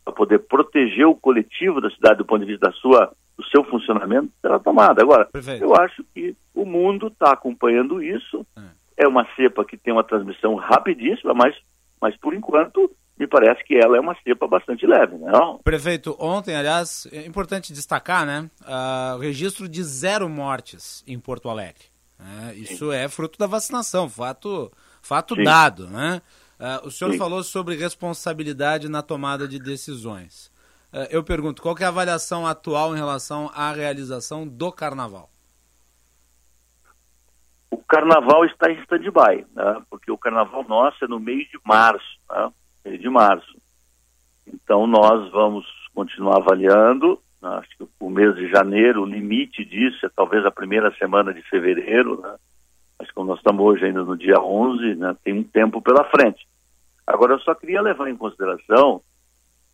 para 0.03 0.13
poder 0.13 0.39
proteger 0.39 1.07
o 1.07 1.15
coletivo 1.15 1.79
da 1.79 1.89
cidade 1.89 2.17
do 2.17 2.25
ponto 2.25 2.41
de 2.41 2.51
vista 2.51 2.67
da 2.67 2.73
sua, 2.73 3.13
do 3.37 3.45
seu 3.45 3.63
funcionamento 3.63 4.29
será 4.41 4.59
tomada. 4.59 5.01
Agora, 5.01 5.23
Perfeito. 5.23 5.63
eu 5.63 5.73
acho 5.73 6.03
que 6.13 6.35
o 6.53 6.65
mundo 6.65 7.07
está 7.07 7.31
acompanhando 7.31 8.03
isso. 8.03 8.45
É. 8.57 8.76
é 8.97 9.07
uma 9.07 9.25
cepa 9.35 9.63
que 9.63 9.77
tem 9.77 9.93
uma 9.93 10.03
transmissão 10.03 10.55
rapidíssima, 10.55 11.33
mas, 11.33 11.55
mas 12.01 12.17
por 12.17 12.33
enquanto 12.33 12.91
me 13.17 13.27
parece 13.27 13.63
que 13.63 13.75
ela 13.75 13.97
é 13.97 13.99
uma 13.99 14.15
cepa 14.23 14.47
bastante 14.47 14.85
leve, 14.85 15.17
não? 15.17 15.57
Prefeito, 15.59 16.15
ontem, 16.19 16.55
aliás, 16.55 17.07
é 17.11 17.25
importante 17.25 17.73
destacar, 17.73 18.25
né, 18.25 18.49
uh, 18.61 19.15
o 19.15 19.19
registro 19.19 19.67
de 19.67 19.83
zero 19.83 20.27
mortes 20.29 21.03
em 21.07 21.19
Porto 21.19 21.49
Alegre. 21.49 21.85
Né? 22.19 22.55
Isso 22.55 22.91
é 22.91 23.07
fruto 23.07 23.37
da 23.37 23.47
vacinação, 23.47 24.09
fato, 24.09 24.71
fato 25.01 25.35
dado, 25.35 25.87
né? 25.87 26.21
Uh, 26.59 26.87
o 26.87 26.91
senhor 26.91 27.11
Sim. 27.11 27.19
falou 27.19 27.43
sobre 27.43 27.75
responsabilidade 27.75 28.89
na 28.89 29.03
tomada 29.03 29.47
de 29.47 29.59
decisões. 29.59 30.51
Uh, 30.91 31.05
eu 31.11 31.23
pergunto, 31.23 31.61
qual 31.61 31.75
é 31.79 31.83
a 31.83 31.89
avaliação 31.89 32.47
atual 32.47 32.95
em 32.95 32.97
relação 32.97 33.51
à 33.53 33.71
realização 33.71 34.47
do 34.47 34.71
Carnaval? 34.71 35.29
O 37.69 37.77
Carnaval 37.77 38.45
está 38.45 38.71
em 38.71 38.79
stand-by, 38.81 39.45
né? 39.53 39.81
porque 39.89 40.11
o 40.11 40.17
Carnaval 40.17 40.63
nosso 40.67 41.03
é 41.03 41.07
no 41.07 41.19
mês 41.19 41.47
de 41.49 41.59
março, 41.65 42.19
né? 42.29 42.51
de 42.97 43.09
março. 43.09 43.57
Então, 44.45 44.87
nós 44.87 45.29
vamos 45.31 45.65
continuar 45.93 46.37
avaliando. 46.37 47.21
Acho 47.41 47.69
que 47.77 47.87
o 47.99 48.09
mês 48.09 48.35
de 48.35 48.49
janeiro, 48.49 49.03
o 49.03 49.05
limite 49.05 49.63
disso 49.65 50.05
é 50.05 50.09
talvez 50.09 50.45
a 50.45 50.51
primeira 50.51 50.91
semana 50.97 51.33
de 51.33 51.41
fevereiro, 51.43 52.19
né? 52.21 52.35
Mas 52.99 53.11
como 53.11 53.27
nós 53.27 53.37
estamos 53.37 53.63
hoje 53.63 53.85
ainda 53.85 54.03
no 54.03 54.17
dia 54.17 54.39
11, 54.39 54.95
né, 54.95 55.15
tem 55.23 55.33
um 55.33 55.43
tempo 55.43 55.81
pela 55.81 56.03
frente. 56.05 56.47
Agora, 57.05 57.33
eu 57.33 57.39
só 57.39 57.53
queria 57.53 57.81
levar 57.81 58.09
em 58.09 58.17
consideração, 58.17 59.01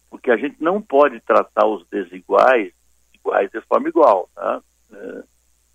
porque 0.09 0.29
a 0.29 0.37
gente 0.37 0.61
não 0.61 0.81
pode 0.81 1.19
tratar 1.21 1.65
os 1.65 1.87
desiguais 1.87 2.73
iguais 3.13 3.49
de 3.49 3.61
forma 3.61 3.87
igual. 3.87 4.29
Né? 4.35 4.61
É, 4.93 5.23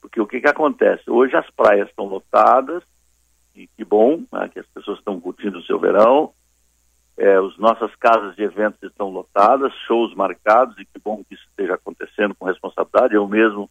porque 0.00 0.20
o 0.20 0.26
que, 0.26 0.40
que 0.40 0.48
acontece? 0.48 1.10
Hoje 1.10 1.36
as 1.36 1.48
praias 1.50 1.88
estão 1.88 2.06
lotadas, 2.06 2.82
e 3.54 3.66
que 3.66 3.84
bom 3.84 4.22
né, 4.32 4.48
que 4.52 4.60
as 4.60 4.66
pessoas 4.66 4.98
estão 4.98 5.20
curtindo 5.20 5.58
o 5.58 5.62
seu 5.64 5.78
verão. 5.78 6.32
É, 7.16 7.34
as 7.34 7.58
nossas 7.58 7.92
casas 7.96 8.36
de 8.36 8.42
eventos 8.44 8.80
estão 8.80 9.10
lotadas, 9.10 9.72
shows 9.86 10.14
marcados, 10.14 10.78
e 10.78 10.84
que 10.84 11.00
bom 11.02 11.24
que 11.24 11.34
isso 11.34 11.44
esteja 11.50 11.74
acontecendo 11.74 12.34
com 12.36 12.46
responsabilidade. 12.46 13.14
Eu 13.14 13.26
mesmo 13.26 13.68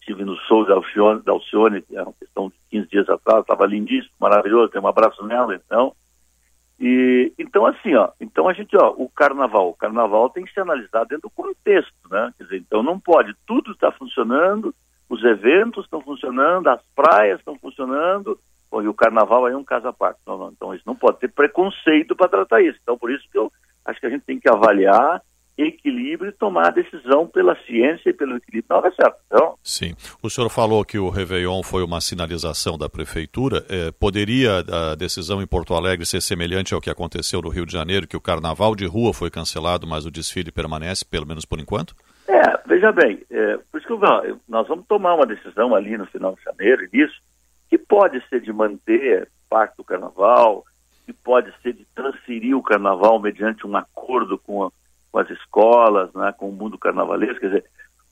estive 0.00 0.24
no 0.24 0.36
show 0.46 0.64
da 0.64 0.74
Alcione, 0.74 1.22
da 1.22 1.32
Alcione 1.32 1.84
é 1.92 2.02
uma 2.02 2.12
questão 2.12 2.48
de 2.48 2.54
15 2.70 2.88
dias 2.88 3.08
atrás, 3.08 3.40
estava 3.40 3.66
lindíssimo, 3.66 4.14
maravilhoso, 4.20 4.68
tem 4.68 4.80
um 4.80 4.86
abraço 4.86 5.24
nela, 5.26 5.56
então. 5.56 5.92
E, 6.78 7.32
então, 7.38 7.66
assim, 7.66 7.94
ó, 7.96 8.10
então 8.20 8.48
a 8.48 8.52
gente, 8.52 8.76
ó, 8.76 8.94
o 8.96 9.08
carnaval, 9.08 9.70
o 9.70 9.74
carnaval 9.74 10.30
tem 10.30 10.44
que 10.44 10.52
ser 10.52 10.60
analisado 10.60 11.08
dentro 11.08 11.28
do 11.28 11.30
contexto, 11.30 11.92
né? 12.08 12.32
Quer 12.38 12.44
dizer, 12.44 12.58
então 12.58 12.82
não 12.82 13.00
pode, 13.00 13.34
tudo 13.46 13.72
está 13.72 13.90
funcionando, 13.90 14.72
os 15.08 15.22
eventos 15.24 15.84
estão 15.84 16.00
funcionando, 16.00 16.68
as 16.68 16.80
praias 16.94 17.38
estão 17.38 17.56
funcionando, 17.56 18.38
bom, 18.70 18.82
e 18.82 18.88
o 18.88 18.94
carnaval 18.94 19.48
é 19.48 19.56
um 19.56 19.64
caso 19.64 19.92
parte. 19.92 20.20
Não, 20.26 20.36
não, 20.36 20.50
então 20.50 20.74
isso 20.74 20.84
não 20.86 20.96
pode 20.96 21.18
ter 21.18 21.28
preconceito 21.28 22.14
para 22.16 22.28
tratar 22.28 22.62
isso. 22.62 22.78
Então, 22.82 22.98
por 22.98 23.10
isso 23.10 23.24
que 23.30 23.38
eu 23.38 23.50
acho 23.84 24.00
que 24.00 24.06
a 24.06 24.10
gente 24.10 24.24
tem 24.24 24.38
que 24.38 24.48
avaliar 24.48 25.22
equilíbrio 25.58 26.28
e 26.28 26.32
tomar 26.32 26.68
a 26.68 26.70
decisão 26.70 27.26
pela 27.26 27.56
ciência 27.64 28.10
e 28.10 28.12
pelo 28.12 28.36
equilíbrio 28.36 28.66
Não 28.68 28.76
hora 28.76 28.92
certa. 28.94 29.18
Então... 29.26 29.54
Sim. 29.62 29.94
O 30.22 30.28
senhor 30.28 30.50
falou 30.50 30.84
que 30.84 30.98
o 30.98 31.08
Réveillon 31.08 31.62
foi 31.62 31.82
uma 31.82 32.00
sinalização 32.00 32.76
da 32.76 32.88
Prefeitura. 32.88 33.64
É, 33.68 33.90
poderia 33.92 34.58
a 34.58 34.94
decisão 34.94 35.40
em 35.40 35.46
Porto 35.46 35.74
Alegre 35.74 36.04
ser 36.04 36.20
semelhante 36.20 36.74
ao 36.74 36.80
que 36.80 36.90
aconteceu 36.90 37.40
no 37.40 37.48
Rio 37.48 37.64
de 37.64 37.72
Janeiro, 37.72 38.06
que 38.06 38.16
o 38.16 38.20
carnaval 38.20 38.74
de 38.74 38.84
rua 38.84 39.14
foi 39.14 39.30
cancelado, 39.30 39.86
mas 39.86 40.04
o 40.04 40.10
desfile 40.10 40.52
permanece, 40.52 41.04
pelo 41.04 41.26
menos 41.26 41.44
por 41.44 41.58
enquanto? 41.58 41.94
É, 42.28 42.60
veja 42.66 42.92
bem, 42.92 43.24
é, 43.30 43.56
por 43.70 43.78
isso 43.78 43.86
que 43.86 44.40
nós 44.48 44.66
vamos 44.66 44.86
tomar 44.86 45.14
uma 45.14 45.26
decisão 45.26 45.74
ali 45.74 45.96
no 45.96 46.06
final 46.06 46.34
de 46.34 46.42
janeiro, 46.42 46.88
nisso, 46.92 47.20
que 47.68 47.78
pode 47.78 48.20
ser 48.28 48.40
de 48.40 48.52
manter 48.52 49.28
parte 49.48 49.76
do 49.76 49.84
carnaval, 49.84 50.64
que 51.04 51.12
pode 51.12 51.52
ser 51.62 51.72
de 51.72 51.84
transferir 51.94 52.56
o 52.56 52.62
carnaval 52.62 53.20
mediante 53.20 53.66
um 53.66 53.76
acordo 53.76 54.38
com 54.38 54.64
a 54.64 54.70
com 55.16 55.20
as 55.20 55.30
escolas, 55.30 56.12
né, 56.12 56.30
com 56.36 56.50
o 56.50 56.52
mundo 56.52 56.76
carnavalesco. 56.76 57.40
Quer 57.40 57.46
dizer, 57.46 57.64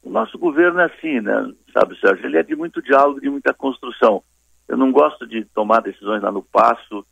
o 0.02 0.08
nosso 0.08 0.38
governo 0.38 0.80
é 0.80 0.86
assim, 0.86 1.20
né, 1.20 1.52
sabe, 1.70 2.00
Sérgio? 2.00 2.24
Ele 2.24 2.38
é 2.38 2.42
de 2.42 2.56
muito 2.56 2.80
diálogo, 2.80 3.20
de 3.20 3.28
muita 3.28 3.52
construção. 3.52 4.24
Eu 4.66 4.78
não 4.78 4.90
gosto 4.90 5.26
de 5.26 5.44
tomar 5.44 5.82
decisões 5.82 6.22
lá 6.22 6.32
no 6.32 6.42
passo, 6.42 7.06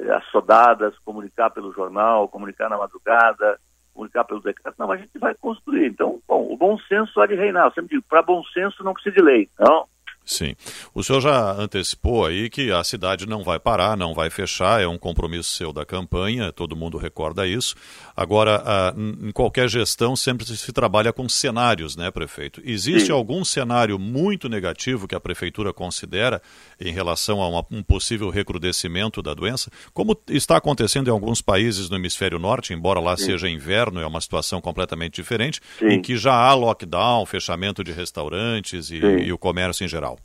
eh, 0.00 0.10
assodadas, 0.10 0.98
comunicar 1.04 1.50
pelo 1.50 1.72
jornal, 1.72 2.28
comunicar 2.28 2.68
na 2.68 2.76
madrugada, 2.76 3.56
comunicar 3.96 4.24
pelo 4.24 4.42
decreto. 4.42 4.76
Não, 4.78 4.92
a 4.92 4.96
gente 4.96 5.18
vai 5.18 5.34
construir. 5.34 5.86
Então, 5.86 6.20
bom, 6.28 6.46
o 6.52 6.56
bom 6.56 6.78
senso 6.80 7.20
há 7.20 7.26
de 7.26 7.34
reinar. 7.34 7.66
Eu 7.66 7.72
sempre 7.72 7.96
digo, 7.96 8.04
para 8.08 8.22
bom 8.22 8.44
senso 8.52 8.84
não 8.84 8.92
precisa 8.92 9.16
de 9.16 9.22
lei, 9.22 9.48
não? 9.58 9.86
Sim. 10.26 10.56
O 10.92 11.04
senhor 11.04 11.20
já 11.20 11.52
antecipou 11.52 12.26
aí 12.26 12.50
que 12.50 12.72
a 12.72 12.82
cidade 12.82 13.26
não 13.26 13.44
vai 13.44 13.60
parar, 13.60 13.96
não 13.96 14.12
vai 14.12 14.28
fechar, 14.28 14.82
é 14.82 14.86
um 14.86 14.98
compromisso 14.98 15.50
seu 15.50 15.72
da 15.72 15.86
campanha, 15.86 16.52
todo 16.52 16.74
mundo 16.74 16.98
recorda 16.98 17.46
isso. 17.46 17.76
Agora, 18.16 18.92
em 18.96 19.30
qualquer 19.30 19.68
gestão 19.68 20.16
sempre 20.16 20.44
se 20.44 20.72
trabalha 20.72 21.12
com 21.12 21.28
cenários, 21.28 21.94
né, 21.94 22.10
prefeito? 22.10 22.60
Existe 22.64 23.06
Sim. 23.06 23.12
algum 23.12 23.44
cenário 23.44 24.00
muito 24.00 24.48
negativo 24.48 25.06
que 25.06 25.14
a 25.14 25.20
prefeitura 25.20 25.72
considera 25.72 26.42
em 26.80 26.92
relação 26.92 27.40
a 27.40 27.48
uma, 27.48 27.64
um 27.70 27.82
possível 27.82 28.28
recrudescimento 28.28 29.22
da 29.22 29.32
doença? 29.32 29.70
Como 29.94 30.18
está 30.28 30.56
acontecendo 30.56 31.06
em 31.06 31.12
alguns 31.12 31.40
países 31.40 31.88
no 31.88 31.94
hemisfério 31.94 32.40
norte, 32.40 32.74
embora 32.74 32.98
lá 32.98 33.16
Sim. 33.16 33.26
seja 33.26 33.48
inverno, 33.48 34.00
é 34.00 34.06
uma 34.06 34.20
situação 34.20 34.60
completamente 34.60 35.14
diferente, 35.14 35.60
Sim. 35.78 35.86
em 35.86 36.02
que 36.02 36.16
já 36.16 36.34
há 36.34 36.52
lockdown, 36.52 37.24
fechamento 37.26 37.84
de 37.84 37.92
restaurantes 37.92 38.90
e, 38.90 38.96
e 38.96 39.32
o 39.32 39.38
comércio 39.38 39.84
em 39.84 39.88
geral. 39.88 40.15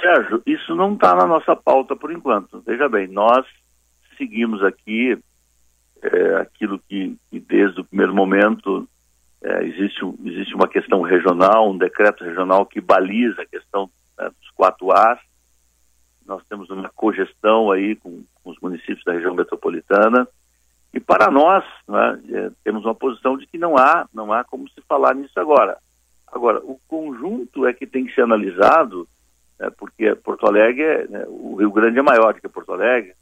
Sérgio, 0.00 0.42
isso 0.46 0.74
não 0.74 0.94
está 0.94 1.14
na 1.14 1.26
nossa 1.26 1.54
pauta 1.54 1.96
por 1.96 2.12
enquanto. 2.12 2.62
Veja 2.66 2.88
bem, 2.88 3.08
nós 3.08 3.46
seguimos 4.16 4.62
aqui 4.62 5.18
é, 6.02 6.36
aquilo 6.36 6.78
que, 6.78 7.16
que, 7.30 7.40
desde 7.40 7.80
o 7.80 7.84
primeiro 7.84 8.14
momento 8.14 8.88
é, 9.42 9.64
existe, 9.64 10.00
existe 10.24 10.54
uma 10.54 10.68
questão 10.68 11.02
regional, 11.02 11.70
um 11.70 11.78
decreto 11.78 12.24
regional 12.24 12.66
que 12.66 12.80
baliza 12.80 13.42
a 13.42 13.46
questão 13.46 13.90
né, 14.18 14.30
dos 14.40 14.50
quatro 14.50 14.92
As. 14.92 15.18
Nós 16.26 16.42
temos 16.48 16.68
uma 16.70 16.88
cogestão 16.90 17.70
aí 17.70 17.96
com, 17.96 18.22
com, 18.42 18.50
os 18.50 18.58
municípios 18.60 19.04
da 19.04 19.12
região 19.12 19.34
metropolitana 19.34 20.28
e 20.92 21.00
para 21.00 21.30
nós 21.30 21.64
né, 21.86 22.20
é, 22.30 22.50
temos 22.64 22.84
uma 22.84 22.94
posição 22.94 23.36
de 23.36 23.46
que 23.46 23.58
não 23.58 23.76
há, 23.76 24.08
não 24.12 24.32
há 24.32 24.44
como 24.44 24.68
se 24.68 24.80
falar 24.88 25.14
nisso 25.14 25.38
agora. 25.38 25.78
Agora, 26.26 26.58
o 26.58 26.78
conjunto 26.86 27.66
é 27.66 27.72
que 27.72 27.86
tem 27.86 28.04
que 28.04 28.14
ser 28.14 28.22
analisado 28.22 29.08
porque 29.76 30.14
Porto 30.14 30.46
Alegre, 30.46 30.82
é, 30.82 31.06
né, 31.08 31.24
o 31.26 31.56
Rio 31.56 31.72
Grande 31.72 31.98
é 31.98 32.02
maior 32.02 32.32
do 32.32 32.40
que 32.40 32.48
Porto 32.48 32.72
Alegre, 32.72 33.14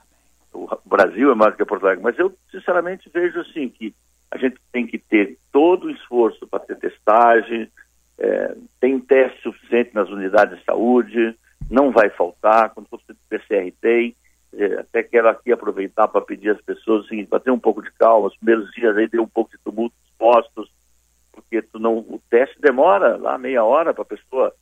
o 0.52 0.68
Brasil 0.84 1.30
é 1.30 1.34
maior 1.34 1.52
do 1.52 1.56
que 1.56 1.64
Porto 1.64 1.84
Alegre, 1.84 2.04
mas 2.04 2.18
eu 2.18 2.32
sinceramente 2.50 3.10
vejo 3.12 3.40
assim 3.40 3.68
que 3.68 3.94
a 4.30 4.36
gente 4.36 4.56
tem 4.72 4.86
que 4.86 4.98
ter 4.98 5.38
todo 5.50 5.86
o 5.86 5.90
esforço 5.90 6.46
para 6.46 6.60
ter 6.60 6.76
testagem, 6.76 7.70
é, 8.18 8.56
tem 8.80 8.98
teste 9.00 9.40
suficiente 9.42 9.94
nas 9.94 10.08
unidades 10.10 10.58
de 10.58 10.64
saúde, 10.64 11.36
não 11.70 11.90
vai 11.90 12.10
faltar, 12.10 12.70
quando 12.70 12.88
for 12.88 13.00
PCR 13.28 13.72
tem, 13.80 14.14
é, 14.54 14.74
até 14.80 15.02
quero 15.02 15.28
aqui 15.28 15.52
aproveitar 15.52 16.08
para 16.08 16.20
pedir 16.20 16.50
às 16.50 16.60
pessoas 16.60 17.06
seguinte, 17.08 17.28
para 17.28 17.40
ter 17.40 17.50
um 17.50 17.58
pouco 17.58 17.82
de 17.82 17.90
calma, 17.92 18.28
os 18.28 18.36
primeiros 18.36 18.70
dias 18.72 18.96
aí 18.96 19.08
deu 19.08 19.22
um 19.22 19.28
pouco 19.28 19.50
de 19.50 19.58
tumulto 19.62 19.94
nos 20.02 20.12
postos, 20.18 20.70
porque 21.32 21.62
tu 21.62 21.78
não, 21.78 21.98
o 21.98 22.20
teste 22.28 22.60
demora 22.60 23.16
lá 23.16 23.38
meia 23.38 23.64
hora 23.64 23.94
para 23.94 24.02
a 24.02 24.06
pessoa 24.06 24.52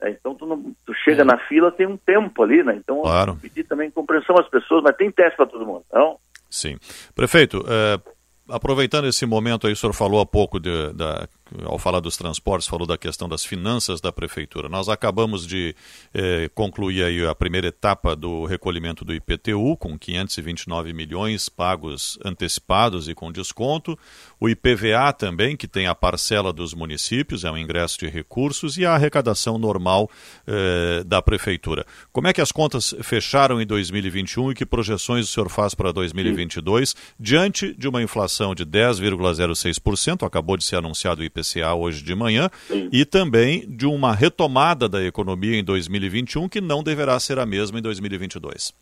é, 0.00 0.10
então 0.10 0.34
tu, 0.34 0.44
não, 0.44 0.74
chega 1.04 1.22
é. 1.22 1.24
na 1.24 1.38
fila, 1.38 1.70
tem 1.70 1.86
um 1.86 1.96
tempo 1.96 2.42
ali, 2.42 2.64
né? 2.64 2.74
Então 2.76 3.02
claro. 3.02 3.36
pedir 3.36 3.64
também 3.64 3.90
compreensão 3.90 4.36
às 4.38 4.48
pessoas, 4.48 4.82
mas 4.82 4.96
tem 4.96 5.10
teste 5.10 5.36
para 5.36 5.46
todo 5.46 5.66
mundo, 5.66 5.84
não? 5.92 6.16
Sim. 6.48 6.76
Prefeito, 7.14 7.64
é, 7.68 8.00
aproveitando 8.48 9.06
esse 9.06 9.26
momento 9.26 9.66
aí, 9.66 9.72
o 9.72 9.76
senhor 9.76 9.92
falou 9.92 10.20
há 10.20 10.26
pouco 10.26 10.58
de, 10.58 10.92
da 10.92 11.28
ao 11.62 11.78
falar 11.78 12.00
dos 12.00 12.16
transportes, 12.16 12.66
falou 12.66 12.86
da 12.86 12.98
questão 12.98 13.28
das 13.28 13.44
finanças 13.44 14.00
da 14.00 14.10
prefeitura. 14.10 14.68
Nós 14.68 14.88
acabamos 14.88 15.46
de 15.46 15.74
eh, 16.12 16.50
concluir 16.54 17.04
aí 17.04 17.24
a 17.24 17.34
primeira 17.34 17.68
etapa 17.68 18.16
do 18.16 18.44
recolhimento 18.44 19.04
do 19.04 19.14
IPTU, 19.14 19.76
com 19.76 19.98
529 19.98 20.92
milhões 20.92 21.48
pagos 21.48 22.18
antecipados 22.24 23.08
e 23.08 23.14
com 23.14 23.30
desconto. 23.30 23.98
O 24.40 24.48
IPVA 24.48 25.12
também, 25.12 25.56
que 25.56 25.68
tem 25.68 25.86
a 25.86 25.94
parcela 25.94 26.52
dos 26.52 26.74
municípios, 26.74 27.44
é 27.44 27.50
um 27.50 27.58
ingresso 27.58 27.98
de 27.98 28.08
recursos, 28.08 28.76
e 28.76 28.84
a 28.84 28.94
arrecadação 28.94 29.58
normal 29.58 30.10
eh, 30.46 31.04
da 31.06 31.22
prefeitura. 31.22 31.86
Como 32.12 32.26
é 32.26 32.32
que 32.32 32.40
as 32.40 32.50
contas 32.50 32.94
fecharam 33.02 33.60
em 33.60 33.66
2021 33.66 34.52
e 34.52 34.54
que 34.54 34.66
projeções 34.66 35.28
o 35.28 35.32
senhor 35.32 35.48
faz 35.48 35.74
para 35.74 35.92
2022, 35.92 36.90
Sim. 36.90 36.96
diante 37.18 37.74
de 37.74 37.88
uma 37.88 38.02
inflação 38.02 38.54
de 38.54 38.66
10,06%, 38.66 40.26
acabou 40.26 40.56
de 40.56 40.64
ser 40.64 40.76
anunciado 40.76 41.20
o 41.20 41.24
IPCA 41.24 41.43
IPCA 41.44 41.74
hoje 41.74 42.02
de 42.02 42.14
manhã, 42.14 42.48
Sim. 42.66 42.88
e 42.90 43.04
também 43.04 43.60
de 43.68 43.86
uma 43.86 44.14
retomada 44.14 44.88
da 44.88 45.02
economia 45.02 45.58
em 45.58 45.64
2021, 45.64 46.48
que 46.48 46.60
não 46.60 46.82
deverá 46.82 47.18
ser 47.20 47.38
a 47.38 47.46
mesma 47.46 47.78
em 47.78 47.82
2022. 47.82 48.72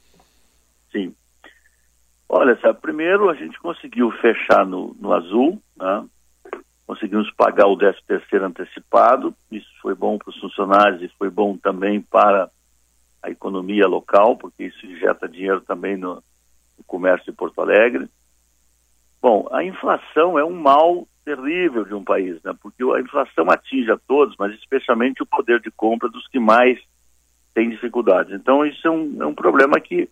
Sim. 0.92 1.14
Olha, 2.28 2.58
sabe, 2.60 2.80
primeiro 2.80 3.28
a 3.28 3.34
gente 3.34 3.58
conseguiu 3.60 4.10
fechar 4.12 4.64
no, 4.64 4.96
no 4.98 5.12
azul, 5.12 5.60
né? 5.76 6.04
conseguimos 6.86 7.30
pagar 7.32 7.66
o 7.66 7.76
13 7.76 7.98
terceiro 8.06 8.44
antecipado, 8.44 9.34
isso 9.50 9.68
foi 9.80 9.94
bom 9.94 10.18
para 10.18 10.30
os 10.30 10.38
funcionários 10.38 11.02
e 11.02 11.08
foi 11.18 11.30
bom 11.30 11.56
também 11.56 12.00
para 12.00 12.50
a 13.22 13.30
economia 13.30 13.86
local, 13.86 14.36
porque 14.36 14.64
isso 14.64 14.84
injeta 14.84 15.28
dinheiro 15.28 15.60
também 15.60 15.96
no, 15.96 16.22
no 16.76 16.84
comércio 16.86 17.30
de 17.30 17.36
Porto 17.36 17.60
Alegre. 17.60 18.08
Bom, 19.20 19.48
a 19.52 19.62
inflação 19.62 20.38
é 20.38 20.44
um 20.44 20.54
mal 20.54 21.06
terrível 21.24 21.84
de 21.84 21.94
um 21.94 22.04
país, 22.04 22.42
né? 22.42 22.52
porque 22.60 22.82
a 22.82 23.00
inflação 23.00 23.50
atinge 23.50 23.90
a 23.90 23.98
todos, 24.06 24.34
mas 24.38 24.54
especialmente 24.54 25.22
o 25.22 25.26
poder 25.26 25.60
de 25.60 25.70
compra 25.70 26.08
dos 26.08 26.26
que 26.28 26.38
mais 26.38 26.78
têm 27.54 27.70
dificuldades. 27.70 28.32
Então, 28.32 28.64
isso 28.64 28.86
é 28.86 28.90
um, 28.90 29.22
é 29.22 29.26
um 29.26 29.34
problema 29.34 29.80
que 29.80 30.08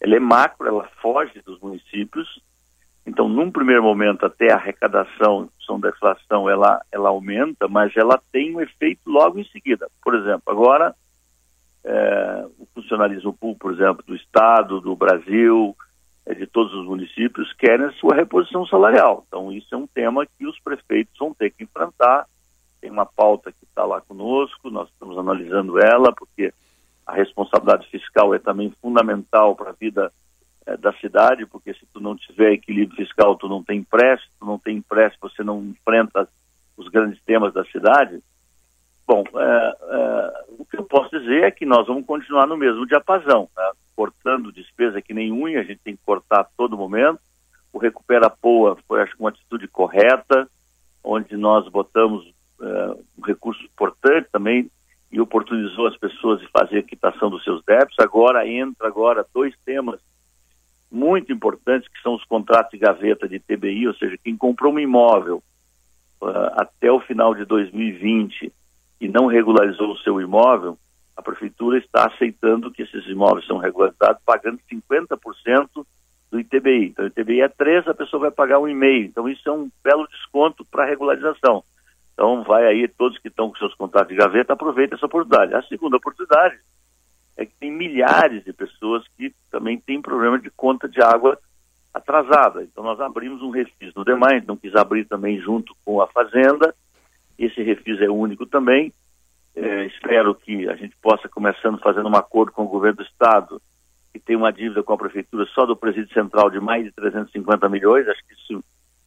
ela 0.00 0.16
é 0.16 0.20
macro, 0.20 0.66
ela 0.66 0.88
foge 1.02 1.42
dos 1.42 1.60
municípios. 1.60 2.42
Então, 3.06 3.28
num 3.28 3.50
primeiro 3.50 3.82
momento, 3.82 4.24
até 4.24 4.52
a 4.52 4.56
arrecadação 4.56 5.50
são 5.66 5.78
da 5.78 5.90
inflação, 5.90 6.48
ela, 6.48 6.80
ela 6.90 7.10
aumenta, 7.10 7.68
mas 7.68 7.94
ela 7.96 8.20
tem 8.32 8.54
um 8.54 8.60
efeito 8.60 9.00
logo 9.06 9.38
em 9.38 9.44
seguida. 9.44 9.88
Por 10.02 10.14
exemplo, 10.14 10.42
agora, 10.46 10.94
é, 11.84 12.46
o 12.58 12.66
funcionalismo 12.74 13.32
público, 13.32 13.60
por 13.60 13.72
exemplo, 13.72 14.02
do 14.06 14.14
Estado, 14.14 14.80
do 14.80 14.94
Brasil, 14.96 15.76
de 16.34 16.46
todos 16.46 16.72
os 16.74 16.86
municípios 16.86 17.52
querem 17.54 17.86
a 17.86 17.92
sua 17.92 18.14
reposição 18.14 18.66
salarial. 18.66 19.24
Então, 19.26 19.52
isso 19.52 19.74
é 19.74 19.78
um 19.78 19.86
tema 19.86 20.26
que 20.26 20.46
os 20.46 20.58
prefeitos 20.60 21.16
vão 21.18 21.34
ter 21.34 21.50
que 21.50 21.64
enfrentar. 21.64 22.26
Tem 22.80 22.90
uma 22.90 23.06
pauta 23.06 23.52
que 23.52 23.64
está 23.64 23.84
lá 23.84 24.00
conosco, 24.00 24.70
nós 24.70 24.88
estamos 24.88 25.18
analisando 25.18 25.78
ela, 25.78 26.12
porque 26.14 26.52
a 27.06 27.14
responsabilidade 27.14 27.88
fiscal 27.88 28.34
é 28.34 28.38
também 28.38 28.72
fundamental 28.80 29.54
para 29.54 29.70
a 29.70 29.74
vida 29.74 30.12
é, 30.66 30.76
da 30.76 30.92
cidade, 30.94 31.46
porque 31.46 31.74
se 31.74 31.86
tu 31.92 32.00
não 32.00 32.16
tiver 32.16 32.52
equilíbrio 32.52 32.96
fiscal, 32.96 33.36
tu 33.36 33.48
não 33.48 33.62
tem 33.62 33.78
empréstimo, 33.78 34.32
tu 34.38 34.46
não 34.46 34.58
tem 34.58 34.76
empréstimo, 34.76 35.28
você 35.28 35.42
não 35.42 35.62
enfrenta 35.64 36.28
os 36.76 36.88
grandes 36.88 37.20
temas 37.24 37.52
da 37.52 37.64
cidade. 37.64 38.22
Bom, 39.06 39.24
é, 39.34 39.76
é, 39.82 40.44
o 40.58 40.64
que 40.64 40.76
eu 40.76 40.84
posso 40.84 41.10
dizer 41.18 41.44
é 41.44 41.50
que 41.50 41.66
nós 41.66 41.86
vamos 41.86 42.06
continuar 42.06 42.46
no 42.46 42.56
mesmo 42.56 42.86
diapasão. 42.86 43.48
Né? 43.56 43.70
Cortando 44.00 44.50
despesa 44.50 45.02
que 45.02 45.12
nem 45.12 45.30
unha, 45.30 45.60
a 45.60 45.62
gente 45.62 45.82
tem 45.84 45.94
que 45.94 46.02
cortar 46.06 46.40
a 46.40 46.48
todo 46.56 46.74
momento. 46.74 47.20
O 47.70 47.78
Recupera 47.78 48.30
Poa 48.30 48.78
foi, 48.88 49.02
acho 49.02 49.14
que, 49.14 49.20
uma 49.20 49.28
atitude 49.28 49.68
correta, 49.68 50.48
onde 51.04 51.36
nós 51.36 51.68
botamos 51.68 52.26
uh, 52.60 53.04
um 53.18 53.22
recurso 53.22 53.62
importante 53.62 54.26
também 54.32 54.70
e 55.12 55.20
oportunizou 55.20 55.86
as 55.86 55.98
pessoas 55.98 56.40
de 56.40 56.48
fazer 56.48 56.78
a 56.78 56.82
quitação 56.82 57.28
dos 57.28 57.44
seus 57.44 57.62
débitos. 57.62 57.98
Agora 57.98 58.48
entra 58.48 58.88
agora 58.88 59.26
dois 59.34 59.54
temas 59.66 60.00
muito 60.90 61.30
importantes, 61.30 61.86
que 61.86 62.00
são 62.00 62.14
os 62.14 62.24
contratos 62.24 62.70
de 62.70 62.78
gaveta 62.78 63.28
de 63.28 63.38
TBI, 63.38 63.86
ou 63.86 63.94
seja, 63.96 64.16
quem 64.24 64.34
comprou 64.34 64.72
um 64.72 64.78
imóvel 64.78 65.42
uh, 66.22 66.54
até 66.56 66.90
o 66.90 67.00
final 67.00 67.34
de 67.34 67.44
2020 67.44 68.50
e 68.98 69.08
não 69.08 69.26
regularizou 69.26 69.92
o 69.92 69.98
seu 69.98 70.18
imóvel, 70.22 70.78
a 71.20 71.22
prefeitura 71.22 71.78
está 71.78 72.06
aceitando 72.06 72.72
que 72.72 72.82
esses 72.82 73.06
imóveis 73.06 73.46
são 73.46 73.58
regularizados, 73.58 74.22
pagando 74.24 74.58
50% 74.70 75.86
do 76.30 76.40
ITBI. 76.40 76.86
Então, 76.86 77.04
o 77.04 77.08
ITBI 77.08 77.42
é 77.42 77.48
3, 77.48 77.88
a 77.88 77.94
pessoa 77.94 78.22
vai 78.22 78.30
pagar 78.30 78.58
um 78.58 78.68
e-mail. 78.68 79.04
Então, 79.04 79.28
isso 79.28 79.46
é 79.48 79.52
um 79.52 79.70
belo 79.84 80.08
desconto 80.08 80.64
para 80.64 80.84
a 80.84 80.86
regularização. 80.86 81.62
Então, 82.14 82.42
vai 82.42 82.66
aí, 82.66 82.88
todos 82.88 83.18
que 83.18 83.28
estão 83.28 83.50
com 83.50 83.56
seus 83.56 83.74
contratos 83.74 84.08
de 84.08 84.16
gaveta, 84.16 84.54
aproveitem 84.54 84.96
essa 84.96 85.06
oportunidade. 85.06 85.54
A 85.54 85.62
segunda 85.62 85.98
oportunidade 85.98 86.58
é 87.36 87.44
que 87.44 87.54
tem 87.60 87.70
milhares 87.70 88.44
de 88.44 88.52
pessoas 88.52 89.04
que 89.16 89.34
também 89.50 89.78
têm 89.78 90.00
problema 90.00 90.38
de 90.38 90.50
conta 90.50 90.88
de 90.88 91.02
água 91.02 91.38
atrasada. 91.92 92.62
Então, 92.62 92.82
nós 92.82 93.00
abrimos 93.00 93.42
um 93.42 93.50
refis 93.50 93.92
no 93.94 94.04
demais, 94.04 94.44
não 94.46 94.56
quis 94.56 94.74
abrir 94.74 95.04
também 95.06 95.38
junto 95.40 95.74
com 95.84 96.00
a 96.00 96.06
Fazenda. 96.08 96.74
Esse 97.38 97.62
refis 97.62 98.00
é 98.00 98.08
único 98.08 98.46
também. 98.46 98.92
É, 99.54 99.86
espero 99.86 100.34
que 100.34 100.68
a 100.68 100.76
gente 100.76 100.96
possa, 101.02 101.28
começando 101.28 101.80
fazendo 101.80 102.08
um 102.08 102.16
acordo 102.16 102.52
com 102.52 102.64
o 102.64 102.68
governo 102.68 102.98
do 102.98 103.02
Estado, 103.02 103.60
que 104.12 104.18
tem 104.18 104.36
uma 104.36 104.52
dívida 104.52 104.82
com 104.82 104.92
a 104.92 104.98
Prefeitura 104.98 105.46
só 105.54 105.66
do 105.66 105.76
Presídio 105.76 106.12
Central 106.12 106.50
de 106.50 106.60
mais 106.60 106.84
de 106.84 106.92
350 106.92 107.68
milhões. 107.68 108.08
Acho 108.08 108.24
que 108.26 108.34
isso 108.34 108.64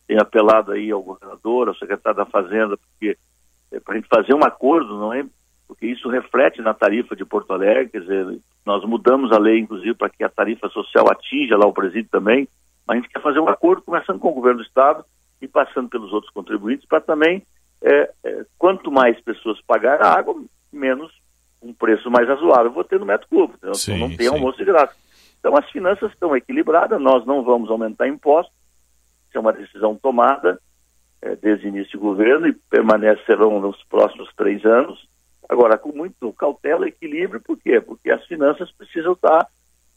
tem 0.07 0.17
apelado 0.19 0.71
aí 0.71 0.91
ao 0.91 1.01
governador, 1.01 1.67
ao 1.67 1.75
secretário 1.75 2.17
da 2.17 2.25
Fazenda, 2.25 2.77
porque 2.77 3.17
é, 3.71 3.79
para 3.79 3.93
a 3.93 3.97
gente 3.97 4.07
fazer 4.07 4.33
um 4.33 4.43
acordo, 4.43 4.97
não 4.97 5.13
é? 5.13 5.25
Porque 5.67 5.87
isso 5.87 6.09
reflete 6.09 6.61
na 6.61 6.73
tarifa 6.73 7.15
de 7.15 7.25
Porto 7.25 7.51
Alegre, 7.51 7.89
quer 7.89 8.01
dizer, 8.01 8.39
nós 8.65 8.83
mudamos 8.85 9.31
a 9.31 9.39
lei, 9.39 9.59
inclusive, 9.59 9.93
para 9.95 10.09
que 10.09 10.23
a 10.23 10.29
tarifa 10.29 10.69
social 10.69 11.09
atinja 11.09 11.57
lá 11.57 11.65
o 11.65 11.73
presídio 11.73 12.09
também, 12.11 12.47
mas 12.85 12.97
a 12.97 13.01
gente 13.01 13.11
quer 13.11 13.21
fazer 13.21 13.39
um 13.39 13.49
acordo 13.49 13.81
começando 13.81 14.19
com 14.19 14.29
o 14.29 14.33
governo 14.33 14.59
do 14.59 14.65
Estado 14.65 15.05
e 15.41 15.47
passando 15.47 15.89
pelos 15.89 16.11
outros 16.13 16.31
contribuintes 16.31 16.87
para 16.87 17.01
também 17.01 17.43
é, 17.83 18.09
é, 18.23 18.45
quanto 18.57 18.91
mais 18.91 19.19
pessoas 19.21 19.61
pagar 19.67 20.01
a 20.01 20.13
água, 20.13 20.41
menos 20.71 21.11
um 21.61 21.73
preço 21.73 22.09
mais 22.09 22.27
razoável 22.27 22.71
vou 22.71 22.83
ter 22.83 22.99
no 22.99 23.05
metro 23.05 23.27
cúbico. 23.27 23.57
Então 23.57 23.73
sim, 23.73 23.97
não 23.97 24.07
tem 24.09 24.27
sim. 24.27 24.33
almoço 24.33 24.57
de 24.57 24.65
graça. 24.65 24.95
Então 25.39 25.55
as 25.57 25.69
finanças 25.69 26.11
estão 26.11 26.35
equilibradas, 26.35 26.99
nós 26.99 27.25
não 27.25 27.43
vamos 27.43 27.69
aumentar 27.69 28.07
impostos, 28.07 28.53
isso 29.27 29.37
é 29.37 29.39
uma 29.39 29.53
decisão 29.53 29.95
tomada 29.95 30.59
é, 31.21 31.35
desde 31.35 31.65
o 31.65 31.69
início 31.69 31.99
do 31.99 32.03
governo 32.03 32.47
e 32.47 32.53
permanecerão 32.53 33.59
nos 33.59 33.81
próximos 33.85 34.29
três 34.35 34.63
anos. 34.65 35.07
Agora, 35.49 35.77
com 35.77 35.91
muito 35.91 36.31
cautela 36.33 36.85
e 36.85 36.89
equilíbrio, 36.89 37.41
por 37.41 37.57
quê? 37.57 37.81
Porque 37.81 38.09
as 38.09 38.25
finanças 38.25 38.71
precisam 38.71 39.13
estar 39.13 39.47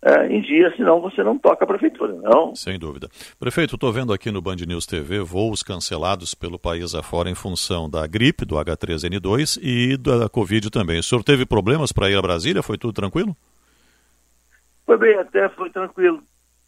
é, 0.07 0.29
em 0.29 0.41
dia, 0.41 0.73
senão 0.77 1.01
você 1.01 1.21
não 1.25 1.37
toca 1.37 1.65
a 1.65 1.67
prefeitura, 1.67 2.13
não? 2.23 2.55
Sem 2.55 2.79
dúvida. 2.79 3.09
Prefeito, 3.41 3.75
estou 3.75 3.93
vendo 3.93 4.13
aqui 4.13 4.31
no 4.31 4.41
Band 4.41 4.55
News 4.65 4.87
TV 4.87 5.19
voos 5.19 5.65
cancelados 5.65 6.33
pelo 6.33 6.61
país 6.61 6.95
afora 6.95 7.29
em 7.29 7.35
função 7.35 7.91
da 7.91 8.07
gripe, 8.07 8.45
do 8.45 8.55
H3N2 8.55 9.59
e 9.61 9.97
da 9.97 10.29
Covid 10.29 10.71
também. 10.71 11.01
O 11.01 11.03
senhor 11.03 11.25
teve 11.25 11.45
problemas 11.45 11.91
para 11.91 12.09
ir 12.09 12.17
a 12.17 12.23
Brasília? 12.23 12.63
Foi 12.63 12.79
tudo 12.79 12.93
tranquilo? 12.93 13.37
Foi 14.85 14.97
bem, 14.97 15.17
até 15.17 15.49
foi 15.49 15.71
tranquilo. 15.71 16.23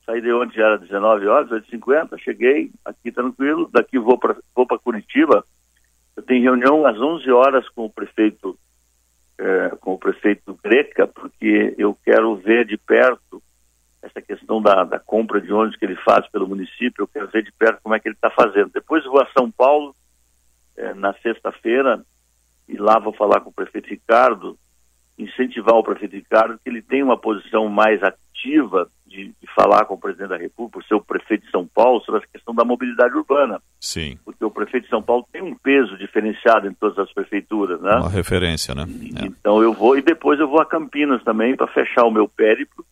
Saí 0.04 0.20
de 0.20 0.32
onde 0.32 0.60
era 0.60 0.76
19 0.76 1.28
horas, 1.28 1.48
8h50, 1.48 2.18
cheguei 2.18 2.72
aqui 2.84 3.12
tranquilo. 3.12 3.70
Daqui 3.72 4.00
vou 4.00 4.18
para 4.18 4.34
vou 4.52 4.66
Curitiba. 4.80 5.44
Eu 6.16 6.24
tenho 6.24 6.42
reunião 6.42 6.84
às 6.84 6.98
11 6.98 7.30
horas 7.30 7.68
com 7.68 7.84
o 7.84 7.90
prefeito 7.90 8.58
é, 9.38 9.70
com 9.80 9.94
o 9.94 9.98
prefeito 9.98 10.58
Greca, 10.62 11.06
porque 11.06 11.74
eu 11.78 11.96
quero 12.04 12.36
ver 12.36 12.66
de 12.66 12.76
perto 12.76 13.42
essa 14.02 14.20
questão 14.22 14.62
da, 14.62 14.84
da, 14.84 14.98
compra 14.98 15.40
de 15.40 15.52
ônibus 15.52 15.76
que 15.76 15.84
ele 15.84 15.96
faz 15.96 16.28
pelo 16.28 16.48
município, 16.48 17.02
eu 17.02 17.08
quero 17.08 17.28
ver 17.28 17.42
de 17.42 17.52
perto 17.52 17.80
como 17.82 17.94
é 17.94 18.00
que 18.00 18.08
ele 18.08 18.14
está 18.14 18.30
fazendo. 18.30 18.70
Depois 18.72 19.04
vou 19.04 19.20
a 19.20 19.28
São 19.36 19.50
Paulo 19.50 19.94
é, 20.76 20.94
na 20.94 21.12
sexta-feira 21.14 22.04
e 22.68 22.76
lá 22.76 22.98
vou 22.98 23.12
falar 23.12 23.40
com 23.40 23.50
o 23.50 23.52
prefeito 23.52 23.88
Ricardo, 23.88 24.56
incentivar 25.18 25.74
o 25.74 25.82
prefeito 25.82 26.14
Ricardo 26.14 26.58
que 26.62 26.68
ele 26.68 26.82
tenha 26.82 27.04
uma 27.04 27.18
posição 27.18 27.68
mais 27.68 28.02
ativa 28.02 28.27
de, 28.42 28.62
de, 29.06 29.34
falar 29.54 29.84
com 29.84 29.94
o 29.94 29.98
presidente 29.98 30.28
da 30.28 30.36
República, 30.36 30.78
o 30.78 30.84
seu 30.84 31.00
prefeito 31.00 31.44
de 31.44 31.50
São 31.50 31.66
Paulo, 31.66 32.00
sobre 32.02 32.22
a 32.22 32.28
questão 32.28 32.54
da 32.54 32.64
mobilidade 32.64 33.14
urbana. 33.14 33.60
Sim. 33.80 34.18
Porque 34.24 34.44
o 34.44 34.50
prefeito 34.50 34.84
de 34.84 34.90
São 34.90 35.02
Paulo 35.02 35.26
tem 35.32 35.42
um 35.42 35.54
peso 35.56 35.96
diferenciado 35.98 36.68
em 36.68 36.74
todas 36.74 36.98
as 36.98 37.12
prefeituras, 37.12 37.80
né? 37.80 37.96
Uma 37.96 38.08
referência, 38.08 38.74
né? 38.74 38.84
É. 39.20 39.26
Então 39.26 39.62
eu 39.62 39.72
vou, 39.72 39.98
e 39.98 40.02
depois 40.02 40.38
eu 40.38 40.48
vou 40.48 40.60
a 40.60 40.66
Campinas 40.66 41.22
também 41.24 41.56
para 41.56 41.66
fechar 41.68 42.04
o 42.04 42.10
meu 42.10 42.28
périplo, 42.28 42.84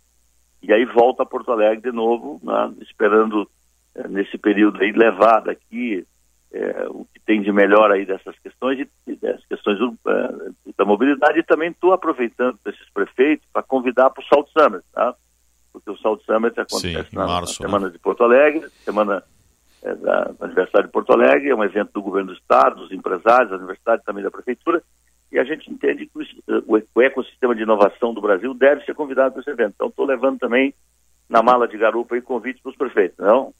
e 0.62 0.72
aí 0.72 0.84
volto 0.84 1.20
a 1.20 1.26
Porto 1.26 1.52
Alegre 1.52 1.90
de 1.90 1.96
novo, 1.96 2.40
né? 2.42 2.72
esperando 2.80 3.48
é, 3.94 4.08
nesse 4.08 4.36
período 4.36 4.82
aí 4.82 4.90
levar 4.90 5.40
daqui 5.40 6.04
é, 6.52 6.86
o 6.88 7.04
que 7.12 7.20
tem 7.24 7.42
de 7.42 7.52
melhor 7.52 7.92
aí 7.92 8.04
dessas 8.04 8.36
questões, 8.38 8.86
e, 9.06 9.16
dessas 9.16 9.44
questões 9.46 9.78
é, 9.80 10.72
da 10.76 10.84
mobilidade, 10.84 11.38
e 11.38 11.42
também 11.42 11.70
estou 11.70 11.92
aproveitando 11.92 12.58
desses 12.64 12.88
prefeitos 12.92 13.46
para 13.52 13.62
convidar 13.62 14.10
para 14.10 14.22
o 14.22 14.26
Salt 14.26 14.48
Summit, 14.48 14.84
tá? 14.92 15.14
Porque 15.76 15.90
o 15.90 15.96
Salt 15.98 16.24
Summit 16.24 16.58
acontece 16.58 17.10
Sim, 17.10 17.16
na, 17.16 17.26
março, 17.26 17.62
na, 17.62 17.68
semana 17.68 17.86
né? 17.86 17.92
de 17.92 17.98
Porto 17.98 18.24
Alegre, 18.24 18.66
semana 18.82 19.22
é, 19.82 19.94
da, 19.94 20.24
da 20.38 20.46
Universidade 20.46 20.86
de 20.86 20.92
Porto 20.92 21.12
Alegre, 21.12 21.50
é 21.50 21.54
um 21.54 21.62
evento 21.62 21.92
do 21.92 22.00
governo 22.00 22.32
do 22.32 22.38
Estado, 22.38 22.76
dos 22.76 22.92
empresários, 22.92 23.50
da 23.50 23.56
Universidade 23.56 24.02
também 24.02 24.24
da 24.24 24.30
Prefeitura, 24.30 24.82
e 25.30 25.38
a 25.38 25.44
gente 25.44 25.70
entende 25.70 26.06
que 26.06 26.18
o, 26.48 26.82
o 26.94 27.02
ecossistema 27.02 27.54
de 27.54 27.62
inovação 27.62 28.14
do 28.14 28.22
Brasil 28.22 28.54
deve 28.54 28.84
ser 28.86 28.94
convidado 28.94 29.32
para 29.32 29.42
esse 29.42 29.50
evento. 29.50 29.74
Então, 29.74 29.88
estou 29.88 30.06
levando 30.06 30.38
também 30.38 30.72
na 31.28 31.42
mala 31.42 31.68
de 31.68 31.76
garupa 31.76 32.14
aí 32.14 32.22
convites 32.22 32.62
para 32.62 32.70
os 32.70 32.76
prefeitos, 32.76 33.18
não? 33.18 33.52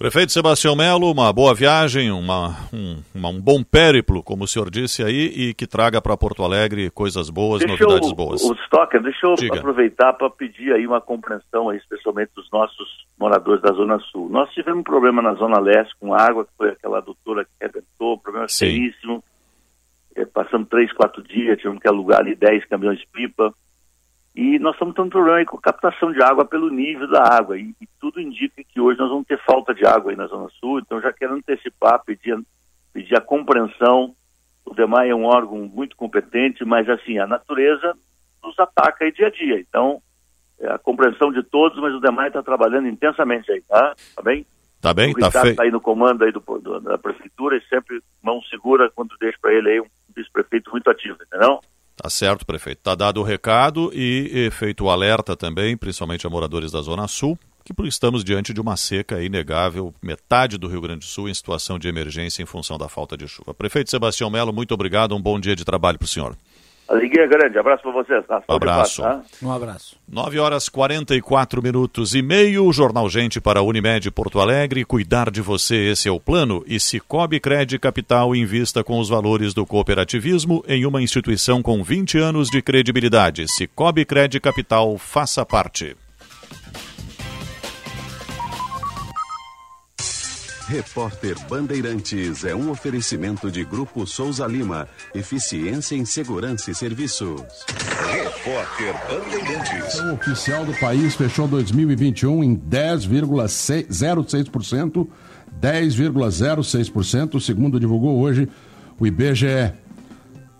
Prefeito 0.00 0.32
Sebastião 0.32 0.74
Melo, 0.74 1.12
uma 1.12 1.30
boa 1.30 1.54
viagem, 1.54 2.10
uma, 2.10 2.56
um, 2.72 3.02
uma, 3.14 3.28
um 3.28 3.38
bom 3.38 3.62
périplo, 3.62 4.22
como 4.22 4.44
o 4.44 4.48
senhor 4.48 4.70
disse 4.70 5.04
aí, 5.04 5.26
e 5.26 5.52
que 5.52 5.66
traga 5.66 6.00
para 6.00 6.16
Porto 6.16 6.42
Alegre 6.42 6.90
coisas 6.90 7.28
boas, 7.28 7.58
deixa 7.58 7.74
novidades 7.74 8.08
eu, 8.08 8.16
boas. 8.16 8.42
O 8.42 8.54
Stocker, 8.64 9.02
deixa 9.02 9.26
eu 9.26 9.34
Diga. 9.34 9.58
aproveitar 9.58 10.14
para 10.14 10.30
pedir 10.30 10.72
aí 10.72 10.86
uma 10.86 11.02
compreensão, 11.02 11.68
aí, 11.68 11.76
especialmente 11.76 12.30
dos 12.34 12.50
nossos 12.50 12.88
moradores 13.18 13.60
da 13.60 13.74
Zona 13.74 13.98
Sul. 14.10 14.30
Nós 14.30 14.50
tivemos 14.54 14.80
um 14.80 14.84
problema 14.84 15.20
na 15.20 15.34
Zona 15.34 15.60
Leste 15.60 15.94
com 16.00 16.14
água, 16.14 16.46
que 16.46 16.52
foi 16.56 16.70
aquela 16.70 17.02
doutora 17.02 17.44
que 17.44 17.50
arrebentou, 17.60 18.16
problema 18.16 18.48
Sim. 18.48 18.70
seríssimo. 18.70 19.22
É, 20.16 20.24
passamos 20.24 20.66
três, 20.70 20.90
quatro 20.94 21.22
dias, 21.22 21.58
tivemos 21.58 21.78
que 21.78 21.88
alugar 21.88 22.20
ali 22.20 22.34
dez 22.34 22.64
caminhões-pipa. 22.64 23.52
E 24.34 24.58
nós 24.58 24.74
estamos 24.74 24.94
tendo 24.94 25.06
um 25.06 25.10
problema 25.10 25.44
com 25.44 25.58
captação 25.58 26.12
de 26.12 26.22
água 26.22 26.44
pelo 26.44 26.70
nível 26.70 27.08
da 27.08 27.22
água. 27.22 27.58
E, 27.58 27.74
e, 27.80 27.88
tudo 28.00 28.20
indica 28.20 28.62
que 28.62 28.80
hoje 28.80 28.98
nós 28.98 29.08
vamos 29.08 29.26
ter 29.26 29.38
falta 29.44 29.74
de 29.74 29.84
água 29.84 30.12
aí 30.12 30.16
na 30.16 30.26
Zona 30.26 30.48
Sul. 30.60 30.78
Então, 30.78 31.00
já 31.00 31.12
quero 31.12 31.34
antecipar, 31.34 32.02
pedir, 32.04 32.38
pedir 32.92 33.16
a 33.16 33.20
compreensão. 33.20 34.14
O 34.64 34.72
DEMAI 34.72 35.10
é 35.10 35.14
um 35.14 35.24
órgão 35.24 35.58
muito 35.58 35.96
competente, 35.96 36.64
mas, 36.64 36.88
assim, 36.88 37.18
a 37.18 37.26
natureza 37.26 37.96
nos 38.42 38.58
ataca 38.58 39.04
aí 39.04 39.12
dia 39.12 39.26
a 39.26 39.30
dia. 39.30 39.58
Então, 39.58 40.00
é 40.60 40.70
a 40.70 40.78
compreensão 40.78 41.32
de 41.32 41.42
todos, 41.42 41.80
mas 41.80 41.92
o 41.92 42.00
DEMAI 42.00 42.28
está 42.28 42.42
trabalhando 42.42 42.86
intensamente 42.86 43.50
aí, 43.50 43.62
tá? 43.62 43.94
Tá 44.14 44.22
bem? 44.22 44.46
Tá 44.80 44.94
bem, 44.94 45.10
o 45.10 45.18
tá 45.18 45.30
feito. 45.30 45.48
está 45.48 45.62
aí 45.64 45.70
no 45.70 45.80
comando 45.80 46.24
aí 46.24 46.32
do, 46.32 46.40
do, 46.40 46.80
da 46.80 46.96
prefeitura 46.96 47.56
e 47.56 47.68
sempre 47.68 48.00
mão 48.22 48.40
segura 48.44 48.90
quando 48.94 49.14
deixa 49.20 49.36
para 49.40 49.52
ele 49.52 49.70
aí 49.70 49.80
um 49.80 49.86
vice-prefeito 50.16 50.70
muito 50.70 50.88
ativo, 50.88 51.18
entendeu? 51.22 51.60
Tá 52.02 52.08
certo, 52.08 52.46
prefeito. 52.46 52.80
Tá 52.82 52.94
dado 52.94 53.20
o 53.20 53.22
recado 53.22 53.90
e, 53.92 54.30
e 54.32 54.50
feito 54.50 54.84
o 54.84 54.90
alerta 54.90 55.36
também, 55.36 55.76
principalmente 55.76 56.26
a 56.26 56.30
moradores 56.30 56.72
da 56.72 56.80
Zona 56.80 57.06
Sul, 57.06 57.38
que 57.62 57.74
estamos 57.86 58.24
diante 58.24 58.54
de 58.54 58.60
uma 58.60 58.74
seca 58.74 59.22
inegável, 59.22 59.94
metade 60.00 60.56
do 60.56 60.66
Rio 60.66 60.80
Grande 60.80 61.00
do 61.00 61.04
Sul 61.04 61.28
em 61.28 61.34
situação 61.34 61.78
de 61.78 61.88
emergência 61.88 62.42
em 62.42 62.46
função 62.46 62.78
da 62.78 62.88
falta 62.88 63.18
de 63.18 63.28
chuva. 63.28 63.52
Prefeito 63.52 63.90
Sebastião 63.90 64.30
Melo, 64.30 64.50
muito 64.50 64.72
obrigado, 64.72 65.14
um 65.14 65.20
bom 65.20 65.38
dia 65.38 65.54
de 65.54 65.62
trabalho 65.62 65.98
para 65.98 66.06
o 66.06 66.08
senhor. 66.08 66.34
Alegria 66.90 67.24
grande, 67.28 67.56
abraço 67.56 67.84
para 67.84 67.92
vocês. 67.92 68.26
Tá? 68.26 68.42
Um 68.48 68.54
abraço. 68.54 69.00
tá? 69.00 69.22
Um 69.40 69.52
abraço. 69.52 69.96
9 70.08 70.40
horas 70.40 70.68
44 70.68 71.62
minutos 71.62 72.16
e 72.16 72.20
meio, 72.20 72.72
Jornal 72.72 73.08
Gente 73.08 73.40
para 73.40 73.62
Unimed 73.62 74.10
Porto 74.10 74.40
Alegre. 74.40 74.84
Cuidar 74.84 75.30
de 75.30 75.40
você, 75.40 75.76
esse 75.92 76.08
é 76.08 76.10
o 76.10 76.18
plano. 76.18 76.64
E 76.66 76.80
Cicobi 76.80 77.38
Cred 77.38 77.78
Capital 77.78 78.34
invista 78.34 78.82
com 78.82 78.98
os 78.98 79.08
valores 79.08 79.54
do 79.54 79.64
cooperativismo 79.64 80.64
em 80.66 80.84
uma 80.84 81.00
instituição 81.00 81.62
com 81.62 81.80
20 81.80 82.18
anos 82.18 82.50
de 82.50 82.60
credibilidade. 82.60 83.46
Cicobi 83.46 84.04
Cred 84.04 84.40
Capital, 84.40 84.98
faça 84.98 85.46
parte. 85.46 85.96
Repórter 90.70 91.34
Bandeirantes 91.48 92.44
é 92.44 92.54
um 92.54 92.70
oferecimento 92.70 93.50
de 93.50 93.64
Grupo 93.64 94.06
Souza 94.06 94.46
Lima. 94.46 94.86
Eficiência 95.12 95.96
em 95.96 96.04
Segurança 96.04 96.70
e 96.70 96.74
Serviços. 96.76 97.42
Repórter 98.08 98.94
Bandeirantes. 99.08 99.98
O 99.98 100.14
oficial 100.14 100.64
do 100.64 100.72
país 100.74 101.16
fechou 101.16 101.48
2021 101.48 102.44
em 102.44 102.56
10,06%, 102.56 105.08
10,06%, 105.60 107.40
segundo 107.40 107.80
divulgou 107.80 108.20
hoje 108.20 108.48
o 108.96 109.08
IBGE. 109.08 109.72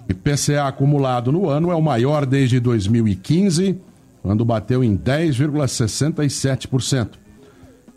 IPCA 0.09 0.67
acumulado 0.67 1.31
no 1.31 1.49
ano 1.49 1.71
é 1.71 1.77
o 1.77 1.81
maior 1.81 2.27
desde 2.27 2.59
2015, 2.59 3.79
quando 4.23 4.45
bateu 4.45 4.83
em 4.83 4.99
10,67%. 4.99 7.20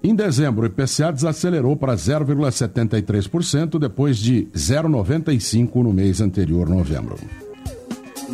Em 0.06 0.14
dezembro, 0.14 0.64
o 0.64 0.66
IPCA 0.66 1.14
desacelerou 1.14 1.78
para 1.78 1.96
0,73%, 1.96 3.80
depois 3.80 4.18
de 4.18 4.50
0,95% 4.54 5.76
no 5.76 5.94
mês 5.94 6.20
anterior, 6.20 6.68
novembro. 6.68 7.16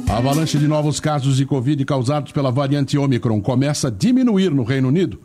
A 0.10 0.18
avalanche 0.18 0.58
de 0.58 0.68
novos 0.68 1.00
casos 1.00 1.38
de 1.38 1.46
Covid 1.46 1.86
causados 1.86 2.32
pela 2.32 2.52
variante 2.52 2.98
Omicron 2.98 3.40
começa 3.40 3.90
a 3.90 3.92
diminuir 3.92 4.50
no 4.50 4.64
Reino 4.64 4.88
Unido. 4.88 5.22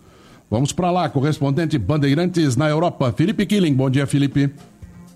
Vamos 0.50 0.70
para 0.70 0.90
lá, 0.90 1.08
correspondente 1.08 1.78
Bandeirantes 1.78 2.56
na 2.56 2.68
Europa, 2.68 3.10
Felipe 3.16 3.46
Killing. 3.46 3.72
Bom 3.72 3.88
dia, 3.88 4.06
Felipe. 4.06 4.52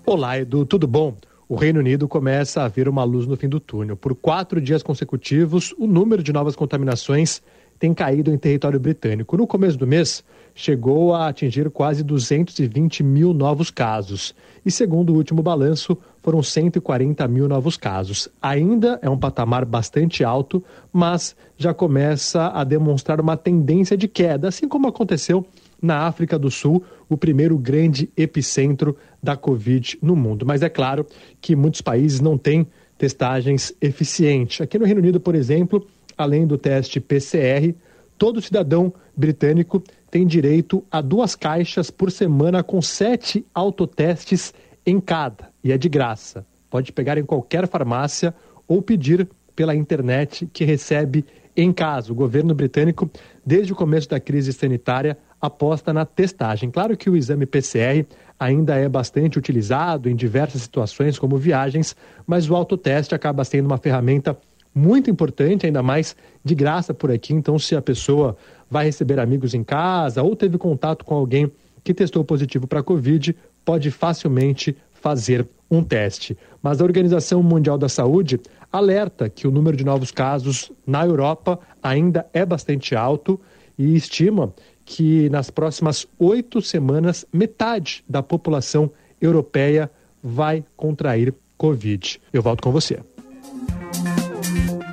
Olá, 0.07 0.39
Edu, 0.39 0.65
tudo 0.65 0.87
bom? 0.87 1.15
O 1.47 1.55
Reino 1.55 1.79
Unido 1.79 2.07
começa 2.07 2.63
a 2.63 2.67
ver 2.67 2.89
uma 2.89 3.03
luz 3.03 3.27
no 3.27 3.37
fim 3.37 3.47
do 3.47 3.59
túnel. 3.59 3.95
Por 3.95 4.15
quatro 4.15 4.59
dias 4.59 4.81
consecutivos, 4.81 5.75
o 5.77 5.85
número 5.85 6.23
de 6.23 6.33
novas 6.33 6.55
contaminações 6.55 7.39
tem 7.77 7.93
caído 7.93 8.31
em 8.31 8.37
território 8.37 8.79
britânico. 8.79 9.37
No 9.37 9.45
começo 9.45 9.77
do 9.77 9.85
mês, 9.85 10.23
chegou 10.59 11.15
a 11.15 11.29
atingir 11.29 11.69
quase 11.69 12.03
220 12.03 13.01
mil 13.01 13.33
novos 13.33 13.71
casos. 13.71 14.35
E 14.65 14.69
segundo 14.69 15.13
o 15.13 15.15
último 15.15 15.41
balanço, 15.41 15.97
foram 16.21 16.43
140 16.43 17.25
mil 17.29 17.47
novos 17.47 17.77
casos. 17.77 18.27
Ainda 18.41 18.99
é 19.01 19.09
um 19.09 19.17
patamar 19.17 19.63
bastante 19.63 20.21
alto, 20.21 20.61
mas 20.91 21.33
já 21.57 21.73
começa 21.73 22.49
a 22.49 22.65
demonstrar 22.65 23.21
uma 23.21 23.37
tendência 23.37 23.95
de 23.95 24.05
queda, 24.05 24.49
assim 24.49 24.67
como 24.67 24.89
aconteceu 24.89 25.47
na 25.81 25.99
África 25.99 26.37
do 26.37 26.51
Sul, 26.51 26.83
o 27.07 27.15
primeiro 27.15 27.57
grande 27.57 28.09
epicentro 28.17 28.97
da 29.23 29.37
Covid 29.37 29.97
no 30.01 30.13
mundo. 30.13 30.45
Mas 30.45 30.61
é 30.61 30.67
claro 30.67 31.05
que 31.39 31.55
muitos 31.55 31.79
países 31.79 32.19
não 32.19 32.37
têm 32.37 32.67
testagens 32.97 33.73
eficientes. 33.79 34.59
Aqui 34.59 34.77
no 34.77 34.83
Reino 34.83 34.99
Unido, 34.99 35.21
por 35.21 35.35
exemplo, 35.35 35.87
além 36.17 36.45
do 36.45 36.57
teste 36.57 36.99
PCR, 36.99 37.73
todo 38.17 38.41
cidadão 38.41 38.93
britânico 39.15 39.81
tem 40.09 40.25
direito 40.25 40.83
a 40.91 41.01
duas 41.01 41.35
caixas 41.35 41.91
por 41.91 42.11
semana 42.11 42.63
com 42.63 42.81
sete 42.81 43.45
autotestes 43.53 44.53
em 44.85 44.99
cada. 44.99 45.49
E 45.63 45.71
é 45.71 45.77
de 45.77 45.87
graça. 45.87 46.45
Pode 46.69 46.91
pegar 46.91 47.17
em 47.17 47.23
qualquer 47.23 47.67
farmácia 47.67 48.33
ou 48.67 48.81
pedir 48.81 49.27
pela 49.55 49.75
internet 49.75 50.47
que 50.51 50.63
recebe 50.63 51.25
em 51.55 51.71
casa. 51.73 52.11
O 52.11 52.15
governo 52.15 52.53
britânico, 52.55 53.09
desde 53.45 53.73
o 53.73 53.75
começo 53.75 54.07
da 54.09 54.19
crise 54.19 54.53
sanitária, 54.53 55.17
aposta 55.41 55.93
na 55.93 56.05
testagem. 56.05 56.69
Claro 56.69 56.95
que 56.95 57.09
o 57.09 57.15
exame 57.15 57.45
PCR 57.45 58.05
ainda 58.39 58.75
é 58.75 58.87
bastante 58.87 59.37
utilizado 59.37 60.09
em 60.09 60.15
diversas 60.15 60.61
situações, 60.61 61.19
como 61.19 61.37
viagens, 61.37 61.95
mas 62.25 62.49
o 62.49 62.55
autoteste 62.55 63.13
acaba 63.13 63.43
sendo 63.43 63.65
uma 63.65 63.77
ferramenta 63.77 64.37
muito 64.73 65.09
importante, 65.09 65.65
ainda 65.65 65.81
mais 65.81 66.15
de 66.43 66.55
graça 66.55 66.93
por 66.93 67.11
aqui. 67.11 67.33
Então, 67.33 67.57
se 67.57 67.75
a 67.75 67.81
pessoa 67.81 68.37
vai 68.69 68.85
receber 68.85 69.19
amigos 69.19 69.53
em 69.53 69.63
casa 69.63 70.21
ou 70.21 70.35
teve 70.35 70.57
contato 70.57 71.03
com 71.03 71.15
alguém 71.15 71.51
que 71.83 71.93
testou 71.93 72.23
positivo 72.23 72.67
para 72.67 72.81
a 72.81 72.83
Covid, 72.83 73.35
pode 73.65 73.89
facilmente 73.89 74.75
fazer 74.91 75.47
um 75.71 75.83
teste. 75.83 76.37
Mas 76.61 76.81
a 76.81 76.83
Organização 76.83 77.41
Mundial 77.41 77.77
da 77.77 77.87
Saúde 77.87 78.39
alerta 78.71 79.29
que 79.29 79.47
o 79.47 79.51
número 79.51 79.77
de 79.77 79.83
novos 79.83 80.11
casos 80.11 80.71
na 80.85 81.05
Europa 81.05 81.59
ainda 81.81 82.25
é 82.33 82.45
bastante 82.45 82.95
alto 82.95 83.39
e 83.77 83.95
estima 83.95 84.53
que 84.83 85.29
nas 85.29 85.49
próximas 85.49 86.07
oito 86.17 86.61
semanas 86.61 87.25
metade 87.31 88.03
da 88.09 88.21
população 88.21 88.91
europeia 89.21 89.89
vai 90.21 90.63
contrair 90.75 91.33
Covid. 91.57 92.19
Eu 92.33 92.41
volto 92.41 92.63
com 92.63 92.71
você. 92.71 92.99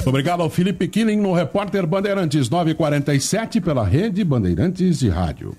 Obrigado 0.07 0.41
ao 0.41 0.49
Felipe 0.49 0.87
Killing 0.87 1.17
no 1.17 1.33
Repórter 1.33 1.85
Bandeirantes 1.85 2.49
947 2.49 3.61
pela 3.61 3.85
Rede 3.85 4.23
Bandeirantes 4.23 5.01
de 5.01 5.09
Rádio. 5.09 5.53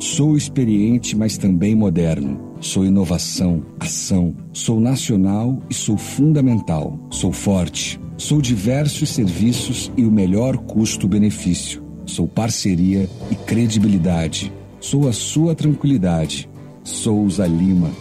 Sou 0.00 0.36
experiente, 0.36 1.16
mas 1.16 1.38
também 1.38 1.72
moderno. 1.72 2.56
Sou 2.60 2.84
inovação, 2.84 3.64
ação. 3.78 4.34
Sou 4.52 4.80
nacional 4.80 5.62
e 5.70 5.74
sou 5.74 5.96
fundamental. 5.96 6.98
Sou 7.08 7.30
forte. 7.30 8.00
Sou 8.16 8.42
diversos 8.42 9.10
serviços 9.10 9.92
e 9.96 10.04
o 10.04 10.10
melhor 10.10 10.56
custo-benefício. 10.56 11.84
Sou 12.04 12.26
parceria 12.26 13.08
e 13.30 13.36
credibilidade. 13.36 14.52
Sou 14.80 15.08
a 15.08 15.12
sua 15.12 15.54
tranquilidade. 15.54 16.50
Souza 16.82 17.46
Lima. 17.46 17.92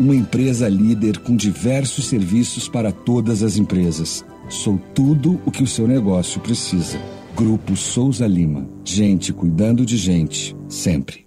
Uma 0.00 0.16
empresa 0.16 0.70
líder 0.70 1.18
com 1.18 1.36
diversos 1.36 2.06
serviços 2.06 2.66
para 2.66 2.90
todas 2.90 3.42
as 3.42 3.58
empresas 3.58 4.24
Sou 4.48 4.78
tudo 4.94 5.40
o 5.46 5.50
que 5.50 5.62
o 5.62 5.66
seu 5.66 5.86
negócio 5.86 6.40
precisa. 6.40 6.98
Grupo 7.36 7.74
Souza 7.76 8.26
Lima. 8.26 8.68
Gente 8.84 9.32
cuidando 9.32 9.86
de 9.86 9.96
gente, 9.96 10.56
sempre. 10.68 11.26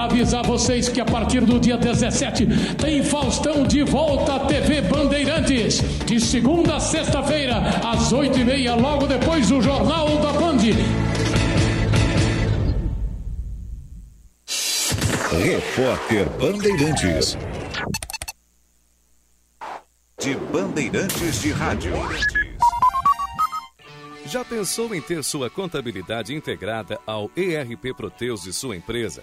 Para 0.00 0.04
avisar 0.04 0.42
vocês 0.46 0.88
que 0.88 1.00
a 1.00 1.04
partir 1.04 1.42
do 1.42 1.60
dia 1.60 1.76
17 1.76 2.46
tem 2.76 3.02
Faustão 3.02 3.64
de 3.64 3.82
volta 3.82 4.36
à 4.36 4.40
TV 4.40 4.80
Bandeirantes. 4.80 5.82
De 6.06 6.18
segunda 6.18 6.76
a 6.76 6.80
sexta-feira, 6.80 7.58
às 7.84 8.10
oito 8.12 8.38
e 8.38 8.44
meia, 8.44 8.74
logo 8.74 9.06
depois 9.06 9.48
do 9.48 9.60
Jornal 9.60 10.08
da 10.18 10.32
Band. 10.32 10.58
Repórter 15.44 16.28
Bandeirantes. 16.38 17.36
De 20.18 20.34
Bandeirantes 20.50 21.42
de 21.42 21.52
Rádio. 21.52 21.92
Já 24.24 24.44
pensou 24.44 24.94
em 24.94 25.00
ter 25.02 25.22
sua 25.24 25.50
contabilidade 25.50 26.34
integrada 26.34 26.98
ao 27.06 27.30
ERP 27.36 27.94
Proteus 27.96 28.42
de 28.42 28.52
sua 28.52 28.76
empresa? 28.76 29.22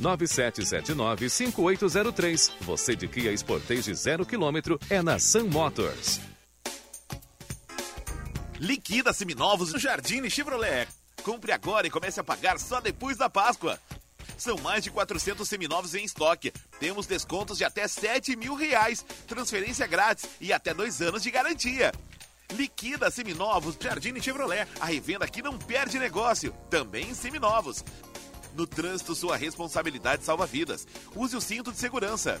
997795803. 0.00 2.52
Você 2.60 2.94
de 2.94 3.08
Kia 3.08 3.34
Sportage 3.36 3.94
0 3.94 4.26
km 4.26 4.76
é 4.90 5.02
na 5.02 5.18
Sun 5.18 5.48
Motors. 5.48 6.20
Liquida 8.58 9.12
seminovos 9.12 9.72
no 9.72 9.78
Jardine 9.78 10.30
Chevrolet. 10.30 10.86
Compre 11.22 11.52
agora 11.52 11.86
e 11.86 11.90
comece 11.90 12.20
a 12.20 12.24
pagar 12.24 12.60
só 12.60 12.80
depois 12.80 13.16
da 13.16 13.28
Páscoa. 13.28 13.78
São 14.38 14.56
mais 14.58 14.82
de 14.82 14.90
400 14.90 15.48
seminovos 15.48 15.94
em 15.94 16.04
estoque. 16.04 16.52
Temos 16.80 17.06
descontos 17.06 17.58
de 17.58 17.64
até 17.64 17.86
7 17.86 18.34
mil 18.36 18.54
reais, 18.54 19.04
transferência 19.26 19.86
grátis 19.86 20.28
e 20.40 20.52
até 20.52 20.74
dois 20.74 21.00
anos 21.00 21.22
de 21.22 21.30
garantia. 21.30 21.92
Liquida 22.52 23.10
seminovos 23.10 23.76
Jardine 23.80 24.22
Chevrolet. 24.22 24.66
A 24.80 24.86
revenda 24.86 25.24
aqui 25.24 25.42
não 25.42 25.58
perde 25.58 25.98
negócio. 25.98 26.54
Também 26.68 27.14
seminovos. 27.14 27.84
No 28.54 28.66
trânsito, 28.66 29.14
sua 29.14 29.36
responsabilidade 29.36 30.24
salva 30.24 30.46
vidas. 30.46 30.86
Use 31.14 31.36
o 31.36 31.40
cinto 31.40 31.72
de 31.72 31.78
segurança. 31.78 32.40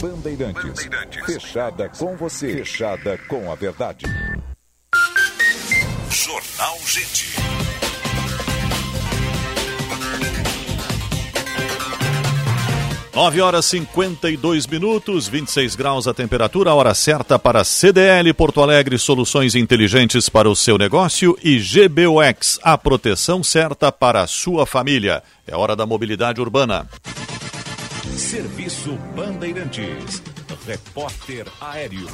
Bandeirantes. 0.00 0.84
Bandeirantes. 0.84 1.24
Fechada 1.24 1.88
com 1.88 2.16
você. 2.16 2.52
Fechada 2.52 3.18
com 3.28 3.50
a 3.50 3.54
verdade. 3.54 4.04
Jornal 6.10 6.78
Gente. 6.86 7.36
Nove 13.14 13.40
horas 13.40 13.64
52 13.64 14.66
minutos, 14.66 15.26
26 15.26 15.74
graus 15.74 16.06
a 16.06 16.12
temperatura, 16.12 16.74
hora 16.74 16.92
certa 16.92 17.38
para 17.38 17.64
CDL 17.64 18.34
Porto 18.34 18.60
Alegre, 18.60 18.98
soluções 18.98 19.54
inteligentes 19.54 20.28
para 20.28 20.50
o 20.50 20.54
seu 20.54 20.76
negócio 20.76 21.34
e 21.42 21.58
GBUX, 21.58 22.60
a 22.62 22.76
proteção 22.76 23.42
certa 23.42 23.90
para 23.90 24.20
a 24.20 24.26
sua 24.26 24.66
família. 24.66 25.22
É 25.46 25.56
hora 25.56 25.74
da 25.74 25.86
mobilidade 25.86 26.42
urbana. 26.42 26.86
Serviço 28.16 28.96
Bandeirantes. 29.14 30.22
Repórter 30.66 31.46
Aéreo. 31.60 32.08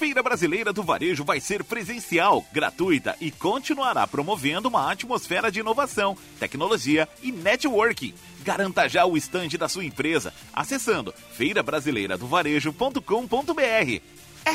Feira 0.00 0.22
Brasileira 0.22 0.72
do 0.72 0.82
Varejo 0.82 1.22
vai 1.22 1.38
ser 1.40 1.62
presencial, 1.62 2.42
gratuita 2.50 3.14
e 3.20 3.30
continuará 3.30 4.06
promovendo 4.06 4.66
uma 4.66 4.90
atmosfera 4.90 5.52
de 5.52 5.60
inovação, 5.60 6.16
tecnologia 6.38 7.06
e 7.22 7.30
networking. 7.30 8.14
Garanta 8.42 8.88
já 8.88 9.04
o 9.04 9.14
estande 9.14 9.58
da 9.58 9.68
sua 9.68 9.84
empresa 9.84 10.32
acessando 10.54 11.12
feirabrasileiradovarejo.com.br. 11.34 14.00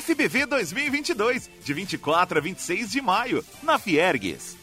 FBV 0.01 0.47
2022, 0.47 1.51
de 1.63 1.73
24 1.75 2.39
a 2.39 2.41
26 2.41 2.91
de 2.91 2.99
maio, 2.99 3.45
na 3.61 3.77
Fiergues. 3.77 4.57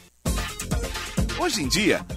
Hoje 1.39 1.62
em 1.62 1.68
dia, 1.68 2.05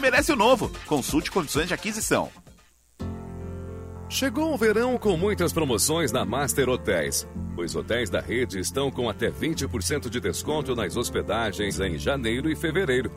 merece 0.00 0.32
o 0.32 0.36
novo. 0.36 0.70
Consulte 0.86 1.30
condições 1.30 1.68
de 1.68 1.74
aquisição. 1.74 2.30
Chegou 4.08 4.52
o 4.52 4.58
verão 4.58 4.98
com 4.98 5.16
muitas 5.16 5.52
promoções 5.52 6.10
na 6.10 6.24
Master 6.24 6.68
Hotéis. 6.68 7.28
Os 7.56 7.76
hotéis 7.76 8.10
da 8.10 8.20
rede 8.20 8.58
estão 8.58 8.90
com 8.90 9.08
até 9.08 9.30
20% 9.30 10.08
de 10.08 10.18
desconto 10.18 10.74
nas 10.74 10.96
hospedagens 10.96 11.78
em 11.78 11.96
janeiro 11.96 12.50
e 12.50 12.56
fevereiro. 12.56 13.10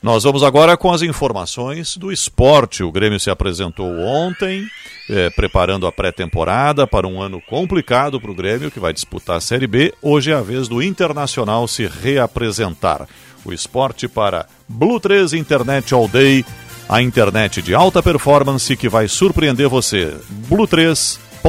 Nós 0.00 0.22
vamos 0.22 0.44
agora 0.44 0.76
com 0.76 0.92
as 0.92 1.02
informações 1.02 1.96
do 1.96 2.12
esporte. 2.12 2.84
O 2.84 2.92
Grêmio 2.92 3.18
se 3.18 3.30
apresentou 3.30 3.98
ontem, 3.98 4.64
eh, 5.10 5.28
preparando 5.30 5.88
a 5.88 5.92
pré-temporada 5.92 6.86
para 6.86 7.08
um 7.08 7.20
ano 7.20 7.40
complicado 7.40 8.20
para 8.20 8.30
o 8.30 8.34
Grêmio, 8.34 8.70
que 8.70 8.78
vai 8.78 8.92
disputar 8.92 9.38
a 9.38 9.40
Série 9.40 9.66
B. 9.66 9.92
Hoje 10.00 10.30
é 10.30 10.34
a 10.34 10.40
vez 10.40 10.68
do 10.68 10.80
Internacional 10.80 11.66
se 11.66 11.86
reapresentar. 11.86 13.08
O 13.44 13.52
esporte 13.52 14.06
para 14.06 14.46
Blue 14.68 15.00
3 15.00 15.32
Internet 15.32 15.92
All 15.92 16.06
Day, 16.06 16.44
a 16.88 17.02
internet 17.02 17.60
de 17.60 17.74
alta 17.74 18.02
performance 18.02 18.74
que 18.74 18.88
vai 18.88 19.06
surpreender 19.06 19.68
você. 19.68 20.16
blue3.com.br 20.48 21.42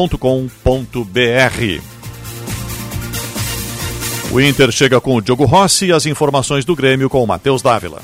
O 4.34 4.42
Inter 4.42 4.72
chega 4.72 5.00
com 5.00 5.16
o 5.16 5.22
Diogo 5.22 5.46
Rossi 5.46 5.86
e 5.86 5.94
as 5.94 6.06
informações 6.06 6.66
do 6.66 6.76
Grêmio 6.76 7.10
com 7.10 7.24
o 7.24 7.28
Matheus 7.28 7.62
Dávila. 7.62 8.02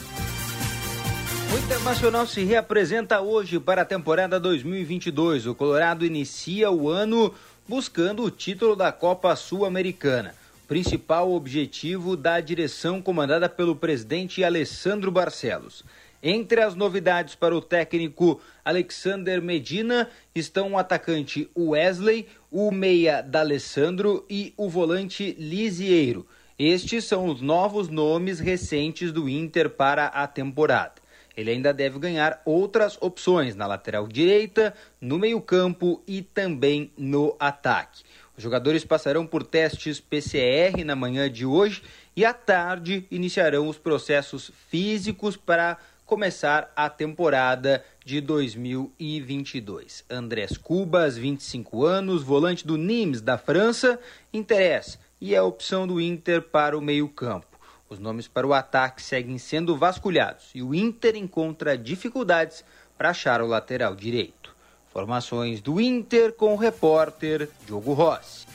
O 1.54 1.58
Internacional 1.58 2.26
se 2.26 2.44
reapresenta 2.46 3.20
hoje 3.20 3.60
para 3.60 3.82
a 3.82 3.86
temporada 3.86 4.40
2022. 4.40 5.46
O 5.46 5.54
Colorado 5.54 6.06
inicia 6.06 6.72
o 6.72 6.90
ano 6.90 7.34
buscando 7.68 8.24
o 8.24 8.32
título 8.32 8.78
da 8.78 8.94
Copa 8.94 9.36
Sul-Americana. 9.36 10.34
Principal 10.70 11.32
objetivo 11.32 12.16
da 12.16 12.40
direção 12.40 13.02
comandada 13.02 13.50
pelo 13.50 13.76
presidente 13.76 14.44
Alessandro 14.44 15.12
Barcelos. 15.12 15.84
Entre 16.28 16.60
as 16.60 16.74
novidades 16.74 17.36
para 17.36 17.56
o 17.56 17.62
técnico 17.62 18.42
Alexander 18.66 19.40
Medina 19.40 20.10
estão 20.34 20.72
o 20.72 20.78
atacante 20.80 21.48
Wesley, 21.56 22.28
o 22.50 22.72
meia 22.72 23.22
D'Alessandro 23.22 24.26
e 24.28 24.52
o 24.58 24.68
volante 24.68 25.36
Lisieiro. 25.38 26.26
Estes 26.58 27.04
são 27.06 27.28
os 27.28 27.42
novos 27.42 27.90
nomes 27.90 28.40
recentes 28.40 29.12
do 29.12 29.30
Inter 29.30 29.70
para 29.70 30.08
a 30.08 30.26
temporada. 30.26 30.96
Ele 31.38 31.52
ainda 31.52 31.72
deve 31.72 32.00
ganhar 32.00 32.42
outras 32.44 32.98
opções 33.00 33.56
na 33.56 33.68
lateral 33.68 34.08
direita, 34.08 34.74
no 35.00 35.20
meio-campo 35.20 36.02
e 36.08 36.24
também 36.24 36.92
no 36.98 37.36
ataque. 37.40 38.02
Os 38.36 38.44
jogadores 38.44 38.84
passarão 38.84 39.28
por 39.28 39.44
testes 39.44 40.00
PCR 40.00 40.84
na 40.84 40.96
manhã 40.96 41.30
de 41.30 41.46
hoje 41.46 41.84
e 42.16 42.26
à 42.26 42.34
tarde 42.34 43.06
iniciarão 43.12 43.68
os 43.68 43.78
processos 43.78 44.52
físicos 44.70 45.38
para 45.38 45.78
começar 46.06 46.72
a 46.76 46.90
temporada 46.90 47.84
de 48.06 48.22
2022. 48.22 50.06
Andrés 50.10 50.56
Cubas, 50.58 51.18
25 51.18 51.84
anos, 51.84 52.22
volante 52.22 52.66
do 52.66 52.78
Nimes 52.78 53.22
da 53.22 53.38
França, 53.38 54.00
interessa 54.32 55.00
e 55.20 55.34
é 55.34 55.38
a 55.38 55.44
opção 55.44 55.88
do 55.88 56.00
Inter 56.00 56.42
para 56.42 56.78
o 56.78 56.82
meio-campo. 56.82 57.48
Os 57.90 58.00
nomes 58.00 58.28
para 58.28 58.46
o 58.46 58.54
ataque 58.54 59.02
seguem 59.02 59.38
sendo 59.38 59.76
vasculhados 59.76 60.50
e 60.54 60.62
o 60.62 60.74
Inter 60.74 61.16
encontra 61.16 61.78
dificuldades 61.78 62.64
para 62.98 63.10
achar 63.10 63.42
o 63.42 63.48
lateral 63.48 63.96
direito. 63.96 64.56
Formações 64.92 65.62
do 65.62 65.82
Inter 65.82 66.34
com 66.34 66.54
o 66.54 66.58
repórter 66.58 67.50
Diogo 67.66 67.94
Rossi. 67.94 68.48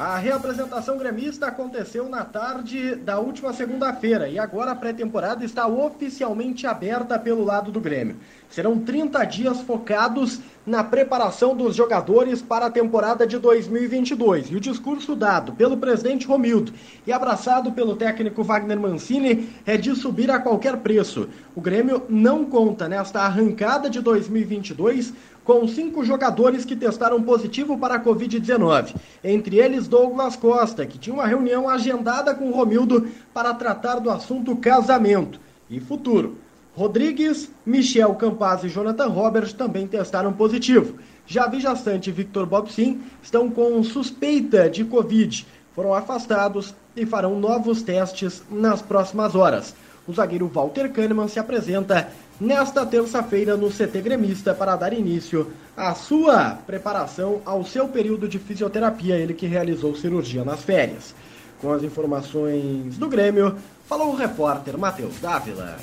A 0.00 0.16
reapresentação 0.16 0.96
gremista 0.96 1.48
aconteceu 1.48 2.08
na 2.08 2.24
tarde 2.24 2.94
da 2.94 3.18
última 3.18 3.52
segunda-feira 3.52 4.30
e 4.30 4.38
agora 4.38 4.70
a 4.70 4.74
pré-temporada 4.74 5.44
está 5.44 5.66
oficialmente 5.66 6.66
aberta 6.66 7.18
pelo 7.18 7.44
lado 7.44 7.70
do 7.70 7.82
Grêmio. 7.82 8.16
Serão 8.48 8.78
30 8.78 9.22
dias 9.26 9.60
focados 9.60 10.40
na 10.64 10.82
preparação 10.82 11.54
dos 11.54 11.76
jogadores 11.76 12.40
para 12.40 12.64
a 12.64 12.70
temporada 12.70 13.26
de 13.26 13.36
2022. 13.36 14.50
E 14.50 14.56
o 14.56 14.60
discurso 14.60 15.14
dado 15.14 15.52
pelo 15.52 15.76
presidente 15.76 16.26
Romildo 16.26 16.72
e 17.06 17.12
abraçado 17.12 17.70
pelo 17.72 17.94
técnico 17.94 18.42
Wagner 18.42 18.80
Mancini 18.80 19.50
é 19.66 19.76
de 19.76 19.94
subir 19.94 20.30
a 20.30 20.38
qualquer 20.38 20.78
preço. 20.78 21.28
O 21.54 21.60
Grêmio 21.60 22.04
não 22.08 22.46
conta 22.46 22.88
nesta 22.88 23.20
arrancada 23.20 23.90
de 23.90 24.00
2022 24.00 25.12
com 25.50 25.66
cinco 25.66 26.04
jogadores 26.04 26.64
que 26.64 26.76
testaram 26.76 27.20
positivo 27.24 27.76
para 27.76 27.96
a 27.96 28.00
Covid-19. 28.00 28.94
Entre 29.24 29.58
eles, 29.58 29.88
Douglas 29.88 30.36
Costa, 30.36 30.86
que 30.86 30.96
tinha 30.96 31.12
uma 31.12 31.26
reunião 31.26 31.68
agendada 31.68 32.32
com 32.36 32.52
Romildo 32.52 33.08
para 33.34 33.52
tratar 33.52 33.96
do 33.96 34.08
assunto 34.10 34.54
casamento 34.54 35.40
e 35.68 35.80
futuro. 35.80 36.36
Rodrigues, 36.76 37.50
Michel 37.66 38.14
Campaz 38.14 38.62
e 38.62 38.68
Jonathan 38.68 39.08
Roberts 39.08 39.52
também 39.52 39.88
testaram 39.88 40.32
positivo. 40.32 41.00
Javi 41.26 41.58
Jastante 41.58 42.10
e 42.10 42.12
Victor 42.12 42.46
Bobsin 42.46 43.00
estão 43.20 43.50
com 43.50 43.82
suspeita 43.82 44.70
de 44.70 44.84
Covid. 44.84 45.44
Foram 45.74 45.92
afastados 45.92 46.76
e 46.94 47.04
farão 47.04 47.40
novos 47.40 47.82
testes 47.82 48.40
nas 48.48 48.80
próximas 48.80 49.34
horas. 49.34 49.74
O 50.06 50.12
zagueiro 50.12 50.46
Walter 50.46 50.92
Kahneman 50.92 51.26
se 51.26 51.40
apresenta 51.40 52.08
nesta 52.40 52.86
terça-feira 52.86 53.56
no 53.56 53.68
CT 53.68 54.00
Gremista 54.00 54.54
para 54.54 54.74
dar 54.74 54.92
início 54.92 55.52
à 55.76 55.94
sua 55.94 56.58
preparação 56.66 57.42
ao 57.44 57.64
seu 57.64 57.86
período 57.88 58.26
de 58.26 58.38
fisioterapia, 58.38 59.16
ele 59.16 59.34
que 59.34 59.46
realizou 59.46 59.94
cirurgia 59.94 60.44
nas 60.44 60.62
férias. 60.62 61.14
Com 61.60 61.70
as 61.70 61.82
informações 61.82 62.96
do 62.96 63.08
Grêmio, 63.08 63.56
falou 63.86 64.12
o 64.12 64.16
repórter 64.16 64.78
Matheus 64.78 65.20
Dávila. 65.20 65.76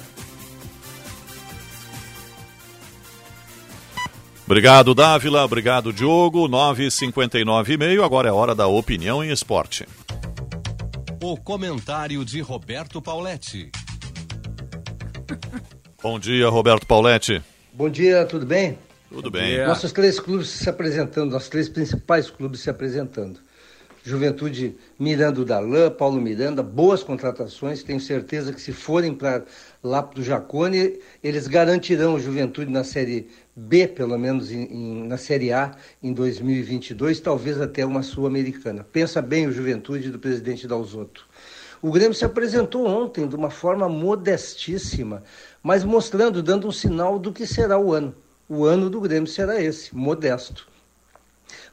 Obrigado, 4.46 4.96
Dávila. 4.96 5.44
Obrigado, 5.44 5.94
Diogo. 5.94 6.48
9h59 6.48 8.02
Agora 8.04 8.30
é 8.30 8.32
hora 8.32 8.56
da 8.56 8.66
opinião 8.66 9.22
em 9.24 9.30
esporte. 9.30 9.86
O 11.22 11.36
comentário 11.36 12.24
de 12.24 12.40
Roberto 12.40 13.02
Pauletti. 13.02 13.70
Bom 16.02 16.20
dia, 16.20 16.48
Roberto 16.48 16.86
Pauletti. 16.86 17.42
Bom 17.74 17.90
dia, 17.90 18.24
tudo 18.24 18.46
bem? 18.46 18.78
Tudo 19.10 19.32
bem. 19.32 19.66
Nossos 19.66 19.92
três 19.92 20.20
clubes 20.20 20.48
se 20.48 20.70
apresentando, 20.70 21.32
nossos 21.32 21.50
três 21.50 21.68
principais 21.68 22.30
clubes 22.30 22.60
se 22.60 22.70
apresentando. 22.70 23.40
Juventude 24.04 24.78
Miranda 25.00 25.44
Darlan, 25.44 25.90
Paulo 25.90 26.22
Miranda, 26.22 26.62
boas 26.62 27.02
contratações. 27.02 27.82
Tenho 27.82 28.00
certeza 28.00 28.54
que 28.54 28.62
se 28.62 28.72
forem 28.72 29.12
para 29.12 29.44
lá 29.84 30.04
para 30.04 30.20
o 30.20 30.24
Jacone, 30.24 31.00
eles 31.24 31.48
garantirão 31.48 32.16
a 32.16 32.20
Juventude 32.20 32.72
na 32.72 32.84
Série 32.84 33.28
B, 33.56 33.88
pelo 33.88 34.20
menos 34.20 34.52
em, 34.52 34.66
em, 34.66 35.08
na 35.08 35.18
Série 35.18 35.52
A, 35.52 35.76
em 36.02 36.14
2022, 36.14 37.20
talvez 37.20 37.60
até 37.60 37.84
uma 37.84 38.04
Sul-Americana. 38.04 38.84
Pensa 38.84 39.20
bem 39.20 39.48
o 39.48 39.52
Juventude 39.52 40.12
do 40.12 40.20
presidente 40.20 40.68
Dalzotto. 40.68 41.26
O 41.82 41.92
Grêmio 41.92 42.14
se 42.14 42.26
apresentou 42.26 42.88
ontem 42.88 43.28
de 43.28 43.36
uma 43.36 43.52
forma 43.52 43.88
modestíssima, 43.88 45.24
mas 45.62 45.84
mostrando, 45.84 46.42
dando 46.44 46.68
um 46.68 46.72
sinal 46.72 47.20
do 47.20 47.32
que 47.32 47.46
será 47.46 47.78
o 47.78 47.94
ano. 47.94 48.16
O 48.50 48.66
ano 48.66 48.90
do 48.90 49.02
Grêmio 49.02 49.28
será 49.28 49.62
esse, 49.62 49.96
modesto. 49.96 50.68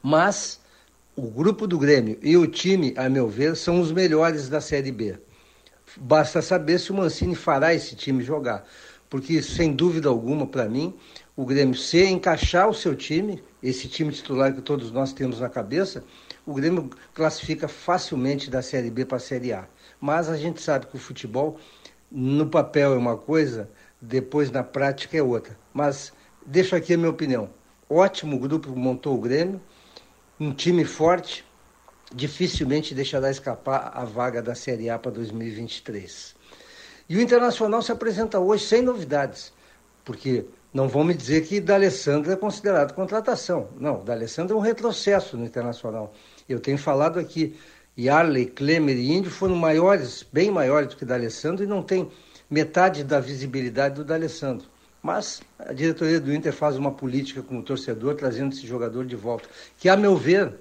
Mas 0.03 0.59
o 1.15 1.29
grupo 1.29 1.65
do 1.65 1.79
Grêmio 1.79 2.17
e 2.21 2.35
o 2.35 2.45
time, 2.45 2.93
a 2.97 3.07
meu 3.07 3.29
ver, 3.29 3.55
são 3.55 3.79
os 3.79 3.91
melhores 3.91 4.49
da 4.49 4.59
Série 4.59 4.91
B. 4.91 5.17
Basta 5.97 6.41
saber 6.41 6.79
se 6.79 6.91
o 6.91 6.95
Mancini 6.95 7.35
fará 7.35 7.73
esse 7.73 7.95
time 7.95 8.21
jogar. 8.21 8.65
Porque, 9.09 9.41
sem 9.41 9.71
dúvida 9.71 10.09
alguma, 10.09 10.45
para 10.45 10.67
mim, 10.67 10.93
o 11.37 11.45
Grêmio 11.45 11.75
se 11.75 12.03
encaixar 12.05 12.67
o 12.67 12.73
seu 12.73 12.95
time, 12.95 13.41
esse 13.63 13.87
time 13.87 14.11
titular 14.11 14.53
que 14.53 14.61
todos 14.61 14.91
nós 14.91 15.13
temos 15.13 15.39
na 15.39 15.47
cabeça, 15.47 16.03
o 16.45 16.53
Grêmio 16.53 16.89
classifica 17.13 17.67
facilmente 17.67 18.49
da 18.49 18.61
Série 18.61 18.89
B 18.89 19.05
para 19.05 19.17
a 19.17 19.19
Série 19.21 19.53
A. 19.53 19.67
Mas 20.01 20.27
a 20.27 20.35
gente 20.35 20.61
sabe 20.61 20.87
que 20.87 20.95
o 20.95 20.99
futebol, 20.99 21.57
no 22.11 22.47
papel 22.47 22.93
é 22.93 22.97
uma 22.97 23.17
coisa, 23.17 23.69
depois 24.01 24.51
na 24.51 24.63
prática 24.63 25.17
é 25.17 25.23
outra. 25.23 25.57
Mas 25.73 26.13
deixo 26.45 26.75
aqui 26.75 26.93
a 26.93 26.97
minha 26.97 27.09
opinião. 27.09 27.49
Ótimo 27.89 28.39
grupo 28.39 28.75
montou 28.75 29.15
o 29.15 29.21
Grêmio, 29.21 29.61
um 30.39 30.51
time 30.51 30.83
forte, 30.83 31.45
dificilmente 32.13 32.95
deixará 32.95 33.29
escapar 33.29 33.91
a 33.93 34.03
vaga 34.03 34.41
da 34.41 34.55
Série 34.55 34.89
A 34.89 34.97
para 34.97 35.11
2023. 35.11 36.35
E 37.07 37.17
o 37.17 37.21
Internacional 37.21 37.81
se 37.81 37.91
apresenta 37.91 38.39
hoje 38.39 38.65
sem 38.65 38.81
novidades, 38.81 39.53
porque 40.03 40.45
não 40.73 40.89
vão 40.89 41.03
me 41.03 41.13
dizer 41.13 41.45
que 41.45 41.61
D'Alessandro 41.61 42.31
é 42.31 42.35
considerado 42.35 42.93
contratação. 42.93 43.69
Não, 43.79 44.03
D'Alessandro 44.03 44.55
é 44.55 44.59
um 44.59 44.61
retrocesso 44.61 45.37
no 45.37 45.45
Internacional. 45.45 46.13
Eu 46.49 46.59
tenho 46.59 46.77
falado 46.77 47.19
aqui, 47.19 47.57
Yarley, 47.97 48.47
Klemer 48.47 48.97
e 48.97 49.13
Índio 49.13 49.31
foram 49.31 49.55
maiores, 49.55 50.25
bem 50.31 50.51
maiores 50.51 50.89
do 50.89 50.95
que 50.97 51.05
D'Alessandro 51.05 51.63
e 51.63 51.67
não 51.67 51.81
tem 51.81 52.09
metade 52.49 53.03
da 53.03 53.19
visibilidade 53.19 53.95
do 53.95 54.03
D'Alessandro. 54.03 54.67
Mas 55.01 55.41
a 55.59 55.71
diretoria 55.71 56.19
do 56.19 56.33
Inter 56.33 56.51
faz 56.51 56.75
uma 56.77 56.91
política 56.91 57.41
com 57.41 57.59
o 57.59 57.63
torcedor, 57.63 58.15
trazendo 58.15 58.53
esse 58.53 58.65
jogador 58.65 59.05
de 59.05 59.15
volta, 59.15 59.47
que, 59.77 59.87
a 59.87 59.95
meu 59.95 60.17
ver, 60.17 60.53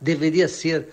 deveria 0.00 0.48
ser 0.48 0.88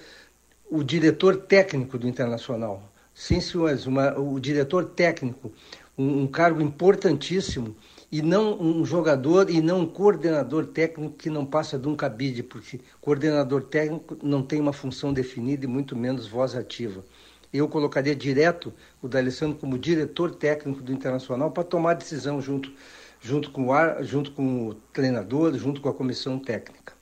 o 0.70 0.84
diretor 0.84 1.38
técnico 1.38 1.98
do 1.98 2.08
Internacional. 2.08 2.84
Sim, 3.16 3.40
senhores, 3.40 3.86
uma, 3.86 4.20
o 4.20 4.40
diretor 4.40 4.86
técnico, 4.86 5.52
um, 5.98 6.24
um 6.24 6.28
cargo 6.28 6.62
importantíssimo 6.62 7.76
e 8.12 8.22
não 8.22 8.60
um 8.60 8.86
jogador 8.86 9.50
e 9.50 9.62
não 9.62 9.82
um 9.82 9.86
coordenador 9.86 10.66
técnico 10.68 11.16
que 11.16 11.30
não 11.30 11.46
passa 11.46 11.78
de 11.78 11.88
um 11.88 11.96
cabide, 11.96 12.42
porque 12.42 12.80
coordenador 13.02 13.64
técnico 13.64 14.18
não 14.24 14.42
tem 14.42 14.62
uma 14.62 14.74
função 14.74 15.12
definida 15.12 15.66
e 15.66 15.68
muito 15.68 15.96
menos 15.96 16.28
voz 16.28 16.56
ativa. 16.56 17.04
Eu 17.52 17.68
colocaria 17.68 18.16
direto 18.16 18.74
o 19.02 19.08
D'Alessandro 19.08 19.58
como 19.58 19.78
diretor 19.78 20.36
técnico 20.36 20.82
do 20.82 20.92
Internacional 20.92 21.52
para 21.52 21.64
tomar 21.64 21.94
decisão 21.96 22.42
junto, 22.42 22.72
junto, 23.22 23.52
com 23.52 23.68
o 23.68 23.74
ar, 23.74 24.04
junto 24.04 24.32
com 24.32 24.68
o 24.68 24.74
treinador, 24.74 25.54
junto 25.58 25.82
com 25.82 25.90
a 25.90 25.94
comissão 25.94 26.40
técnica. 26.40 26.94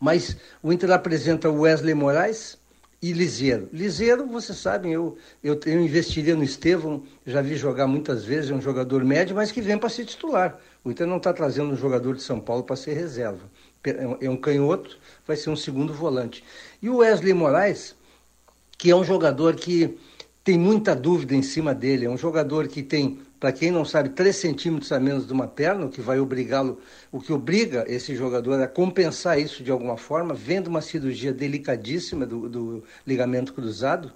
Mas 0.00 0.36
o 0.62 0.72
Inter 0.72 0.90
apresenta 0.90 1.48
o 1.48 1.60
Wesley 1.60 1.94
Moraes, 1.94 2.58
e 3.02 3.12
Liseiro. 3.12 3.68
Liseiro, 3.72 4.26
vocês 4.28 4.56
sabem, 4.56 4.92
eu, 4.92 5.18
eu, 5.42 5.58
eu 5.66 5.80
investiria 5.82 6.36
no 6.36 6.44
Estevão, 6.44 7.02
já 7.26 7.42
vi 7.42 7.56
jogar 7.56 7.88
muitas 7.88 8.24
vezes, 8.24 8.50
é 8.50 8.54
um 8.54 8.60
jogador 8.60 9.04
médio, 9.04 9.34
mas 9.34 9.50
que 9.50 9.60
vem 9.60 9.76
para 9.76 9.88
ser 9.88 10.04
titular. 10.04 10.56
O 10.84 10.90
Inter 10.90 11.06
não 11.06 11.16
está 11.16 11.32
trazendo 11.32 11.72
um 11.72 11.76
jogador 11.76 12.14
de 12.14 12.22
São 12.22 12.38
Paulo 12.38 12.62
para 12.62 12.76
ser 12.76 12.94
reserva. 12.94 13.50
É 14.20 14.30
um 14.30 14.36
canhoto, 14.36 14.96
vai 15.26 15.36
ser 15.36 15.50
um 15.50 15.56
segundo 15.56 15.92
volante. 15.92 16.44
E 16.80 16.88
o 16.88 16.98
Wesley 16.98 17.34
Moraes, 17.34 17.96
que 18.78 18.92
é 18.92 18.94
um 18.94 19.02
jogador 19.02 19.56
que 19.56 19.98
tem 20.44 20.56
muita 20.56 20.94
dúvida 20.94 21.34
em 21.34 21.42
cima 21.42 21.74
dele, 21.74 22.06
é 22.06 22.10
um 22.10 22.16
jogador 22.16 22.68
que 22.68 22.84
tem 22.84 23.20
para 23.42 23.50
quem 23.50 23.72
não 23.72 23.84
sabe, 23.84 24.10
3 24.10 24.36
centímetros 24.36 24.92
a 24.92 25.00
menos 25.00 25.26
de 25.26 25.32
uma 25.32 25.48
perna, 25.48 25.86
o 25.86 25.88
que 25.88 26.00
vai 26.00 26.20
obrigá-lo, 26.20 26.78
o 27.10 27.18
que 27.18 27.32
obriga 27.32 27.84
esse 27.88 28.14
jogador 28.14 28.62
a 28.62 28.68
compensar 28.68 29.36
isso 29.36 29.64
de 29.64 29.70
alguma 29.72 29.96
forma, 29.96 30.32
vendo 30.32 30.68
uma 30.68 30.80
cirurgia 30.80 31.32
delicadíssima 31.32 32.24
do, 32.24 32.48
do 32.48 32.84
ligamento 33.04 33.52
cruzado. 33.52 34.12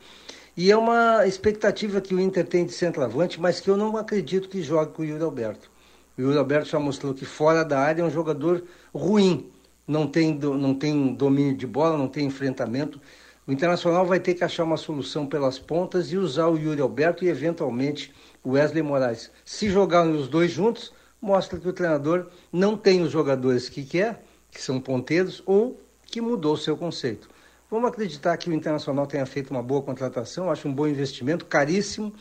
E 0.56 0.70
é 0.70 0.76
uma 0.76 1.26
expectativa 1.26 2.00
que 2.00 2.14
o 2.14 2.20
Inter 2.20 2.46
tem 2.46 2.64
de 2.64 2.72
centroavante, 2.72 3.40
mas 3.40 3.58
que 3.58 3.68
eu 3.68 3.76
não 3.76 3.96
acredito 3.96 4.48
que 4.48 4.62
jogue 4.62 4.92
com 4.92 5.02
o 5.02 5.04
Yuri 5.04 5.24
Alberto. 5.24 5.72
O 6.16 6.22
Yuri 6.22 6.38
Alberto 6.38 6.68
já 6.68 6.78
mostrou 6.78 7.12
que 7.12 7.24
fora 7.24 7.64
da 7.64 7.80
área 7.80 8.02
é 8.02 8.04
um 8.04 8.10
jogador 8.10 8.62
ruim, 8.94 9.50
não 9.88 10.06
tem, 10.06 10.38
não 10.38 10.72
tem 10.72 11.12
domínio 11.12 11.56
de 11.56 11.66
bola, 11.66 11.98
não 11.98 12.06
tem 12.06 12.26
enfrentamento. 12.26 13.00
O 13.44 13.50
Internacional 13.50 14.06
vai 14.06 14.20
ter 14.20 14.34
que 14.34 14.44
achar 14.44 14.62
uma 14.62 14.76
solução 14.76 15.26
pelas 15.26 15.58
pontas 15.58 16.12
e 16.12 16.16
usar 16.16 16.46
o 16.46 16.56
Yuri 16.56 16.80
Alberto 16.80 17.24
e 17.24 17.28
eventualmente 17.28 18.14
Wesley 18.46 18.82
Moraes. 18.82 19.30
Se 19.44 19.68
jogar 19.68 20.06
os 20.06 20.28
dois 20.28 20.50
juntos, 20.50 20.92
mostra 21.20 21.58
que 21.58 21.68
o 21.68 21.72
treinador 21.72 22.26
não 22.52 22.76
tem 22.76 23.02
os 23.02 23.10
jogadores 23.10 23.68
que 23.68 23.84
quer, 23.84 24.24
que 24.50 24.62
são 24.62 24.80
ponteiros, 24.80 25.42
ou 25.44 25.80
que 26.04 26.20
mudou 26.20 26.54
o 26.54 26.58
seu 26.58 26.76
conceito. 26.76 27.28
Vamos 27.68 27.90
acreditar 27.90 28.36
que 28.36 28.48
o 28.48 28.54
Internacional 28.54 29.06
tenha 29.06 29.26
feito 29.26 29.50
uma 29.50 29.62
boa 29.62 29.82
contratação, 29.82 30.50
acho 30.50 30.68
um 30.68 30.72
bom 30.72 30.86
investimento, 30.86 31.44
caríssimo, 31.44 32.14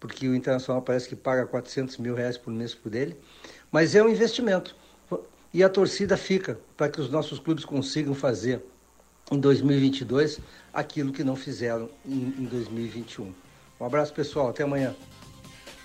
porque 0.00 0.26
o 0.26 0.34
Internacional 0.34 0.80
parece 0.80 1.08
que 1.08 1.14
paga 1.14 1.44
400 1.46 1.98
mil 1.98 2.14
reais 2.14 2.38
por 2.38 2.50
mês 2.50 2.74
por 2.74 2.94
ele, 2.94 3.14
mas 3.70 3.94
é 3.94 4.02
um 4.02 4.08
investimento. 4.08 4.74
E 5.52 5.62
a 5.62 5.68
torcida 5.68 6.16
fica 6.16 6.58
para 6.76 6.88
que 6.88 7.00
os 7.00 7.10
nossos 7.10 7.38
clubes 7.38 7.64
consigam 7.64 8.14
fazer 8.14 8.62
em 9.30 9.38
2022 9.38 10.38
aquilo 10.72 11.12
que 11.12 11.24
não 11.24 11.36
fizeram 11.36 11.90
em 12.04 12.44
2021. 12.44 13.32
Um 13.78 13.84
abraço, 13.84 14.12
pessoal. 14.12 14.48
Até 14.48 14.62
amanhã. 14.62 14.94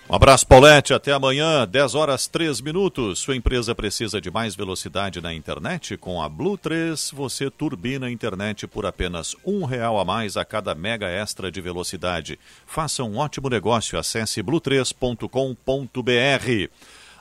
Um 0.08 0.14
abraço, 0.14 0.46
Paulette. 0.46 0.92
Até 0.92 1.12
amanhã, 1.12 1.66
10 1.66 1.94
horas 1.94 2.26
3 2.26 2.60
minutos. 2.60 3.20
Sua 3.20 3.36
empresa 3.36 3.74
precisa 3.74 4.20
de 4.20 4.30
mais 4.30 4.54
velocidade 4.54 5.20
na 5.20 5.32
internet? 5.32 5.96
Com 5.96 6.20
a 6.20 6.28
Blue 6.28 6.58
3, 6.58 7.12
você 7.14 7.50
turbina 7.50 8.06
a 8.06 8.10
internet 8.10 8.66
por 8.66 8.84
apenas 8.84 9.34
um 9.44 9.64
real 9.64 9.98
a 9.98 10.04
mais 10.04 10.36
a 10.36 10.44
cada 10.44 10.74
mega 10.74 11.08
extra 11.08 11.50
de 11.50 11.60
velocidade. 11.60 12.38
Faça 12.66 13.02
um 13.02 13.16
ótimo 13.16 13.48
negócio. 13.48 13.98
Acesse 13.98 14.42
blue3.com.br. 14.42 16.70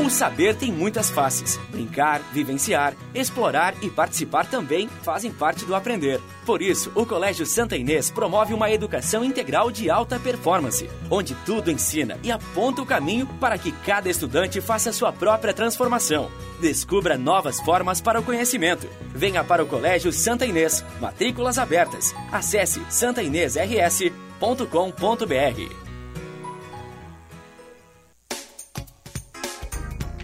O 0.00 0.08
saber 0.08 0.54
tem 0.54 0.70
muitas 0.70 1.10
faces. 1.10 1.58
Brincar, 1.70 2.20
vivenciar, 2.32 2.94
explorar 3.12 3.74
e 3.82 3.90
participar 3.90 4.46
também 4.46 4.88
fazem 5.02 5.32
parte 5.32 5.64
do 5.64 5.74
aprender. 5.74 6.20
Por 6.46 6.62
isso, 6.62 6.92
o 6.94 7.04
Colégio 7.04 7.44
Santa 7.44 7.76
Inês 7.76 8.08
promove 8.08 8.54
uma 8.54 8.70
educação 8.70 9.24
integral 9.24 9.72
de 9.72 9.90
alta 9.90 10.18
performance, 10.18 10.88
onde 11.10 11.34
tudo 11.44 11.70
ensina 11.70 12.16
e 12.22 12.30
aponta 12.30 12.80
o 12.80 12.86
caminho 12.86 13.26
para 13.40 13.58
que 13.58 13.72
cada 13.72 14.08
estudante 14.08 14.60
faça 14.60 14.92
sua 14.92 15.12
própria 15.12 15.52
transformação. 15.52 16.30
Descubra 16.60 17.18
novas 17.18 17.60
formas 17.60 18.00
para 18.00 18.20
o 18.20 18.22
conhecimento. 18.22 18.88
Venha 19.12 19.42
para 19.42 19.64
o 19.64 19.66
Colégio 19.66 20.12
Santa 20.12 20.46
Inês. 20.46 20.84
Matrículas 21.00 21.58
abertas. 21.58 22.14
Acesse 22.30 22.80
santainêsrs.com.br. 22.88 25.87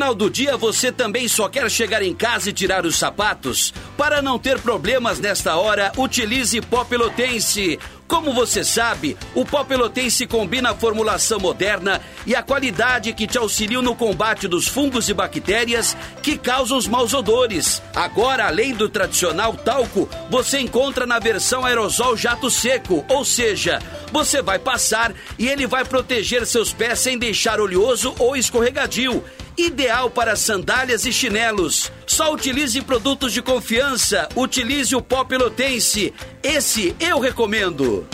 Final 0.00 0.14
do 0.14 0.30
dia, 0.30 0.56
você 0.56 0.90
também 0.90 1.28
só 1.28 1.46
quer 1.46 1.70
chegar 1.70 2.00
em 2.00 2.14
casa 2.14 2.48
e 2.48 2.54
tirar 2.54 2.86
os 2.86 2.96
sapatos? 2.96 3.74
Para 3.98 4.22
não 4.22 4.38
ter 4.38 4.58
problemas 4.58 5.20
nesta 5.20 5.56
hora, 5.56 5.92
utilize 5.94 6.58
pó 6.62 6.84
pelotense. 6.84 7.78
Como 8.08 8.32
você 8.32 8.64
sabe, 8.64 9.14
o 9.34 9.44
pó 9.44 9.62
pelotense 9.62 10.26
combina 10.26 10.70
a 10.70 10.74
formulação 10.74 11.38
moderna 11.38 12.00
e 12.26 12.34
a 12.34 12.42
qualidade 12.42 13.12
que 13.12 13.26
te 13.26 13.36
auxiliam 13.36 13.82
no 13.82 13.94
combate 13.94 14.48
dos 14.48 14.66
fungos 14.66 15.10
e 15.10 15.12
bactérias 15.12 15.94
que 16.22 16.38
causam 16.38 16.78
os 16.78 16.88
maus 16.88 17.12
odores. 17.12 17.82
Agora, 17.94 18.46
além 18.46 18.72
do 18.72 18.88
tradicional 18.88 19.52
talco, 19.52 20.08
você 20.30 20.60
encontra 20.60 21.04
na 21.04 21.18
versão 21.18 21.62
aerosol 21.62 22.16
jato 22.16 22.50
seco, 22.50 23.04
ou 23.06 23.22
seja, 23.22 23.82
você 24.10 24.40
vai 24.40 24.58
passar 24.58 25.12
e 25.38 25.46
ele 25.46 25.66
vai 25.66 25.84
proteger 25.84 26.46
seus 26.46 26.72
pés 26.72 27.00
sem 27.00 27.18
deixar 27.18 27.60
oleoso 27.60 28.14
ou 28.18 28.34
escorregadio 28.34 29.22
ideal 29.66 30.10
para 30.10 30.36
sandálias 30.36 31.04
e 31.04 31.12
chinelos. 31.12 31.92
Só 32.06 32.32
utilize 32.32 32.80
produtos 32.82 33.32
de 33.32 33.42
confiança. 33.42 34.28
Utilize 34.34 34.94
o 34.94 35.02
pó 35.02 35.24
pelotense. 35.24 36.12
Esse 36.42 36.94
eu 37.00 37.18
recomendo. 37.18 38.06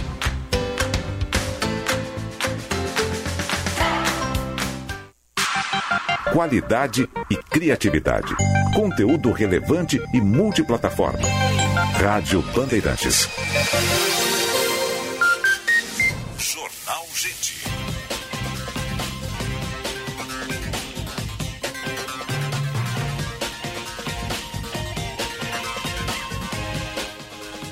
Qualidade 6.32 7.08
e 7.30 7.36
criatividade. 7.36 8.34
Conteúdo 8.74 9.32
relevante 9.32 10.02
e 10.12 10.20
multiplataforma. 10.20 11.26
Rádio 11.98 12.42
Bandeirantes. 12.54 13.26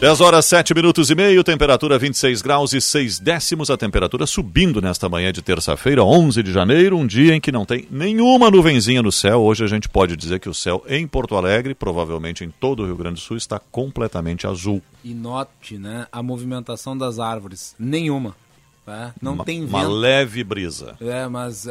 10 0.04 0.20
horas 0.20 0.44
7 0.44 0.74
minutos 0.74 1.08
e 1.08 1.14
meio, 1.14 1.42
temperatura 1.42 1.98
26 1.98 2.42
graus 2.42 2.74
e 2.74 2.80
6 2.82 3.18
décimos, 3.20 3.70
a 3.70 3.76
temperatura 3.78 4.26
subindo 4.26 4.82
nesta 4.82 5.08
manhã 5.08 5.32
de 5.32 5.40
terça-feira, 5.40 6.04
11 6.04 6.42
de 6.42 6.52
janeiro, 6.52 6.98
um 6.98 7.06
dia 7.06 7.34
em 7.34 7.40
que 7.40 7.50
não 7.50 7.64
tem 7.64 7.88
nenhuma 7.90 8.50
nuvenzinha 8.50 9.00
no 9.00 9.10
céu. 9.10 9.40
Hoje 9.40 9.64
a 9.64 9.66
gente 9.66 9.88
pode 9.88 10.14
dizer 10.14 10.40
que 10.40 10.48
o 10.50 10.52
céu 10.52 10.84
em 10.86 11.06
Porto 11.06 11.36
Alegre, 11.36 11.74
provavelmente 11.74 12.44
em 12.44 12.50
todo 12.50 12.82
o 12.82 12.84
Rio 12.84 12.98
Grande 12.98 13.14
do 13.14 13.20
Sul, 13.20 13.38
está 13.38 13.58
completamente 13.58 14.46
azul. 14.46 14.82
E 15.02 15.14
note, 15.14 15.78
né, 15.78 16.06
a 16.12 16.22
movimentação 16.22 16.94
das 16.98 17.18
árvores, 17.18 17.74
nenhuma. 17.78 18.36
É, 18.86 19.12
não 19.20 19.32
uma, 19.32 19.44
tem 19.44 19.60
vento. 19.60 19.70
Uma 19.70 19.88
leve 19.88 20.44
brisa. 20.44 20.94
É, 21.00 21.26
mas 21.26 21.64
uh, 21.64 21.70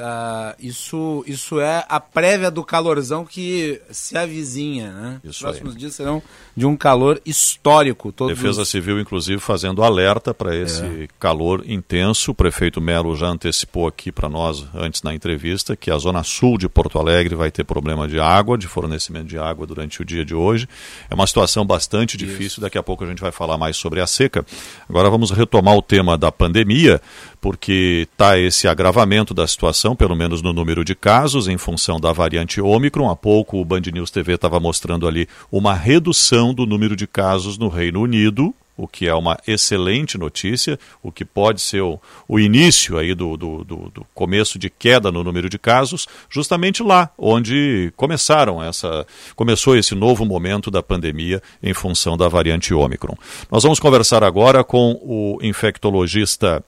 isso, 0.60 1.24
isso 1.28 1.60
é 1.60 1.86
a 1.88 2.00
prévia 2.00 2.50
do 2.50 2.64
calorzão 2.64 3.24
que 3.24 3.80
se 3.92 4.18
avizinha, 4.18 4.92
né? 4.92 5.22
Isso 5.24 5.32
Os 5.32 5.40
próximos 5.40 5.74
aí. 5.74 5.80
dias 5.80 5.94
serão 5.94 6.24
de 6.58 6.66
um 6.66 6.76
calor 6.76 7.22
histórico. 7.24 8.12
Todos 8.12 8.36
Defesa 8.36 8.64
os... 8.64 8.70
Civil, 8.70 9.00
inclusive, 9.00 9.40
fazendo 9.40 9.84
alerta 9.84 10.34
para 10.34 10.56
esse 10.56 10.84
é. 10.84 11.08
calor 11.20 11.64
intenso. 11.68 12.32
O 12.32 12.36
prefeito 12.36 12.82
Melo 12.82 13.16
já 13.16 13.28
antecipou 13.28 13.88
aqui 13.88 14.12
para 14.12 14.28
nós, 14.28 14.66
antes 14.74 15.04
na 15.04 15.14
entrevista, 15.14 15.76
que 15.76 15.92
a 15.92 15.98
zona 16.00 16.24
sul 16.24 16.58
de 16.58 16.68
Porto 16.68 16.98
Alegre 16.98 17.36
vai 17.36 17.52
ter 17.52 17.64
problema 17.64 18.08
de 18.08 18.20
água, 18.20 18.58
de 18.58 18.68
fornecimento 18.68 19.28
de 19.28 19.38
água 19.38 19.68
durante 19.68 20.02
o 20.02 20.06
dia 20.06 20.26
de 20.26 20.34
hoje. 20.34 20.68
É 21.12 21.14
uma 21.14 21.28
situação 21.28 21.64
bastante 21.64 22.18
difícil. 22.18 22.44
Isso. 22.44 22.62
Daqui 22.62 22.78
a 22.78 22.84
pouco 22.84 23.04
a 23.04 23.08
gente 23.08 23.22
vai 23.22 23.32
falar 23.32 23.58
mais 23.58 23.78
sobre 23.78 24.02
a 24.02 24.08
seca. 24.08 24.44
Agora 24.90 25.12
vamos 25.12 25.30
retomar 25.30 25.76
o 25.76 25.82
tema 25.82 26.18
da 26.18 26.32
pandemia 26.32 27.03
porque 27.40 28.08
está 28.12 28.38
esse 28.38 28.68
agravamento 28.68 29.34
da 29.34 29.48
situação, 29.48 29.96
pelo 29.96 30.16
menos 30.16 30.42
no 30.42 30.54
número 30.54 30.84
de 30.84 30.96
casos, 30.96 31.48
em 31.48 31.58
função 31.58 32.00
da 32.00 32.12
variante 32.12 32.62
Ômicron. 32.62 33.10
Há 33.10 33.16
pouco 33.16 33.60
o 33.60 33.66
Band 33.66 33.82
News 33.94 34.12
TV 34.12 34.34
estava 34.34 34.60
mostrando 34.60 35.08
ali 35.08 35.28
uma 35.52 35.74
redução 35.74 36.54
do 36.54 36.66
número 36.66 36.96
de 36.96 37.08
casos 37.08 37.58
no 37.58 37.68
Reino 37.68 38.02
Unido, 38.02 38.54
o 38.76 38.88
que 38.88 39.08
é 39.08 39.14
uma 39.14 39.38
excelente 39.48 40.18
notícia, 40.18 40.80
o 41.02 41.12
que 41.12 41.24
pode 41.24 41.62
ser 41.62 41.82
o, 41.82 42.00
o 42.28 42.40
início 42.40 42.98
aí 42.98 43.14
do, 43.14 43.38
do, 43.38 43.64
do, 43.64 43.92
do, 43.94 44.06
começo 44.14 44.58
de 44.58 44.70
queda 44.70 45.12
no 45.12 45.24
número 45.24 45.50
de 45.50 45.60
casos, 45.60 46.08
justamente 46.30 46.82
lá, 46.82 47.10
onde 47.18 47.94
começaram 47.96 48.64
essa, 48.64 49.06
começou 49.36 49.78
esse 49.78 49.94
novo 49.94 50.26
momento 50.26 50.72
da 50.72 50.82
pandemia 50.82 51.42
em 51.62 51.74
função 51.74 52.18
da 52.18 52.28
variante 52.28 52.74
Ômicron. 52.74 53.16
Nós 53.52 53.64
vamos 53.64 53.80
conversar 53.80 54.24
agora 54.24 54.64
com 54.64 55.00
o 55.04 55.38
infectologista 55.42 56.64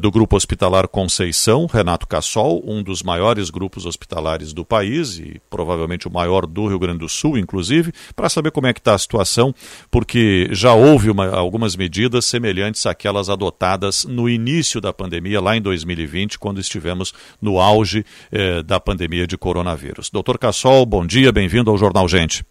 do 0.00 0.10
Grupo 0.10 0.36
Hospitalar 0.36 0.86
Conceição, 0.88 1.66
Renato 1.66 2.06
Cassol, 2.06 2.62
um 2.64 2.82
dos 2.82 3.02
maiores 3.02 3.50
grupos 3.50 3.84
hospitalares 3.84 4.52
do 4.52 4.64
país 4.64 5.18
e 5.18 5.40
provavelmente 5.50 6.06
o 6.06 6.12
maior 6.12 6.46
do 6.46 6.66
Rio 6.66 6.78
Grande 6.78 7.00
do 7.00 7.08
Sul, 7.08 7.36
inclusive, 7.36 7.92
para 8.14 8.28
saber 8.28 8.50
como 8.52 8.66
é 8.66 8.72
que 8.72 8.80
está 8.80 8.94
a 8.94 8.98
situação, 8.98 9.54
porque 9.90 10.48
já 10.52 10.72
houve 10.74 11.10
uma, 11.10 11.28
algumas 11.28 11.76
medidas 11.76 12.24
semelhantes 12.26 12.86
àquelas 12.86 13.28
adotadas 13.28 14.04
no 14.04 14.28
início 14.28 14.80
da 14.80 14.92
pandemia, 14.92 15.40
lá 15.40 15.56
em 15.56 15.60
2020, 15.60 16.38
quando 16.38 16.60
estivemos 16.60 17.12
no 17.40 17.58
auge 17.58 18.04
eh, 18.30 18.62
da 18.62 18.78
pandemia 18.78 19.26
de 19.26 19.36
coronavírus. 19.36 20.10
Doutor 20.10 20.38
Cassol, 20.38 20.86
bom 20.86 21.06
dia, 21.06 21.32
bem-vindo 21.32 21.70
ao 21.70 21.78
Jornal 21.78 22.08
Gente. 22.08 22.44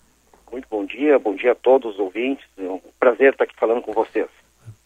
Muito 0.51 0.67
bom 0.69 0.85
dia, 0.85 1.17
bom 1.17 1.35
dia 1.35 1.53
a 1.53 1.55
todos 1.55 1.93
os 1.93 1.99
ouvintes, 1.99 2.45
é 2.57 2.63
um 2.63 2.81
prazer 2.99 3.31
estar 3.31 3.45
aqui 3.45 3.55
falando 3.57 3.81
com 3.81 3.93
vocês. 3.93 4.27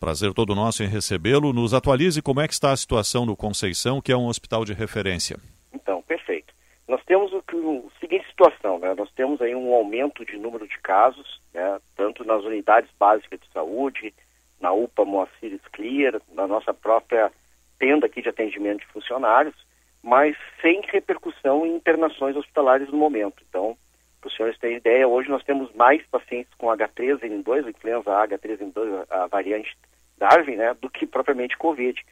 Prazer 0.05 0.35
todo 0.35 0.53
nosso 0.53 0.83
em 0.83 0.87
recebê-lo. 0.87 1.51
Nos 1.51 1.73
atualize 1.73 2.21
como 2.21 2.39
é 2.39 2.47
que 2.47 2.53
está 2.53 2.71
a 2.71 2.77
situação 2.77 3.25
no 3.25 3.35
Conceição, 3.35 3.99
que 3.99 4.11
é 4.11 4.15
um 4.15 4.27
hospital 4.27 4.63
de 4.63 4.71
referência. 4.71 5.35
Então, 5.73 5.99
perfeito. 6.03 6.53
Nós 6.87 7.03
temos 7.05 7.33
o, 7.33 7.43
o 7.51 7.91
seguinte 7.99 8.23
situação, 8.27 8.77
né? 8.77 8.93
Nós 8.93 9.11
temos 9.13 9.41
aí 9.41 9.55
um 9.55 9.73
aumento 9.73 10.23
de 10.23 10.37
número 10.37 10.67
de 10.67 10.77
casos, 10.77 11.41
né? 11.51 11.79
Tanto 11.95 12.23
nas 12.23 12.43
unidades 12.43 12.91
básicas 12.99 13.39
de 13.39 13.51
saúde, 13.51 14.13
na 14.61 14.71
UPA 14.71 15.05
Moacir 15.05 15.59
Clear, 15.71 16.21
na 16.35 16.45
nossa 16.45 16.71
própria 16.71 17.31
tenda 17.79 18.05
aqui 18.05 18.21
de 18.21 18.29
atendimento 18.29 18.81
de 18.81 18.93
funcionários, 18.93 19.55
mas 20.03 20.37
sem 20.61 20.81
repercussão 20.87 21.65
em 21.65 21.77
internações 21.77 22.35
hospitalares 22.35 22.89
no 22.89 22.97
momento. 22.97 23.41
Então, 23.49 23.75
para 24.21 24.27
os 24.27 24.35
senhores 24.35 24.59
terem 24.59 24.77
ideia, 24.77 25.07
hoje 25.07 25.29
nós 25.29 25.43
temos 25.43 25.73
mais 25.73 26.05
pacientes 26.05 26.53
com 26.59 26.67
H3N2, 26.67 27.67
influenza 27.67 28.11
H3N2, 28.11 29.07
a 29.09 29.25
variante 29.25 29.75
Darwin, 30.17 30.55
né, 30.55 30.75
do 30.79 30.89
que 30.89 31.05
propriamente 31.05 31.57
Covid. 31.57 32.03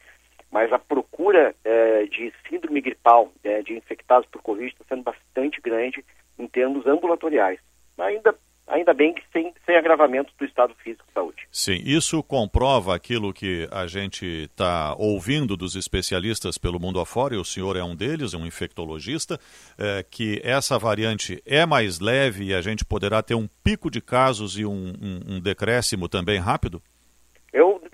Mas 0.50 0.72
a 0.72 0.78
procura 0.78 1.54
eh, 1.64 2.06
de 2.06 2.32
síndrome 2.48 2.80
gripal, 2.80 3.32
eh, 3.42 3.62
de 3.62 3.76
infectados 3.76 4.28
por 4.30 4.40
Covid, 4.40 4.68
está 4.68 4.84
sendo 4.88 5.02
bastante 5.02 5.60
grande 5.60 6.04
em 6.38 6.46
termos 6.46 6.86
ambulatoriais. 6.86 7.58
Ainda 7.98 8.34
ainda 8.66 8.94
bem 8.94 9.12
que 9.12 9.22
sem, 9.32 9.52
sem 9.66 9.76
agravamento 9.76 10.32
do 10.38 10.44
estado 10.44 10.74
físico 10.82 11.04
de 11.06 11.12
saúde. 11.12 11.46
Sim, 11.50 11.80
isso 11.84 12.22
comprova 12.22 12.94
aquilo 12.94 13.32
que 13.32 13.68
a 13.70 13.86
gente 13.86 14.24
está 14.24 14.94
ouvindo 14.96 15.56
dos 15.56 15.76
especialistas 15.76 16.58
pelo 16.58 16.80
mundo 16.80 17.00
afora, 17.00 17.34
e 17.34 17.38
o 17.38 17.44
senhor 17.44 17.76
é 17.76 17.84
um 17.84 17.94
deles, 17.94 18.34
é 18.34 18.36
um 18.36 18.46
infectologista, 18.46 19.38
é, 19.78 20.04
que 20.08 20.40
essa 20.42 20.78
variante 20.78 21.42
é 21.44 21.66
mais 21.66 22.00
leve 22.00 22.44
e 22.44 22.54
a 22.54 22.60
gente 22.60 22.84
poderá 22.84 23.22
ter 23.22 23.34
um 23.34 23.48
pico 23.62 23.90
de 23.90 24.00
casos 24.00 24.58
e 24.58 24.64
um, 24.64 24.92
um, 25.00 25.36
um 25.36 25.40
decréscimo 25.40 26.08
também 26.08 26.38
rápido? 26.38 26.82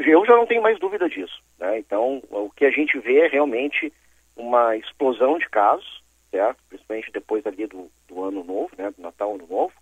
Eu, 0.07 0.25
já 0.25 0.35
não 0.37 0.47
tenho 0.47 0.63
mais 0.63 0.79
dúvida 0.79 1.09
disso. 1.09 1.43
Né? 1.59 1.79
Então, 1.79 2.23
o 2.31 2.51
que 2.51 2.65
a 2.65 2.71
gente 2.71 2.99
vê 2.99 3.21
é 3.21 3.29
realmente 3.29 3.93
uma 4.37 4.77
explosão 4.77 5.39
de 5.39 5.49
casos, 5.49 6.03
certo? 6.31 6.59
principalmente 6.69 7.13
depois 7.13 7.47
ali 7.47 7.67
do, 7.67 7.91
do 8.09 8.25
ano 8.25 8.43
novo, 8.43 8.71
né? 8.77 8.91
do 8.91 9.03
Natal, 9.03 9.35
Ano 9.35 9.47
Novo, 9.49 9.73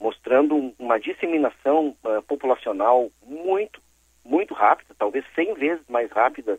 mostrando 0.00 0.74
uma 0.78 0.98
disseminação 0.98 1.96
uh, 2.04 2.22
populacional 2.22 3.10
muito, 3.22 3.80
muito 4.24 4.54
rápida, 4.54 4.94
talvez 4.98 5.24
100 5.34 5.54
vezes 5.54 5.84
mais 5.88 6.10
rápida 6.10 6.58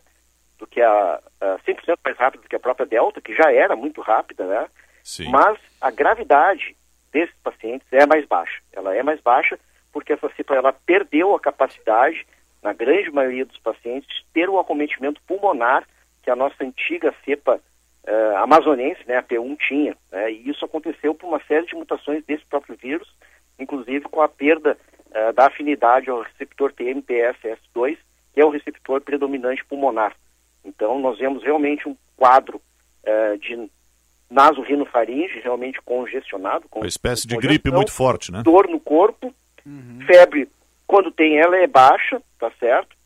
do 0.58 0.66
que 0.66 0.80
a, 0.80 1.20
uh, 1.40 1.58
100% 1.66 1.98
mais 2.04 2.16
rápida 2.18 2.42
do 2.42 2.48
que 2.48 2.56
a 2.56 2.60
própria 2.60 2.86
Delta, 2.86 3.20
que 3.20 3.34
já 3.34 3.50
era 3.52 3.74
muito 3.74 4.00
rápida, 4.02 4.44
né? 4.44 4.68
Sim. 5.02 5.30
Mas 5.30 5.58
a 5.80 5.90
gravidade 5.90 6.76
desses 7.10 7.34
pacientes 7.42 7.86
é 7.90 8.06
mais 8.06 8.26
baixa. 8.26 8.60
Ela 8.72 8.94
é 8.94 9.02
mais 9.02 9.20
baixa 9.20 9.58
porque 9.92 10.12
essa 10.12 10.30
cepa 10.36 10.54
ela 10.54 10.72
perdeu 10.72 11.34
a 11.34 11.40
capacidade, 11.40 12.26
na 12.62 12.72
grande 12.72 13.10
maioria 13.10 13.44
dos 13.44 13.58
pacientes, 13.58 14.08
ter 14.32 14.48
o 14.48 14.58
acometimento 14.58 15.20
pulmonar 15.26 15.86
que 16.22 16.30
a 16.30 16.36
nossa 16.36 16.62
antiga 16.62 17.14
cepa 17.24 17.60
uh, 18.06 18.36
amazonense, 18.36 19.00
né, 19.06 19.16
a 19.16 19.22
P1, 19.22 19.56
tinha. 19.66 19.96
Né? 20.12 20.32
E 20.32 20.50
isso 20.50 20.64
aconteceu 20.64 21.14
por 21.14 21.28
uma 21.28 21.42
série 21.44 21.66
de 21.66 21.74
mutações 21.74 22.24
desse 22.24 22.44
próprio 22.46 22.76
vírus, 22.76 23.08
inclusive 23.58 24.04
com 24.04 24.20
a 24.20 24.28
perda 24.28 24.76
uh, 25.06 25.32
da 25.32 25.46
afinidade 25.46 26.10
ao 26.10 26.22
receptor 26.22 26.72
TMPSS2, 26.72 27.96
que 28.34 28.40
é 28.40 28.44
o 28.44 28.50
receptor 28.50 29.00
predominante 29.00 29.64
pulmonar. 29.64 30.14
Então, 30.64 30.98
nós 31.00 31.18
vemos 31.18 31.42
realmente 31.42 31.88
um 31.88 31.96
quadro 32.16 32.60
uh, 33.04 33.38
de 33.38 33.70
nasorrinofaringe 34.30 35.40
realmente 35.40 35.80
congestionado. 35.82 36.68
Com 36.68 36.80
uma 36.80 36.86
espécie 36.86 37.26
de 37.26 37.36
gripe 37.36 37.70
muito 37.70 37.92
forte, 37.92 38.30
né? 38.30 38.42
Dor 38.42 38.68
no 38.68 38.78
corpo, 38.78 39.34
uhum. 39.66 39.98
febre, 40.06 40.48
quando 40.90 41.12
tem 41.12 41.38
ela, 41.38 41.56
é 41.56 41.68
baixa, 41.68 42.20
tá 42.36 42.50
certo? 42.58 42.96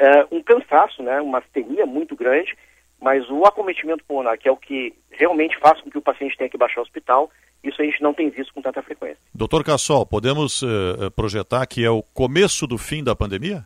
Uh, 0.00 0.38
um 0.38 0.42
cansaço, 0.42 1.04
né? 1.04 1.20
Uma 1.20 1.38
astenia 1.38 1.86
muito 1.86 2.16
grande, 2.16 2.52
mas 3.00 3.30
o 3.30 3.44
acometimento 3.44 4.04
pulmonar, 4.04 4.36
que 4.36 4.48
é 4.48 4.50
o 4.50 4.56
que 4.56 4.92
realmente 5.08 5.56
faz 5.60 5.80
com 5.80 5.88
que 5.88 5.98
o 5.98 6.02
paciente 6.02 6.36
tenha 6.36 6.50
que 6.50 6.58
baixar 6.58 6.80
o 6.80 6.82
hospital, 6.82 7.30
isso 7.62 7.80
a 7.80 7.84
gente 7.84 8.02
não 8.02 8.12
tem 8.12 8.28
visto 8.28 8.52
com 8.52 8.60
tanta 8.60 8.82
frequência. 8.82 9.18
Doutor 9.32 9.62
Cassol, 9.62 10.04
podemos 10.04 10.62
uh, 10.62 11.12
projetar 11.14 11.64
que 11.68 11.84
é 11.84 11.90
o 11.90 12.02
começo 12.02 12.66
do 12.66 12.76
fim 12.76 13.04
da 13.04 13.14
pandemia? 13.14 13.64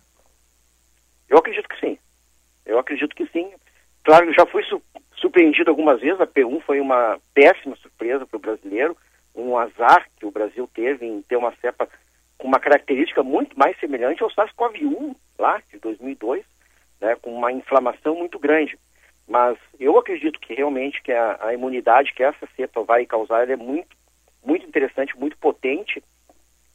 Eu 1.27 1.39
acredito 1.39 1.67
que 1.67 1.81
sim. 1.81 1.99
Eu 2.67 2.79
acredito 2.79 3.17
que 3.17 3.25
sim. 3.29 3.51
Claro, 4.05 4.31
já 4.35 4.45
fui 4.45 4.63
su 4.65 4.83
surpreendido 5.15 5.71
algumas 5.71 6.03
vezes, 6.03 6.21
a 6.21 6.27
P1 6.27 6.61
foi 6.61 6.79
uma 6.79 7.19
péssima 7.33 7.75
surpresa 7.77 8.27
para 8.27 8.37
o 8.37 8.41
brasileiro, 8.41 8.95
um 9.35 9.57
azar 9.57 10.07
que 10.21 10.27
o 10.27 10.31
Brasil 10.31 10.69
teve 10.75 11.07
em 11.07 11.23
ter 11.23 11.37
uma 11.37 11.55
cepa 11.57 11.89
uma 12.47 12.61
característica 12.61 13.23
muito 13.25 13.59
mais 13.59 13.79
semelhante 13.81 14.23
ao 14.23 14.31
SARS-CoV-1 14.31 15.17
lá 15.37 15.61
de 15.71 15.79
2002, 15.81 16.45
né, 17.01 17.17
com 17.17 17.35
uma 17.35 17.51
inflamação 17.51 18.15
muito 18.15 18.39
grande. 18.39 18.79
Mas 19.29 19.59
eu 19.81 19.99
acredito 19.99 20.39
que 20.39 20.55
realmente 20.55 21.03
que 21.03 21.11
a, 21.11 21.39
a 21.41 21.55
imunidade 21.55 22.15
que 22.15 22.23
essa 22.23 22.47
cepa 22.55 22.85
vai 22.85 23.05
causar 23.05 23.51
é 23.51 23.57
muito, 23.57 23.97
muito 24.45 24.65
interessante, 24.65 25.19
muito 25.19 25.37
potente, 25.39 26.01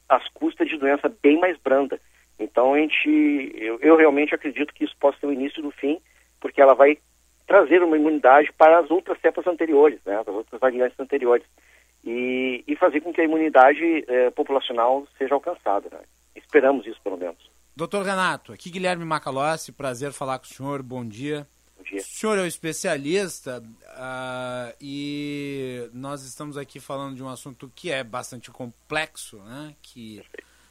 às 0.06 0.28
custas 0.28 0.68
de 0.68 0.76
doença 0.76 1.10
bem 1.22 1.40
mais 1.40 1.56
branda. 1.58 1.98
Então 2.38 2.74
a 2.74 2.78
gente, 2.78 3.08
eu, 3.56 3.78
eu 3.80 3.96
realmente 3.96 4.34
acredito 4.34 4.74
que 4.74 4.84
isso 4.84 4.96
possa 5.00 5.18
ser 5.20 5.26
o 5.26 5.32
início 5.32 5.62
do 5.62 5.70
fim, 5.70 5.98
porque 6.38 6.60
ela 6.60 6.74
vai 6.74 6.98
trazer 7.46 7.82
uma 7.82 7.96
imunidade 7.96 8.52
para 8.52 8.78
as 8.78 8.90
outras 8.90 9.18
cepas 9.20 9.46
anteriores, 9.46 9.98
né, 10.04 10.18
as 10.20 10.28
outras 10.28 10.60
variantes 10.60 11.00
anteriores, 11.00 11.46
e, 12.04 12.64
e 12.66 12.76
fazer 12.76 13.00
com 13.00 13.12
que 13.12 13.20
a 13.20 13.24
imunidade 13.24 14.04
eh, 14.08 14.30
populacional 14.30 15.06
seja 15.16 15.34
alcançada. 15.34 15.88
Né? 15.90 16.00
Esperamos 16.34 16.86
isso, 16.86 17.00
pelo 17.02 17.16
menos. 17.16 17.50
Doutor 17.74 18.04
Renato, 18.04 18.52
aqui 18.52 18.70
Guilherme 18.70 19.04
Macalossi, 19.04 19.72
prazer 19.72 20.12
falar 20.12 20.38
com 20.38 20.44
o 20.44 20.48
senhor, 20.48 20.82
bom 20.82 21.04
dia. 21.04 21.46
Bom 21.76 21.84
dia. 21.84 22.00
O 22.00 22.02
senhor 22.02 22.38
é 22.38 22.42
um 22.42 22.46
especialista 22.46 23.62
uh, 23.62 24.76
e 24.80 25.88
nós 25.94 26.22
estamos 26.22 26.58
aqui 26.58 26.78
falando 26.78 27.16
de 27.16 27.22
um 27.22 27.28
assunto 27.28 27.72
que 27.74 27.90
é 27.90 28.04
bastante 28.04 28.50
complexo, 28.50 29.38
né? 29.38 29.74
que 29.80 30.22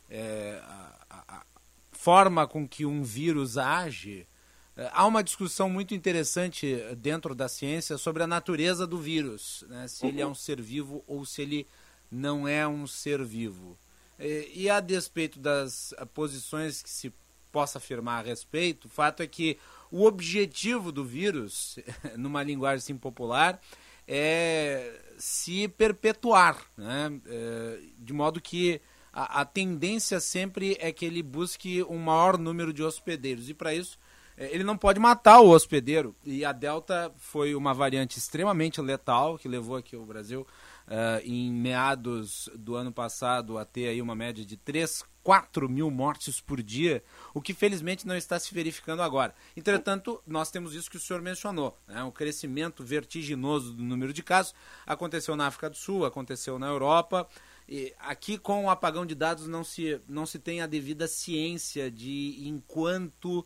é, 0.10 0.60
a, 0.64 1.38
a, 1.38 1.44
forma 1.92 2.46
com 2.48 2.68
que 2.68 2.86
um 2.86 3.02
vírus 3.04 3.58
age. 3.58 4.28
Uh, 4.78 4.90
há 4.92 5.06
uma 5.06 5.24
discussão 5.24 5.70
muito 5.70 5.94
interessante 5.94 6.78
dentro 6.98 7.36
da 7.36 7.48
ciência 7.48 7.98
sobre 7.98 8.24
a 8.24 8.28
natureza 8.28 8.88
do 8.88 8.98
vírus, 8.98 9.66
né? 9.68 9.88
se 9.88 10.06
ele 10.06 10.22
é 10.22 10.28
um 10.28 10.36
ser 10.36 10.62
vivo 10.62 11.04
ou 11.08 11.26
se 11.26 11.42
ele 11.42 11.68
não 12.10 12.48
é 12.48 12.68
um 12.68 12.88
ser 12.88 13.24
vivo. 13.24 13.78
E, 14.20 14.52
e 14.54 14.70
a 14.70 14.80
despeito 14.80 15.40
das 15.40 15.94
posições 16.14 16.82
que 16.82 16.90
se 16.90 17.14
possa 17.52 17.78
afirmar 17.78 18.24
a 18.24 18.28
respeito, 18.28 18.86
o 18.86 18.90
fato 18.90 19.22
é 19.22 19.28
que 19.28 19.58
o 19.92 20.06
objetivo 20.06 20.92
do 20.92 21.04
vírus, 21.04 21.78
numa 22.18 22.42
linguagem 22.42 22.78
assim 22.78 22.98
popular, 22.98 23.62
é 24.08 25.00
se 25.18 25.68
perpetuar, 25.68 26.66
né? 26.76 27.12
É, 27.28 27.80
de 28.00 28.14
modo 28.14 28.42
que 28.42 28.82
a, 29.14 29.42
a, 29.42 29.46
tendência 29.46 30.20
sempre 30.20 30.76
é 30.80 30.92
que 30.92 31.06
ele 31.06 31.22
busque 31.22 31.84
um 31.84 31.98
maior 31.98 32.38
número 32.38 32.74
de 32.74 32.82
hospedeiros. 32.82 33.50
E 33.50 33.54
para 33.54 33.74
isso, 33.74 34.00
é, 34.00 34.11
ele 34.38 34.64
não 34.64 34.78
pode 34.78 35.00
matar 35.00 35.40
o 35.42 35.50
hospedeiro. 35.50 36.16
E 36.26 36.44
a 36.44 36.52
Delta 36.52 37.12
foi 37.18 37.56
uma 37.56 37.74
variante 37.74 38.18
extremamente 38.18 38.82
letal 38.82 39.38
que 39.38 39.48
levou 39.48 39.76
aqui 39.76 39.96
o 39.96 40.06
Brasil 40.06 40.46
uh, 40.88 41.22
em 41.24 41.52
meados 41.52 42.50
do 42.56 42.76
ano 42.76 42.92
passado 42.92 43.58
a 43.58 43.66
ter 43.66 43.88
aí 43.88 44.02
uma 44.02 44.16
média 44.16 44.46
de 44.46 44.58
3, 44.58 45.04
4 45.24 45.70
mil 45.70 45.90
mortes 45.92 46.42
por 46.42 46.62
dia, 46.62 47.04
o 47.34 47.42
que 47.42 47.54
felizmente 47.54 48.08
não 48.08 48.16
está 48.16 48.40
se 48.40 48.54
verificando 48.54 49.02
agora. 49.02 49.34
Entretanto, 49.56 50.22
nós 50.26 50.52
temos 50.52 50.74
isso 50.74 50.90
que 50.90 50.98
o 50.98 51.00
senhor 51.00 51.22
mencionou, 51.22 51.78
né? 51.88 52.04
o 52.04 52.12
crescimento 52.12 52.84
vertiginoso 52.84 53.74
do 53.74 53.84
número 53.84 54.14
de 54.14 54.24
casos 54.24 54.54
aconteceu 54.86 55.36
na 55.36 55.48
África 55.48 55.70
do 55.70 55.78
Sul, 55.78 56.06
aconteceu 56.06 56.58
na 56.58 56.68
Europa, 56.68 57.28
e 57.68 57.94
aqui 58.00 58.38
com 58.38 58.66
o 58.66 58.70
apagão 58.70 59.06
de 59.06 59.16
dados 59.16 59.48
não 59.48 59.64
se, 59.64 60.02
não 60.08 60.26
se 60.26 60.40
tem 60.40 60.62
a 60.62 60.68
devida 60.68 61.08
ciência 61.08 61.90
de 61.90 62.42
enquanto 62.46 63.40
Uh, 63.40 63.46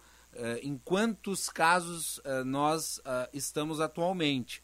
em 0.62 0.78
quantos 0.78 1.50
casos 1.50 2.18
uh, 2.20 2.44
nós 2.46 2.98
uh, 3.00 3.30
estamos 3.34 3.80
atualmente. 3.80 4.64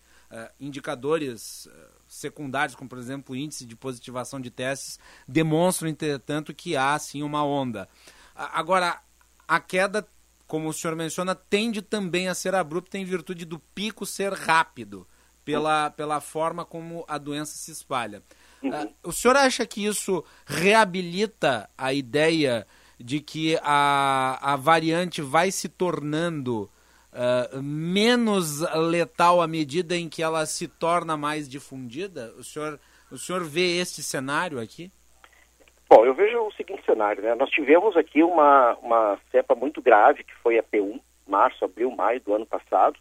indicadores 0.59 1.67
secundários, 2.07 2.75
como 2.75 2.89
por 2.89 2.97
exemplo 2.97 3.33
o 3.33 3.37
índice 3.37 3.65
de 3.65 3.75
positivação 3.75 4.39
de 4.39 4.49
testes, 4.49 4.97
demonstram, 5.27 5.89
entretanto, 5.89 6.53
que 6.53 6.77
há 6.77 6.97
sim 6.97 7.21
uma 7.21 7.43
onda. 7.43 7.89
Agora, 8.33 9.01
a 9.47 9.59
queda, 9.59 10.07
como 10.47 10.69
o 10.69 10.73
senhor 10.73 10.95
menciona, 10.95 11.35
tende 11.35 11.81
também 11.81 12.29
a 12.29 12.33
ser 12.33 12.55
abrupta 12.55 12.97
em 12.97 13.03
virtude 13.03 13.43
do 13.43 13.59
pico 13.59 14.05
ser 14.05 14.31
rápido, 14.31 15.05
pela, 15.43 15.89
pela 15.89 16.21
forma 16.21 16.63
como 16.63 17.03
a 17.07 17.17
doença 17.17 17.57
se 17.57 17.71
espalha. 17.71 18.23
Uhum. 18.63 18.93
O 19.03 19.11
senhor 19.11 19.35
acha 19.35 19.65
que 19.65 19.85
isso 19.85 20.23
reabilita 20.45 21.69
a 21.77 21.93
ideia 21.93 22.67
de 23.03 23.19
que 23.19 23.57
a, 23.63 24.53
a 24.53 24.55
variante 24.55 25.21
vai 25.21 25.51
se 25.51 25.69
tornando 25.69 26.69
uh, 27.11 27.61
menos 27.61 28.61
letal 28.89 29.41
à 29.41 29.47
medida 29.47 29.95
em 29.95 30.09
que 30.09 30.23
ela 30.23 30.45
se 30.45 30.67
torna 30.67 31.17
mais 31.17 31.47
difundida? 31.49 32.33
O 32.37 32.43
senhor, 32.43 32.79
o 33.11 33.17
senhor 33.17 33.43
vê 33.43 33.79
este 33.79 34.01
cenário 34.03 34.59
aqui? 34.59 34.91
Bom, 35.89 36.05
eu 36.05 36.13
vejo 36.13 36.39
o 36.39 36.53
seguinte 36.53 36.83
cenário, 36.85 37.21
né? 37.21 37.35
Nós 37.35 37.49
tivemos 37.49 37.97
aqui 37.97 38.23
uma, 38.23 38.77
uma 38.81 39.19
cepa 39.29 39.53
muito 39.53 39.81
grave, 39.81 40.23
que 40.23 40.33
foi 40.41 40.57
a 40.57 40.63
P1, 40.63 41.01
março, 41.27 41.65
abril, 41.65 41.91
maio 41.91 42.21
do 42.21 42.33
ano 42.33 42.45
passado, 42.45 42.97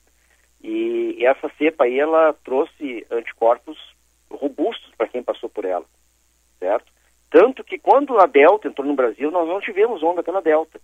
e, 0.62 1.24
essa 1.24 1.50
cepa 1.56 1.84
aí, 1.84 1.98
ela 1.98 2.34
trouxe 2.44 3.06
anticorpos 3.10 3.78
robustos 4.30 4.92
para 4.96 5.08
quem 5.08 5.22
passou 5.22 5.48
por 5.48 5.64
ela, 5.64 5.84
certo? 6.58 6.92
Tanto 7.30 7.62
que 7.62 7.78
quando 7.78 8.18
a 8.18 8.26
Delta 8.26 8.68
entrou 8.68 8.86
no 8.86 8.94
Brasil, 8.94 9.30
nós 9.30 9.46
não 9.46 9.60
tivemos 9.60 10.02
onda 10.02 10.22
pela 10.22 10.42
Delta. 10.42 10.80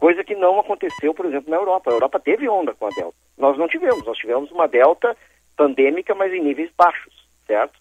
Coisa 0.00 0.24
que 0.24 0.34
não 0.34 0.58
aconteceu, 0.58 1.14
por 1.14 1.26
exemplo, 1.26 1.50
na 1.50 1.56
Europa. 1.56 1.90
A 1.90 1.94
Europa 1.94 2.20
teve 2.20 2.48
onda 2.48 2.74
com 2.74 2.86
a 2.86 2.90
Delta. 2.90 3.16
Nós 3.36 3.56
não 3.56 3.68
tivemos. 3.68 4.04
Nós 4.04 4.18
tivemos 4.18 4.50
uma 4.50 4.66
Delta 4.66 5.16
pandêmica, 5.56 6.14
mas 6.14 6.32
em 6.32 6.42
níveis 6.42 6.70
baixos, 6.76 7.14
certo? 7.46 7.78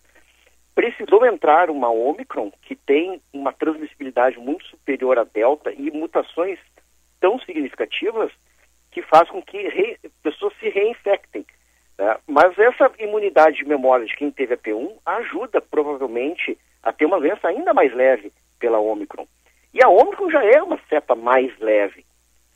Precisou 0.74 1.26
entrar 1.26 1.70
uma 1.70 1.90
Omicron 1.90 2.52
que 2.62 2.76
tem 2.76 3.22
uma 3.34 3.52
transmissibilidade 3.52 4.38
muito 4.38 4.66
superior 4.68 5.18
à 5.18 5.24
Delta 5.24 5.72
e 5.72 5.90
mutações 5.92 6.60
tão 7.20 7.40
significativas 7.40 8.32
que 8.92 9.02
faz 9.02 9.30
com 9.30 9.42
que 9.42 9.58
re... 9.58 9.98
pessoas 10.22 10.54
se 10.60 10.70
reinfectem. 10.70 11.46
Né? 11.98 12.18
Mas 12.28 12.58
essa 12.60 12.92
imunidade 13.00 13.58
de 13.58 13.66
memória 13.66 14.06
de 14.06 14.16
quem 14.16 14.30
teve 14.30 14.54
a 14.54 14.58
P1 14.58 14.98
ajuda 15.06 15.62
provavelmente 15.62 16.58
a 16.84 16.92
ter 16.92 17.06
uma 17.06 17.20
doença 17.20 17.48
ainda 17.48 17.74
mais 17.74 17.94
leve 17.94 18.32
pela 18.60 18.80
Omicron. 18.80 19.28
E 19.74 19.84
a 19.84 19.90
Omicron 19.90 20.30
já 20.30 20.44
é 20.44 20.62
uma 20.62 20.80
cepa 20.90 21.16
mais 21.16 21.58
leve, 21.60 22.06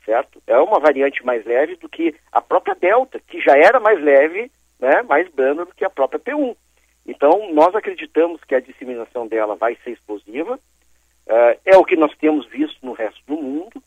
certo? 0.04 0.42
É 0.46 0.58
uma 0.58 0.80
variante 0.80 1.24
mais 1.24 1.44
leve 1.44 1.76
do 1.76 1.88
que 1.88 2.14
a 2.30 2.40
própria 2.40 2.74
Delta, 2.74 3.20
que 3.20 3.40
já 3.40 3.56
era 3.56 3.78
mais 3.78 4.00
leve, 4.02 4.50
né, 4.80 5.02
mais 5.02 5.28
branda 5.30 5.64
do 5.64 5.74
que 5.74 5.84
a 5.84 5.90
própria 5.90 6.20
P1. 6.20 6.56
Então, 7.06 7.52
nós 7.52 7.74
acreditamos 7.74 8.42
que 8.44 8.54
a 8.54 8.60
disseminação 8.60 9.26
dela 9.26 9.56
vai 9.56 9.76
ser 9.82 9.90
explosiva. 9.90 10.54
Uh, 11.26 11.58
é 11.64 11.76
o 11.76 11.84
que 11.84 11.96
nós 11.96 12.16
temos 12.18 12.48
visto 12.48 12.78
no 12.84 12.92
resto 12.92 13.20
do 13.26 13.36
mundo. 13.36 13.82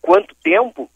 Quanto 0.00 0.34
tempo? 0.36 0.90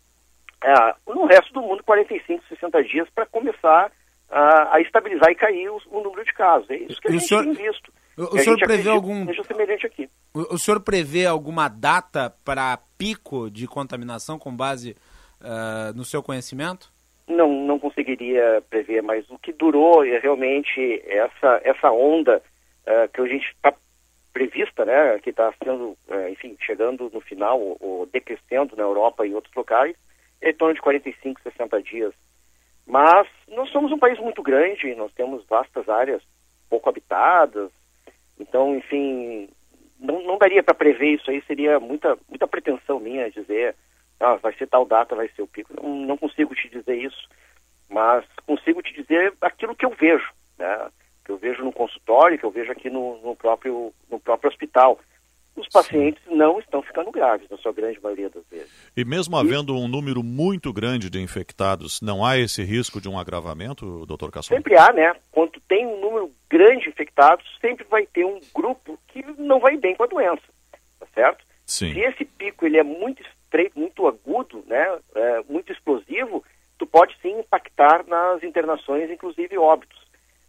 Uh, 0.63 1.15
no 1.15 1.27
resto 1.27 1.53
do 1.53 1.63
mundo, 1.63 1.83
45, 1.85 2.45
60 2.49 2.85
dias 2.85 3.09
para 3.11 3.27
começar 3.27 3.91
uh, 4.31 4.69
a 4.71 4.81
estabilizar 4.81 5.31
e 5.31 5.35
cair 5.35 5.71
o, 5.71 5.81
o, 5.91 6.03
número 6.03 6.25
de 6.25 6.33
casos. 6.33 6.69
É 6.71 6.77
isso 6.77 7.01
que 7.01 7.09
a 7.09 7.13
gente 7.13 7.25
senhor... 7.25 7.45
tem 7.45 7.53
visto. 7.53 7.93
O, 8.21 8.37
o 8.37 8.39
senhor 8.39 8.59
prevê 8.59 8.91
algum. 8.91 9.27
Semelhante 9.45 9.87
aqui. 9.87 10.11
O, 10.35 10.55
o 10.55 10.59
senhor 10.59 10.81
prevê 10.81 11.25
alguma 11.25 11.69
data 11.69 12.35
para 12.45 12.79
pico 12.99 13.51
de 13.51 13.67
contaminação 13.67 14.39
com 14.39 14.55
base 14.55 14.95
uh, 15.41 15.97
no 15.97 16.05
seu 16.05 16.23
conhecimento? 16.23 16.93
Não, 17.27 17.51
não 17.51 17.79
conseguiria 17.79 18.63
prever, 18.69 19.03
mas 19.03 19.29
o 19.31 19.39
que 19.39 19.53
durou 19.53 20.05
é 20.05 20.19
realmente 20.19 21.03
essa, 21.07 21.61
essa 21.65 21.91
onda 21.91 22.43
uh, 22.83 23.09
que 23.13 23.21
a 23.23 23.27
gente 23.27 23.47
está 23.47 23.73
prevista, 24.33 24.85
né, 24.85 25.19
que 25.21 25.31
está 25.31 25.53
sendo, 25.63 25.97
uh, 26.09 26.29
enfim, 26.31 26.57
chegando 26.61 27.11
no 27.13 27.21
final 27.21 27.59
ou, 27.59 27.77
ou 27.81 28.07
decrescendo 28.07 28.77
na 28.77 28.83
Europa 28.83 29.25
e 29.25 29.31
em 29.31 29.35
outros 29.35 29.55
locais, 29.55 29.97
é 30.43 30.51
em 30.51 30.55
torno 30.55 30.75
de 30.75 30.81
45, 30.83 31.41
60 31.43 31.83
dias. 31.83 32.13
Mas 32.87 33.27
nós 33.49 33.71
somos 33.71 33.91
um 33.93 33.99
país 33.99 34.19
muito 34.19 34.43
grande, 34.43 34.95
nós 34.95 35.13
temos 35.13 35.45
vastas 35.47 35.89
áreas 35.89 36.23
pouco 36.69 36.89
habitadas, 36.89 37.71
então, 38.41 38.77
enfim, 38.77 39.49
não, 39.99 40.23
não 40.23 40.39
daria 40.39 40.63
para 40.63 40.75
prever 40.75 41.15
isso 41.15 41.31
aí, 41.31 41.43
seria 41.47 41.79
muita, 41.79 42.17
muita 42.29 42.49
pretensão 42.49 42.99
minha 42.99 43.31
dizer, 43.31 43.77
ah, 44.19 44.37
vai 44.37 44.55
ser 44.55 44.67
tal 44.67 44.85
data, 44.87 45.15
vai 45.15 45.29
ser 45.29 45.43
o 45.43 45.47
pico. 45.47 45.73
Não, 45.81 45.95
não 46.07 46.17
consigo 46.17 46.55
te 46.55 46.69
dizer 46.69 46.97
isso, 46.97 47.29
mas 47.89 48.25
consigo 48.47 48.83
te 48.83 48.95
dizer 48.95 49.35
aquilo 49.41 49.77
que 49.77 49.85
eu 49.85 49.91
vejo, 49.91 50.33
né? 50.59 50.91
Que 51.25 51.33
eu 51.33 51.37
vejo 51.37 51.63
no 51.63 51.73
consultório, 51.73 52.39
que 52.39 52.45
eu 52.45 52.51
vejo 52.51 52.73
aqui 52.73 52.89
no, 52.89 53.21
no 53.23 53.37
próprio, 53.37 53.93
no 54.11 54.19
próprio 54.19 54.51
hospital 54.51 54.99
os 55.57 55.69
pacientes 55.69 56.23
Sim. 56.25 56.37
não 56.37 56.59
estão 56.59 56.83
ficando 56.83 57.11
graves, 57.11 57.49
na 57.51 57.57
sua 57.59 57.73
grande 57.73 58.01
maioria 58.01 58.31
das 58.31 58.45
vezes. 58.51 58.71
E 58.97 59.05
mesmo 59.05 59.37
havendo 59.37 59.77
um 59.77 59.89
número 59.89 60.23
muito 60.23 60.73
grande 60.73 61.11
de 61.11 61.21
infectados, 61.21 62.01
não 62.01 62.25
há 62.25 62.39
esse 62.39 62.63
risco 62.63 63.01
de 63.01 63.09
um 63.09 63.19
agravamento, 63.19 64.07
doutor 64.07 64.31
Casson? 64.31 64.55
Sempre 64.55 64.77
há, 64.77 64.93
né? 64.93 65.13
Quando 65.31 65.61
tem 65.69 65.87
um 65.87 66.01
número 66.01 66.33
grande 66.51 66.83
de 66.83 66.89
infectados, 66.91 67.47
sempre 67.61 67.87
vai 67.89 68.05
ter 68.07 68.25
um 68.25 68.41
grupo 68.53 68.99
que 69.09 69.25
não 69.39 69.61
vai 69.61 69.77
bem 69.77 69.95
com 69.95 70.03
a 70.03 70.09
doença, 70.09 70.43
tá 70.99 71.07
certo? 71.15 71.45
Sim. 71.65 71.93
Se 71.95 72.01
esse 72.01 72.25
pico 72.25 72.67
ele 72.67 72.77
é 72.77 72.83
muito 72.83 73.23
estreito, 73.23 73.79
muito 73.79 74.07
agudo, 74.07 74.65
né, 74.67 74.99
é, 75.15 75.43
muito 75.49 75.73
explosivo, 75.73 76.45
tu 76.77 76.87
pode 76.87 77.17
sim 77.23 77.39
impactar 77.39 78.05
nas 78.07 78.43
internações, 78.43 79.11
inclusive 79.11 79.57
óbitos. 79.57 79.99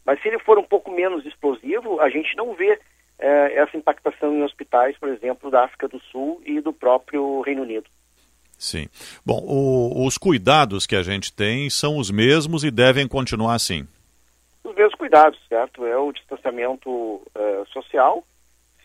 Mas 0.04 0.20
se 0.22 0.28
ele 0.28 0.40
for 0.40 0.58
um 0.58 0.64
pouco 0.64 0.90
menos 0.90 1.24
explosivo, 1.26 2.02
a 2.02 2.10
gente 2.10 2.36
não 2.36 2.56
vê 2.56 2.80
é, 3.20 3.60
essa 3.60 3.78
impactação 3.78 4.34
em 4.34 4.44
hospitais, 4.44 4.98
por 4.98 5.10
exemplo, 5.10 5.52
da 5.52 5.66
África 5.66 5.88
do 5.88 6.00
Sul 6.12 6.42
e 6.44 6.60
do 6.60 6.74
próprio 6.74 7.42
Reino 7.42 7.62
Unido. 7.62 7.86
Sim. 8.58 8.88
Bom, 9.26 9.40
o, 9.44 10.06
os 10.06 10.18
cuidados 10.18 10.88
que 10.88 10.96
a 10.96 11.04
gente 11.04 11.32
tem 11.32 11.70
são 11.70 11.98
os 11.98 12.10
mesmos 12.10 12.64
e 12.64 12.72
devem 12.72 13.08
continuar 13.08 13.56
assim. 13.56 13.88
Os 14.72 14.76
mesmos 14.76 14.96
cuidados, 14.96 15.38
certo? 15.50 15.86
É 15.86 15.98
o 15.98 16.14
distanciamento 16.14 16.90
uh, 16.90 17.66
social. 17.74 18.24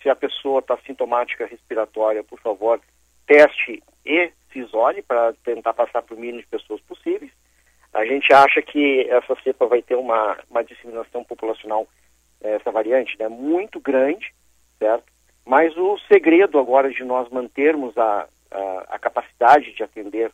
Se 0.03 0.09
a 0.11 0.17
pessoa 0.17 0.59
está 0.59 0.77
sintomática 0.79 1.47
respiratória, 1.47 2.25
por 2.25 2.41
favor, 2.41 2.81
teste 3.25 3.81
e 4.05 4.33
se 4.53 4.59
isole 4.59 5.01
para 5.03 5.33
tentar 5.45 5.75
passar 5.75 6.03
para 6.03 6.17
o 6.17 6.19
mínimo 6.19 6.41
de 6.41 6.49
pessoas 6.49 6.81
possíveis. 6.81 7.31
A 7.95 8.05
gente 8.05 8.33
acha 8.33 8.61
que 8.63 9.09
essa 9.09 9.37
cepa 9.45 9.67
vai 9.67 9.81
ter 9.81 9.95
uma, 9.95 10.37
uma 10.51 10.65
disseminação 10.65 11.23
populacional 11.23 11.87
essa 12.41 12.73
variante, 12.73 13.17
né, 13.19 13.29
muito 13.29 13.79
grande, 13.81 14.35
certo? 14.81 15.05
Mas 15.45 15.77
o 15.77 15.99
segredo 16.09 16.59
agora 16.59 16.91
de 16.91 17.05
nós 17.05 17.29
mantermos 17.31 17.97
a, 17.97 18.29
a, 18.51 18.87
a 18.89 18.99
capacidade 18.99 19.73
de 19.73 19.85
atender 19.85 20.33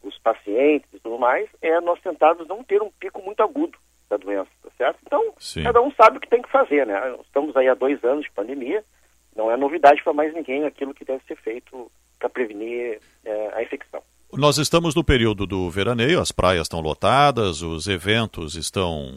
os 0.00 0.16
pacientes 0.18 0.88
e 0.92 1.00
tudo 1.00 1.18
mais 1.18 1.48
é 1.60 1.80
nós 1.80 2.00
tentarmos 2.00 2.46
não 2.46 2.62
ter 2.62 2.80
um 2.80 2.90
pico 2.92 3.20
muito 3.20 3.42
agudo 3.42 3.76
da 4.08 4.16
doença, 4.16 4.50
certo? 4.82 4.98
Então, 5.06 5.32
Sim. 5.38 5.62
cada 5.62 5.80
um 5.80 5.92
sabe 5.92 6.18
o 6.18 6.20
que 6.20 6.28
tem 6.28 6.42
que 6.42 6.50
fazer, 6.50 6.84
né? 6.86 7.14
Estamos 7.24 7.56
aí 7.56 7.68
há 7.68 7.74
dois 7.74 8.02
anos 8.04 8.24
de 8.24 8.30
pandemia, 8.32 8.84
não 9.36 9.50
é 9.50 9.56
novidade 9.56 10.02
para 10.02 10.12
mais 10.12 10.34
ninguém 10.34 10.64
aquilo 10.64 10.92
que 10.92 11.04
deve 11.04 11.22
ser 11.24 11.36
feito 11.36 11.90
para 12.18 12.28
prevenir 12.28 13.00
é, 13.24 13.50
a 13.54 13.62
infecção. 13.62 14.02
Nós 14.32 14.58
estamos 14.58 14.94
no 14.94 15.04
período 15.04 15.46
do 15.46 15.70
veraneio, 15.70 16.18
as 16.18 16.32
praias 16.32 16.62
estão 16.62 16.80
lotadas, 16.80 17.62
os 17.62 17.86
eventos 17.86 18.56
estão 18.56 19.14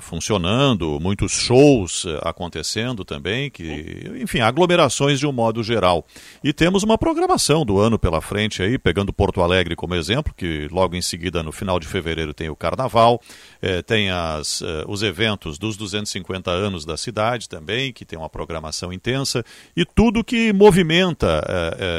funcionando, 0.00 0.98
muitos 1.00 1.32
shows 1.32 2.04
uh, 2.04 2.18
acontecendo 2.22 3.04
também, 3.04 3.50
que, 3.50 4.10
enfim, 4.20 4.40
aglomerações 4.40 5.18
de 5.18 5.26
um 5.26 5.32
modo 5.32 5.62
geral. 5.62 6.04
E 6.44 6.52
temos 6.52 6.82
uma 6.82 6.98
programação 6.98 7.64
do 7.64 7.78
ano 7.78 7.98
pela 7.98 8.20
frente 8.20 8.62
aí, 8.62 8.78
pegando 8.78 9.12
Porto 9.12 9.40
Alegre 9.40 9.74
como 9.74 9.94
exemplo, 9.94 10.34
que 10.36 10.68
logo 10.70 10.94
em 10.94 11.02
seguida, 11.02 11.42
no 11.42 11.52
final 11.52 11.80
de 11.80 11.86
fevereiro, 11.86 12.34
tem 12.34 12.50
o 12.50 12.56
Carnaval, 12.56 13.20
eh, 13.62 13.82
tem 13.82 14.10
as, 14.10 14.62
os 14.86 15.02
eventos 15.02 15.58
dos 15.58 15.76
250 15.76 16.50
anos 16.50 16.84
da 16.84 16.96
cidade 16.96 17.48
também, 17.48 17.92
que 17.92 18.04
tem 18.04 18.18
uma 18.18 18.28
programação 18.28 18.92
intensa, 18.92 19.44
e 19.76 19.84
tudo 19.84 20.24
que 20.24 20.52
movimenta 20.52 21.42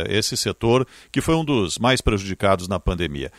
esse 0.09 0.37
setor, 0.37 0.87
que 1.11 1.21
foi 1.21 1.35
um 1.35 1.43
dos 1.43 1.77
mais 1.77 2.01
prejudicados 2.01 2.67
na 2.67 2.79
pandemia. 2.79 3.31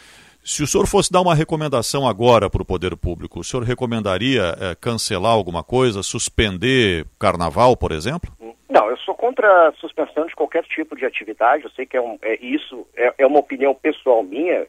Se 0.45 0.61
o 0.61 0.67
senhor 0.67 0.89
fosse 0.89 1.13
dar 1.13 1.21
uma 1.21 1.37
recomendação 1.37 2.07
agora 2.07 2.51
para 2.51 2.63
o 2.63 2.65
poder 2.65 2.97
público, 2.97 3.39
o 3.39 3.45
senhor 3.45 3.63
recomendaria 3.63 4.57
é, 4.61 4.75
cancelar 4.75 5.31
alguma 5.31 5.63
coisa, 5.63 6.03
suspender 6.03 7.07
carnaval, 7.17 7.77
por 7.77 7.93
exemplo? 7.93 8.33
Não, 8.69 8.91
eu 8.91 8.97
sou 8.97 9.15
contra 9.15 9.69
a 9.69 9.73
suspensão 9.75 10.27
de 10.27 10.35
qualquer 10.35 10.65
tipo 10.65 10.97
de 10.97 11.07
atividade. 11.07 11.63
Eu 11.63 11.71
sei 11.71 11.87
que 11.87 11.97
é, 11.97 12.01
um, 12.01 12.19
é 12.23 12.45
isso 12.45 12.85
é, 12.97 13.15
é, 13.19 13.27
uma 13.27 13.39
opinião 13.39 13.73
pessoal 13.73 14.25
minha, 14.25 14.67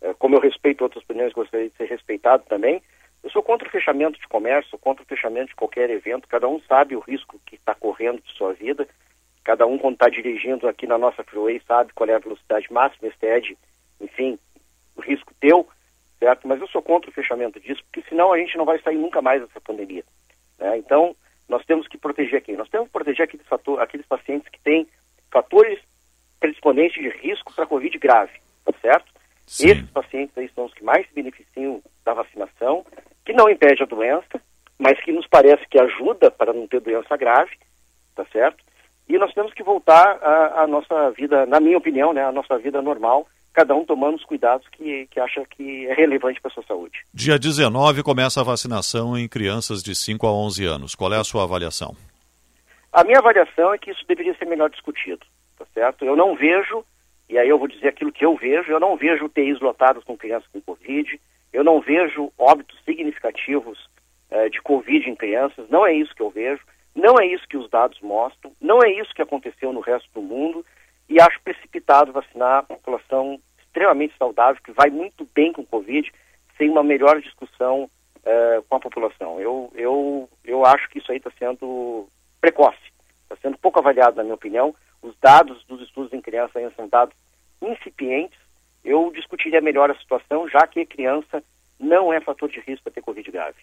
é, 0.00 0.14
como 0.16 0.36
eu 0.36 0.40
respeito 0.40 0.82
outras 0.82 1.02
opiniões, 1.02 1.32
gostaria 1.32 1.68
de 1.68 1.76
ser 1.76 1.86
respeitado 1.86 2.44
também. 2.48 2.80
Eu 3.24 3.30
sou 3.30 3.42
contra 3.42 3.66
o 3.66 3.70
fechamento 3.70 4.20
de 4.20 4.28
comércio, 4.28 4.78
contra 4.78 5.02
o 5.02 5.06
fechamento 5.06 5.48
de 5.48 5.56
qualquer 5.56 5.90
evento. 5.90 6.28
Cada 6.28 6.46
um 6.46 6.60
sabe 6.68 6.94
o 6.94 7.00
risco 7.00 7.40
que 7.44 7.56
está 7.56 7.74
correndo 7.74 8.22
de 8.22 8.32
sua 8.36 8.52
vida. 8.52 8.86
Cada 9.42 9.66
um, 9.66 9.76
quando 9.76 9.94
está 9.94 10.08
dirigindo 10.08 10.68
aqui 10.68 10.86
na 10.86 10.96
nossa 10.96 11.24
freeway, 11.24 11.60
sabe 11.66 11.92
qual 11.94 12.08
é 12.08 12.14
a 12.14 12.20
velocidade 12.20 12.72
máxima, 12.72 13.08
excede 13.08 13.56
enfim, 14.00 14.34
o 14.34 14.38
risco 15.00 15.32
teu, 15.40 15.68
certo? 16.18 16.46
Mas 16.46 16.60
eu 16.60 16.68
sou 16.68 16.82
contra 16.82 17.10
o 17.10 17.14
fechamento 17.14 17.60
disso, 17.60 17.82
porque 17.84 18.08
senão 18.08 18.32
a 18.32 18.38
gente 18.38 18.56
não 18.56 18.64
vai 18.64 18.78
sair 18.80 18.96
nunca 18.96 19.20
mais 19.22 19.42
dessa 19.42 19.60
pandemia. 19.60 20.04
Né? 20.58 20.78
Então, 20.78 21.14
nós 21.48 21.64
temos 21.64 21.86
que 21.86 21.98
proteger 21.98 22.42
quem? 22.42 22.56
Nós 22.56 22.68
temos 22.68 22.88
que 22.88 22.92
proteger 22.92 23.24
aqueles, 23.24 23.46
fator, 23.46 23.80
aqueles 23.80 24.06
pacientes 24.06 24.48
que 24.48 24.60
têm 24.60 24.86
fatores 25.30 25.78
predisponentes 26.40 27.02
de 27.02 27.08
risco 27.08 27.52
para 27.54 27.66
Covid 27.66 27.98
grave, 27.98 28.32
tá 28.64 28.72
certo? 28.80 29.12
Sim. 29.46 29.70
Esses 29.70 29.90
pacientes 29.90 30.36
aí 30.36 30.50
são 30.54 30.64
os 30.64 30.74
que 30.74 30.82
mais 30.82 31.06
se 31.06 31.14
beneficiam 31.14 31.80
da 32.04 32.14
vacinação, 32.14 32.84
que 33.24 33.32
não 33.32 33.48
impede 33.48 33.82
a 33.82 33.86
doença, 33.86 34.40
mas 34.78 35.00
que 35.00 35.12
nos 35.12 35.26
parece 35.26 35.66
que 35.68 35.80
ajuda 35.80 36.30
para 36.30 36.52
não 36.52 36.66
ter 36.66 36.80
doença 36.80 37.16
grave, 37.16 37.56
tá 38.14 38.24
certo? 38.32 38.64
E 39.08 39.16
nós 39.18 39.32
temos 39.32 39.54
que 39.54 39.62
voltar 39.62 40.18
à 40.22 40.66
nossa 40.66 41.10
vida, 41.12 41.46
na 41.46 41.60
minha 41.60 41.78
opinião, 41.78 42.12
né, 42.12 42.24
a 42.24 42.32
nossa 42.32 42.58
vida 42.58 42.82
normal, 42.82 43.26
cada 43.56 43.74
um 43.74 43.86
tomando 43.86 44.16
os 44.16 44.24
cuidados 44.24 44.68
que, 44.68 45.06
que 45.10 45.18
acha 45.18 45.42
que 45.46 45.86
é 45.86 45.94
relevante 45.94 46.38
para 46.42 46.50
a 46.50 46.54
sua 46.54 46.62
saúde. 46.64 47.00
Dia 47.14 47.38
19 47.38 48.02
começa 48.02 48.42
a 48.42 48.44
vacinação 48.44 49.16
em 49.16 49.26
crianças 49.26 49.82
de 49.82 49.94
5 49.94 50.26
a 50.26 50.30
11 50.30 50.66
anos. 50.66 50.94
Qual 50.94 51.10
é 51.10 51.16
a 51.16 51.24
sua 51.24 51.44
avaliação? 51.44 51.96
A 52.92 53.02
minha 53.02 53.18
avaliação 53.18 53.72
é 53.72 53.78
que 53.78 53.90
isso 53.90 54.04
deveria 54.06 54.36
ser 54.36 54.44
melhor 54.44 54.68
discutido, 54.68 55.24
tá 55.58 55.64
certo? 55.72 56.04
Eu 56.04 56.14
não 56.14 56.36
vejo, 56.36 56.84
e 57.30 57.38
aí 57.38 57.48
eu 57.48 57.58
vou 57.58 57.66
dizer 57.66 57.88
aquilo 57.88 58.12
que 58.12 58.26
eu 58.26 58.36
vejo, 58.36 58.70
eu 58.70 58.78
não 58.78 58.94
vejo 58.94 59.24
UTIs 59.24 59.58
lotados 59.60 60.04
com 60.04 60.18
crianças 60.18 60.48
com 60.52 60.60
Covid, 60.60 61.18
eu 61.50 61.64
não 61.64 61.80
vejo 61.80 62.30
óbitos 62.38 62.78
significativos 62.84 63.88
eh, 64.30 64.50
de 64.50 64.60
Covid 64.60 65.08
em 65.08 65.16
crianças, 65.16 65.66
não 65.70 65.86
é 65.86 65.94
isso 65.94 66.14
que 66.14 66.22
eu 66.22 66.28
vejo, 66.28 66.60
não 66.94 67.14
é 67.18 67.26
isso 67.26 67.48
que 67.48 67.56
os 67.56 67.70
dados 67.70 67.98
mostram, 68.02 68.52
não 68.60 68.80
é 68.82 68.90
isso 68.90 69.14
que 69.14 69.22
aconteceu 69.22 69.72
no 69.72 69.80
resto 69.80 70.08
do 70.14 70.20
mundo, 70.20 70.64
e 71.08 71.20
acho 71.20 71.40
precipitado 71.42 72.12
vacinar 72.12 72.58
a 72.58 72.62
população 72.62 73.40
extremamente 73.58 74.14
saudável, 74.18 74.60
que 74.62 74.72
vai 74.72 74.90
muito 74.90 75.28
bem 75.34 75.52
com 75.52 75.64
Covid, 75.64 76.10
sem 76.56 76.70
uma 76.70 76.82
melhor 76.82 77.20
discussão 77.20 77.90
eh, 78.24 78.62
com 78.68 78.76
a 78.76 78.80
população. 78.80 79.40
Eu, 79.40 79.70
eu, 79.74 80.28
eu 80.44 80.64
acho 80.64 80.88
que 80.88 80.98
isso 80.98 81.12
aí 81.12 81.18
está 81.18 81.30
sendo 81.38 82.08
precoce, 82.40 82.78
está 83.22 83.36
sendo 83.36 83.58
pouco 83.58 83.78
avaliado, 83.78 84.16
na 84.16 84.22
minha 84.22 84.34
opinião. 84.34 84.74
Os 85.02 85.14
dados 85.20 85.62
dos 85.66 85.82
estudos 85.82 86.12
em 86.12 86.20
criança 86.20 86.58
ainda 86.58 86.72
são 86.74 86.88
dados 86.88 87.14
incipientes. 87.62 88.38
Eu 88.84 89.12
discutiria 89.14 89.60
melhor 89.60 89.90
a 89.90 89.98
situação, 89.98 90.48
já 90.48 90.66
que 90.66 90.84
criança 90.86 91.42
não 91.78 92.12
é 92.12 92.20
fator 92.20 92.48
de 92.48 92.60
risco 92.60 92.84
para 92.84 92.92
ter 92.94 93.02
Covid 93.02 93.30
grave. 93.30 93.58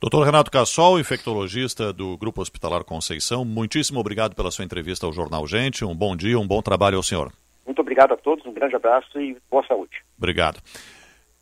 Doutor 0.00 0.24
Renato 0.24 0.48
Cassol, 0.48 1.00
infectologista 1.00 1.92
do 1.92 2.16
Grupo 2.16 2.40
Hospitalar 2.40 2.84
Conceição, 2.84 3.44
muitíssimo 3.44 3.98
obrigado 3.98 4.36
pela 4.36 4.48
sua 4.48 4.64
entrevista 4.64 5.04
ao 5.04 5.12
Jornal 5.12 5.44
Gente. 5.44 5.84
Um 5.84 5.92
bom 5.92 6.14
dia, 6.14 6.38
um 6.38 6.46
bom 6.46 6.62
trabalho 6.62 6.98
ao 6.98 7.02
senhor. 7.02 7.32
Muito 7.66 7.80
obrigado 7.80 8.12
a 8.12 8.16
todos, 8.16 8.46
um 8.46 8.52
grande 8.52 8.76
abraço 8.76 9.20
e 9.20 9.36
boa 9.50 9.66
saúde. 9.66 9.96
Obrigado. 10.16 10.60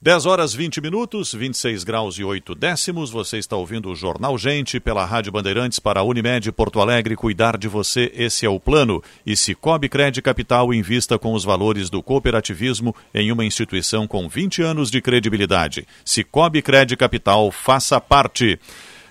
10 0.02 0.26
horas 0.26 0.52
20 0.52 0.82
minutos, 0.82 1.32
26 1.32 1.82
graus 1.82 2.18
e 2.18 2.22
8 2.22 2.54
décimos. 2.54 3.10
Você 3.10 3.38
está 3.38 3.56
ouvindo 3.56 3.90
o 3.90 3.96
Jornal 3.96 4.36
Gente 4.36 4.78
pela 4.78 5.06
Rádio 5.06 5.32
Bandeirantes 5.32 5.78
para 5.78 6.00
a 6.00 6.02
Unimed 6.02 6.52
Porto 6.52 6.80
Alegre. 6.82 7.16
Cuidar 7.16 7.56
de 7.56 7.66
você, 7.66 8.12
esse 8.14 8.44
é 8.44 8.48
o 8.48 8.60
plano. 8.60 9.02
E 9.24 9.34
Cicobi 9.34 9.88
Cred 9.88 10.20
Capital 10.20 10.74
invista 10.74 11.18
com 11.18 11.32
os 11.32 11.44
valores 11.44 11.88
do 11.88 12.02
cooperativismo 12.02 12.94
em 13.14 13.32
uma 13.32 13.42
instituição 13.42 14.06
com 14.06 14.28
20 14.28 14.60
anos 14.60 14.90
de 14.90 15.00
credibilidade. 15.00 15.88
Cicobi 16.04 16.60
Cred 16.60 16.94
Capital, 16.94 17.50
faça 17.50 17.98
parte. 17.98 18.60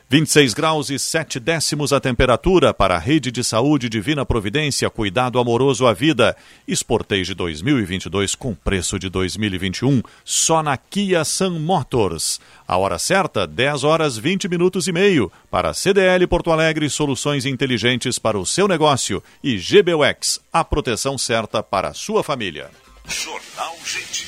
26 0.08 0.54
graus 0.54 0.92
e 0.92 1.00
7 1.00 1.40
décimos 1.40 1.92
a 1.92 2.00
temperatura 2.00 2.72
para 2.72 2.96
a 2.96 3.00
Rede 3.00 3.32
de 3.32 3.44
Saúde 3.44 3.90
Divina 3.90 4.24
Providência, 4.24 4.88
cuidado 4.88 5.40
amoroso 5.40 5.88
à 5.88 5.94
vida. 5.94 6.38
Sportage 6.70 7.34
2022 7.34 8.36
com 8.36 8.54
preço 8.54 9.00
de 9.00 9.10
2021, 9.10 10.04
só 10.24 10.62
na 10.62 10.78
Kia 10.78 11.26
Sun 11.26 11.58
Motors. 11.58 12.40
A 12.68 12.78
hora 12.78 13.00
certa, 13.00 13.48
10 13.48 13.84
horas 13.84 14.16
20 14.16 14.48
minutos 14.48 14.88
e 14.88 14.92
meio. 14.92 15.32
Para 15.50 15.74
CDL 15.74 16.28
Porto 16.28 16.52
Alegre, 16.52 16.88
soluções 16.88 17.44
inteligentes 17.44 18.20
para 18.20 18.38
o 18.38 18.46
seu 18.46 18.68
negócio. 18.68 19.24
E 19.44 19.58
GBUX, 19.58 20.40
a 20.54 20.64
proteção 20.64 21.18
certa 21.18 21.64
para 21.64 21.88
a 21.90 21.94
sua 21.96 22.24
família. 22.24 22.70
Jornal 23.08 23.76
Gente. 23.84 24.28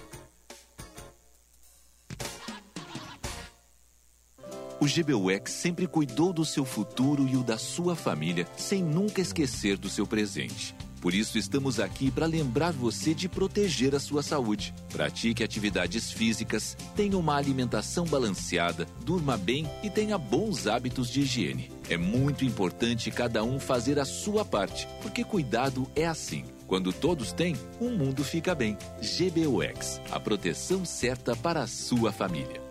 O 4.81 4.87
GBUX 4.87 5.51
sempre 5.51 5.85
cuidou 5.85 6.33
do 6.33 6.43
seu 6.43 6.65
futuro 6.65 7.27
e 7.27 7.37
o 7.37 7.43
da 7.43 7.55
sua 7.55 7.95
família, 7.95 8.47
sem 8.57 8.83
nunca 8.83 9.21
esquecer 9.21 9.77
do 9.77 9.87
seu 9.87 10.07
presente. 10.07 10.75
Por 10.99 11.13
isso, 11.13 11.37
estamos 11.37 11.79
aqui 11.79 12.09
para 12.09 12.25
lembrar 12.25 12.73
você 12.73 13.13
de 13.13 13.29
proteger 13.29 13.93
a 13.93 13.99
sua 13.99 14.23
saúde. 14.23 14.73
Pratique 14.91 15.43
atividades 15.43 16.11
físicas, 16.11 16.75
tenha 16.95 17.15
uma 17.15 17.35
alimentação 17.35 18.05
balanceada, 18.05 18.87
durma 19.05 19.37
bem 19.37 19.69
e 19.83 19.89
tenha 19.89 20.17
bons 20.17 20.65
hábitos 20.65 21.11
de 21.11 21.21
higiene. 21.21 21.71
É 21.87 21.95
muito 21.95 22.43
importante 22.43 23.11
cada 23.11 23.43
um 23.43 23.59
fazer 23.59 23.99
a 23.99 24.05
sua 24.05 24.43
parte, 24.43 24.87
porque 25.03 25.23
cuidado 25.23 25.87
é 25.95 26.07
assim. 26.07 26.43
Quando 26.65 26.91
todos 26.91 27.31
têm, 27.31 27.55
o 27.79 27.91
mundo 27.91 28.23
fica 28.23 28.55
bem. 28.55 28.75
GBUX, 28.99 30.01
a 30.09 30.19
proteção 30.19 30.83
certa 30.85 31.35
para 31.35 31.61
a 31.61 31.67
sua 31.67 32.11
família. 32.11 32.70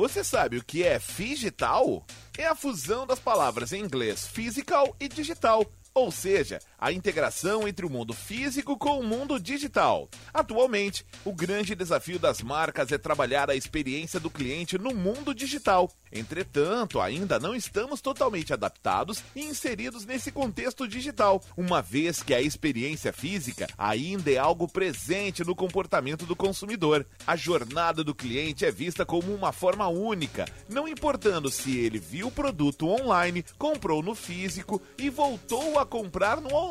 Você 0.00 0.24
sabe 0.24 0.56
o 0.56 0.64
que 0.64 0.82
é 0.82 0.98
digital? 0.98 2.06
É 2.38 2.46
a 2.46 2.54
fusão 2.54 3.06
das 3.06 3.18
palavras 3.18 3.70
em 3.70 3.84
inglês 3.84 4.26
physical 4.26 4.96
e 4.98 5.06
digital, 5.06 5.62
ou 5.92 6.10
seja, 6.10 6.58
a 6.80 6.90
integração 6.90 7.68
entre 7.68 7.84
o 7.84 7.90
mundo 7.90 8.14
físico 8.14 8.76
com 8.78 8.98
o 8.98 9.04
mundo 9.04 9.38
digital. 9.38 10.08
Atualmente, 10.32 11.04
o 11.24 11.32
grande 11.32 11.74
desafio 11.74 12.18
das 12.18 12.40
marcas 12.40 12.90
é 12.90 12.96
trabalhar 12.96 13.50
a 13.50 13.54
experiência 13.54 14.18
do 14.18 14.30
cliente 14.30 14.78
no 14.78 14.94
mundo 14.94 15.34
digital. 15.34 15.90
Entretanto, 16.12 17.00
ainda 17.00 17.38
não 17.38 17.54
estamos 17.54 18.00
totalmente 18.00 18.52
adaptados 18.52 19.22
e 19.36 19.42
inseridos 19.44 20.04
nesse 20.04 20.32
contexto 20.32 20.88
digital, 20.88 21.42
uma 21.56 21.82
vez 21.82 22.22
que 22.22 22.34
a 22.34 22.40
experiência 22.40 23.12
física 23.12 23.68
ainda 23.76 24.30
é 24.30 24.38
algo 24.38 24.66
presente 24.66 25.44
no 25.44 25.54
comportamento 25.54 26.24
do 26.24 26.34
consumidor. 26.34 27.06
A 27.26 27.36
jornada 27.36 28.02
do 28.02 28.14
cliente 28.14 28.64
é 28.64 28.70
vista 28.70 29.04
como 29.04 29.32
uma 29.34 29.52
forma 29.52 29.86
única, 29.88 30.46
não 30.68 30.88
importando 30.88 31.50
se 31.50 31.78
ele 31.78 31.98
viu 31.98 32.28
o 32.28 32.32
produto 32.32 32.88
online, 32.88 33.44
comprou 33.58 34.02
no 34.02 34.14
físico 34.14 34.80
e 34.98 35.10
voltou 35.10 35.78
a 35.78 35.86
comprar 35.86 36.40
no 36.40 36.52
online, 36.54 36.69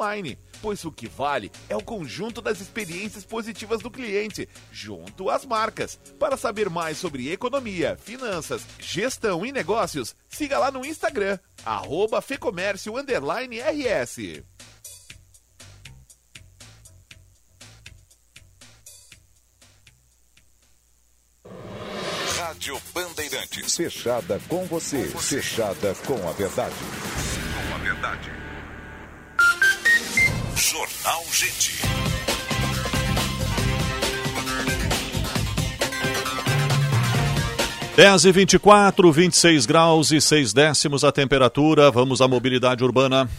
pois 0.62 0.84
o 0.86 0.92
que 0.92 1.08
vale 1.08 1.52
é 1.68 1.76
o 1.76 1.84
conjunto 1.84 2.42
das 2.42 2.60
experiências 2.60 3.26
positivas 3.26 3.82
do 3.82 3.92
cliente, 3.92 4.48
junto 4.72 5.30
às 5.30 5.46
marcas. 5.46 6.00
Para 6.18 6.38
saber 6.38 6.70
mais 6.70 6.98
sobre 6.98 7.32
economia, 7.32 7.98
finanças, 8.02 8.64
gestão 8.80 9.46
e 9.46 9.52
negócios, 9.52 10.16
siga 10.28 10.58
lá 10.58 10.72
no 10.72 10.86
Instagram, 10.86 11.38
arroba 11.66 12.22
Fecomércio 12.22 12.94
RS. 13.60 14.44
Rádio 22.50 22.82
Bandeirantes. 22.94 23.76
Fechada 23.76 24.42
com 24.48 24.66
você. 24.66 25.04
Fechada 25.06 25.94
com 26.06 26.28
a 26.28 26.32
verdade. 26.32 26.76
Com 26.76 27.76
a 27.76 27.78
verdade. 27.78 28.39
Jornal 30.60 31.24
Gente. 31.32 31.80
10 37.96 38.26
e 38.26 38.32
24, 38.34 39.10
26 39.10 39.66
graus 39.66 40.12
e 40.12 40.20
6 40.20 40.52
décimos 40.52 41.06
a 41.06 41.14
temperatura. 41.14 41.90
Vamos 41.90 42.20
à 42.20 42.28
mobilidade 42.28 42.84
urbana. 42.84 43.30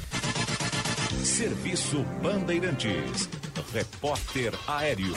Serviço 1.22 2.02
Bandeirantes. 2.22 3.28
Repórter 3.70 4.54
Aéreo. 4.66 5.14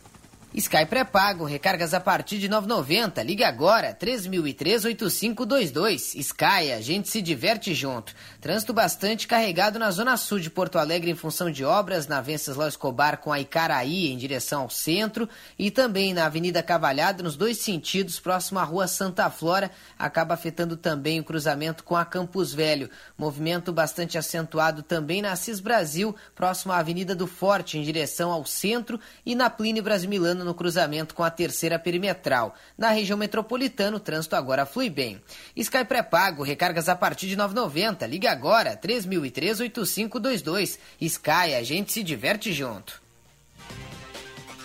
Sky 0.53 0.85
pré-pago, 0.85 1.45
recargas 1.45 1.93
a 1.93 1.99
partir 2.01 2.37
de 2.37 2.49
9,90. 2.49 3.23
Ligue 3.23 3.45
agora, 3.45 3.97
3003-8522. 3.97 6.15
Sky, 6.15 6.73
a 6.75 6.81
gente 6.81 7.07
se 7.07 7.21
diverte 7.21 7.73
junto. 7.73 8.13
Trânsito 8.41 8.73
bastante 8.73 9.29
carregado 9.29 9.79
na 9.79 9.89
zona 9.91 10.17
sul 10.17 10.41
de 10.41 10.49
Porto 10.49 10.77
Alegre 10.77 11.09
em 11.09 11.15
função 11.15 11.49
de 11.49 11.63
obras 11.63 12.05
na 12.05 12.19
Venceslau 12.19 12.67
Escobar 12.67 13.19
com 13.19 13.31
a 13.31 13.39
Icaraí 13.39 14.11
em 14.11 14.17
direção 14.17 14.63
ao 14.63 14.69
centro 14.69 15.29
e 15.57 15.71
também 15.71 16.13
na 16.13 16.25
Avenida 16.25 16.61
Cavalhada 16.61 17.23
nos 17.23 17.37
dois 17.37 17.59
sentidos, 17.59 18.19
próximo 18.19 18.59
à 18.59 18.65
Rua 18.65 18.89
Santa 18.89 19.29
Flora, 19.29 19.71
acaba 19.97 20.33
afetando 20.33 20.75
também 20.75 21.21
o 21.21 21.23
cruzamento 21.23 21.81
com 21.81 21.95
a 21.95 22.03
Campus 22.03 22.53
Velho. 22.53 22.89
Movimento 23.21 23.71
bastante 23.71 24.17
acentuado 24.17 24.81
também 24.81 25.21
na 25.21 25.31
Assis 25.31 25.59
Brasil, 25.59 26.15
próximo 26.33 26.73
à 26.73 26.79
Avenida 26.79 27.13
do 27.13 27.27
Forte 27.27 27.77
em 27.77 27.83
direção 27.83 28.31
ao 28.31 28.43
centro 28.47 28.99
e 29.23 29.35
na 29.35 29.47
Plínio 29.47 29.83
Brasimilano 29.83 30.43
no 30.43 30.55
cruzamento 30.55 31.13
com 31.13 31.21
a 31.21 31.29
terceira 31.29 31.77
perimetral. 31.77 32.55
Na 32.75 32.89
região 32.89 33.15
metropolitana, 33.15 33.95
o 33.95 33.99
trânsito 33.99 34.35
agora 34.35 34.65
flui 34.65 34.89
bem. 34.89 35.21
Sky 35.55 35.85
pré-pago, 35.85 36.41
recargas 36.41 36.89
a 36.89 36.95
partir 36.95 37.27
de 37.27 37.37
9,90. 37.37 38.09
Ligue 38.09 38.25
agora, 38.25 38.75
3003-8522. 38.75 40.79
Sky, 40.99 41.53
a 41.55 41.61
gente 41.61 41.91
se 41.91 42.01
diverte 42.01 42.51
junto. 42.51 43.00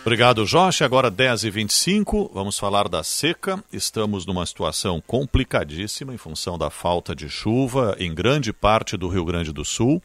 Obrigado, 0.06 0.46
Jorge. 0.46 0.84
Agora 0.84 1.10
10h25, 1.10 2.30
vamos 2.32 2.56
falar 2.56 2.88
da 2.88 3.02
seca. 3.02 3.60
Estamos 3.72 4.24
numa 4.24 4.46
situação 4.46 5.02
complicadíssima 5.04 6.14
em 6.14 6.16
função 6.16 6.56
da 6.56 6.70
falta 6.70 7.12
de 7.12 7.28
chuva 7.28 7.96
em 7.98 8.14
grande 8.14 8.52
parte 8.52 8.96
do 8.96 9.08
Rio 9.08 9.24
Grande 9.24 9.52
do 9.52 9.64
Sul 9.64 10.00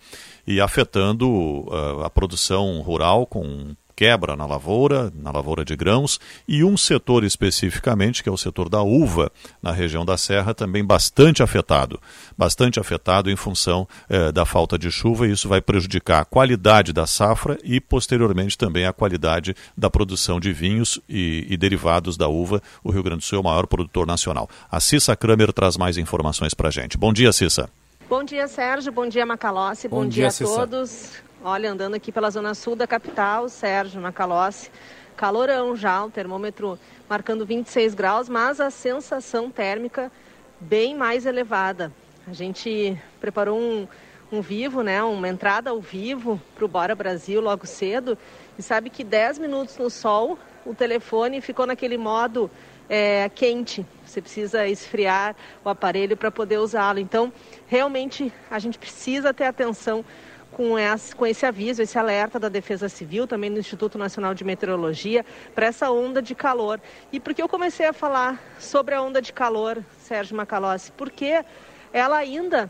e 0.47 0.59
afetando 0.59 1.29
uh, 1.29 2.01
a 2.03 2.09
produção 2.09 2.81
rural 2.81 3.27
com 3.27 3.75
quebra 4.01 4.35
na 4.35 4.47
lavoura, 4.47 5.13
na 5.13 5.29
lavoura 5.29 5.63
de 5.63 5.75
grãos, 5.75 6.19
e 6.47 6.63
um 6.63 6.75
setor 6.75 7.23
especificamente, 7.23 8.23
que 8.23 8.29
é 8.29 8.31
o 8.31 8.37
setor 8.37 8.67
da 8.67 8.81
uva, 8.81 9.31
na 9.61 9.71
região 9.71 10.03
da 10.03 10.17
Serra, 10.17 10.55
também 10.55 10.83
bastante 10.83 11.43
afetado. 11.43 12.01
Bastante 12.35 12.79
afetado 12.79 13.29
em 13.29 13.35
função 13.35 13.87
eh, 14.09 14.31
da 14.31 14.43
falta 14.43 14.75
de 14.75 14.89
chuva, 14.89 15.27
e 15.27 15.31
isso 15.33 15.47
vai 15.47 15.61
prejudicar 15.61 16.21
a 16.21 16.25
qualidade 16.25 16.91
da 16.91 17.05
safra 17.05 17.59
e, 17.63 17.79
posteriormente, 17.79 18.57
também 18.57 18.87
a 18.87 18.93
qualidade 18.93 19.55
da 19.77 19.87
produção 19.87 20.39
de 20.39 20.51
vinhos 20.51 20.99
e, 21.07 21.45
e 21.47 21.55
derivados 21.55 22.17
da 22.17 22.27
uva. 22.27 22.59
O 22.83 22.89
Rio 22.89 23.03
Grande 23.03 23.19
do 23.19 23.25
Sul 23.25 23.37
é 23.37 23.41
o 23.41 23.43
maior 23.43 23.67
produtor 23.67 24.07
nacional. 24.07 24.49
A 24.71 24.79
Cissa 24.79 25.15
Kramer 25.15 25.53
traz 25.53 25.77
mais 25.77 25.99
informações 25.99 26.55
para 26.55 26.69
a 26.69 26.71
gente. 26.71 26.97
Bom 26.97 27.13
dia, 27.13 27.31
Cissa. 27.31 27.69
Bom 28.11 28.25
dia, 28.25 28.45
Sérgio. 28.45 28.91
Bom 28.91 29.07
dia, 29.07 29.25
Macalossi. 29.25 29.87
Bom, 29.87 30.01
Bom 30.01 30.05
dia, 30.05 30.27
dia, 30.27 30.45
a 30.45 30.49
todos. 30.49 31.13
Olha, 31.41 31.71
andando 31.71 31.93
aqui 31.93 32.11
pela 32.11 32.29
zona 32.29 32.53
sul 32.53 32.75
da 32.75 32.85
capital, 32.85 33.47
Sérgio 33.47 34.01
Macalossi, 34.01 34.69
calorão 35.15 35.77
já, 35.77 36.03
o 36.03 36.11
termômetro 36.11 36.77
marcando 37.07 37.45
26 37.45 37.95
graus, 37.95 38.27
mas 38.27 38.59
a 38.59 38.69
sensação 38.69 39.49
térmica 39.49 40.11
bem 40.59 40.93
mais 40.93 41.25
elevada. 41.25 41.89
A 42.27 42.33
gente 42.33 43.01
preparou 43.21 43.57
um, 43.57 43.87
um 44.29 44.41
vivo, 44.41 44.83
né, 44.83 45.01
uma 45.01 45.29
entrada 45.29 45.69
ao 45.69 45.79
vivo 45.79 46.37
para 46.53 46.65
o 46.65 46.67
Bora 46.67 46.93
Brasil 46.93 47.39
logo 47.39 47.65
cedo 47.65 48.17
e 48.59 48.61
sabe 48.61 48.89
que 48.89 49.05
10 49.05 49.39
minutos 49.39 49.77
no 49.77 49.89
sol 49.89 50.37
o 50.65 50.75
telefone 50.75 51.39
ficou 51.39 51.65
naquele 51.65 51.97
modo 51.97 52.51
é, 52.91 53.31
quente. 53.33 53.85
Você 54.05 54.21
precisa 54.21 54.67
esfriar 54.67 55.33
o 55.63 55.69
aparelho 55.69 56.17
para 56.17 56.29
poder 56.29 56.57
usá-lo. 56.57 56.99
Então, 56.99 57.31
realmente, 57.65 58.33
a 58.49 58.59
gente 58.59 58.77
precisa 58.77 59.33
ter 59.33 59.45
atenção 59.45 60.03
com 60.51 60.77
esse, 60.77 61.15
com 61.15 61.25
esse 61.25 61.45
aviso, 61.45 61.81
esse 61.81 61.97
alerta 61.97 62.37
da 62.37 62.49
Defesa 62.49 62.89
Civil, 62.89 63.25
também 63.25 63.49
do 63.49 63.57
Instituto 63.57 63.97
Nacional 63.97 64.33
de 64.33 64.43
Meteorologia, 64.43 65.25
para 65.55 65.67
essa 65.67 65.89
onda 65.89 66.21
de 66.21 66.35
calor. 66.35 66.81
E 67.13 67.19
por 67.21 67.33
que 67.33 67.41
eu 67.41 67.47
comecei 67.47 67.85
a 67.85 67.93
falar 67.93 68.43
sobre 68.59 68.93
a 68.93 69.01
onda 69.01 69.21
de 69.21 69.31
calor, 69.31 69.81
Sérgio 69.97 70.35
Macalossi? 70.35 70.91
Porque 70.91 71.45
ela 71.93 72.17
ainda 72.17 72.69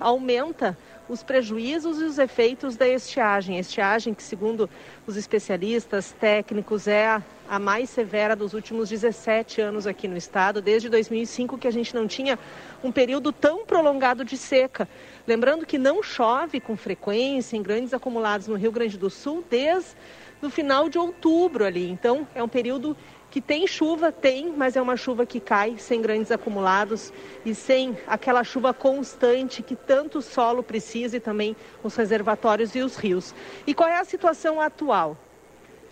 aumenta 0.00 0.76
os 1.08 1.22
prejuízos 1.22 2.00
e 2.00 2.04
os 2.04 2.18
efeitos 2.18 2.76
da 2.76 2.88
estiagem. 2.88 3.58
Estiagem 3.58 4.14
que, 4.14 4.22
segundo 4.22 4.68
os 5.06 5.16
especialistas 5.16 6.12
técnicos, 6.12 6.86
é 6.86 7.06
a, 7.06 7.22
a 7.48 7.58
mais 7.58 7.90
severa 7.90 8.34
dos 8.36 8.54
últimos 8.54 8.88
17 8.88 9.60
anos 9.60 9.86
aqui 9.86 10.06
no 10.06 10.16
estado, 10.16 10.62
desde 10.62 10.88
2005 10.88 11.58
que 11.58 11.68
a 11.68 11.72
gente 11.72 11.94
não 11.94 12.06
tinha 12.06 12.38
um 12.82 12.92
período 12.92 13.32
tão 13.32 13.66
prolongado 13.66 14.24
de 14.24 14.36
seca. 14.36 14.88
Lembrando 15.26 15.66
que 15.66 15.78
não 15.78 16.02
chove 16.02 16.60
com 16.60 16.76
frequência 16.76 17.56
em 17.56 17.62
grandes 17.62 17.92
acumulados 17.92 18.46
no 18.46 18.56
Rio 18.56 18.72
Grande 18.72 18.96
do 18.96 19.10
Sul 19.10 19.44
desde 19.48 19.96
o 20.40 20.50
final 20.50 20.88
de 20.88 20.98
outubro 20.98 21.64
ali. 21.64 21.88
Então, 21.88 22.26
é 22.34 22.42
um 22.42 22.48
período 22.48 22.96
que 23.32 23.40
tem 23.40 23.66
chuva, 23.66 24.12
tem, 24.12 24.52
mas 24.54 24.76
é 24.76 24.82
uma 24.82 24.94
chuva 24.94 25.24
que 25.24 25.40
cai 25.40 25.78
sem 25.78 26.02
grandes 26.02 26.30
acumulados 26.30 27.10
e 27.46 27.54
sem 27.54 27.96
aquela 28.06 28.44
chuva 28.44 28.74
constante 28.74 29.62
que 29.62 29.74
tanto 29.74 30.18
o 30.18 30.22
solo 30.22 30.62
precisa 30.62 31.16
e 31.16 31.20
também 31.20 31.56
os 31.82 31.96
reservatórios 31.96 32.74
e 32.74 32.80
os 32.80 32.94
rios. 32.94 33.34
E 33.66 33.72
qual 33.72 33.88
é 33.88 33.98
a 33.98 34.04
situação 34.04 34.60
atual? 34.60 35.16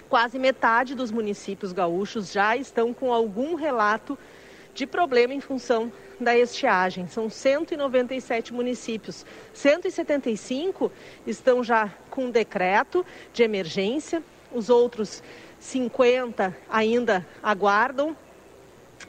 Quase 0.06 0.38
metade 0.38 0.94
dos 0.94 1.10
municípios 1.10 1.72
gaúchos 1.72 2.30
já 2.30 2.58
estão 2.58 2.92
com 2.92 3.10
algum 3.10 3.54
relato 3.54 4.18
de 4.74 4.86
problema 4.86 5.32
em 5.32 5.40
função 5.40 5.90
da 6.20 6.36
estiagem. 6.36 7.08
São 7.08 7.30
197 7.30 8.52
municípios. 8.52 9.24
175 9.54 10.92
estão 11.26 11.64
já 11.64 11.90
com 12.10 12.30
decreto 12.30 13.04
de 13.32 13.42
emergência. 13.42 14.22
Os 14.52 14.68
outros 14.68 15.22
50 15.60 16.56
ainda 16.68 17.24
aguardam. 17.42 18.16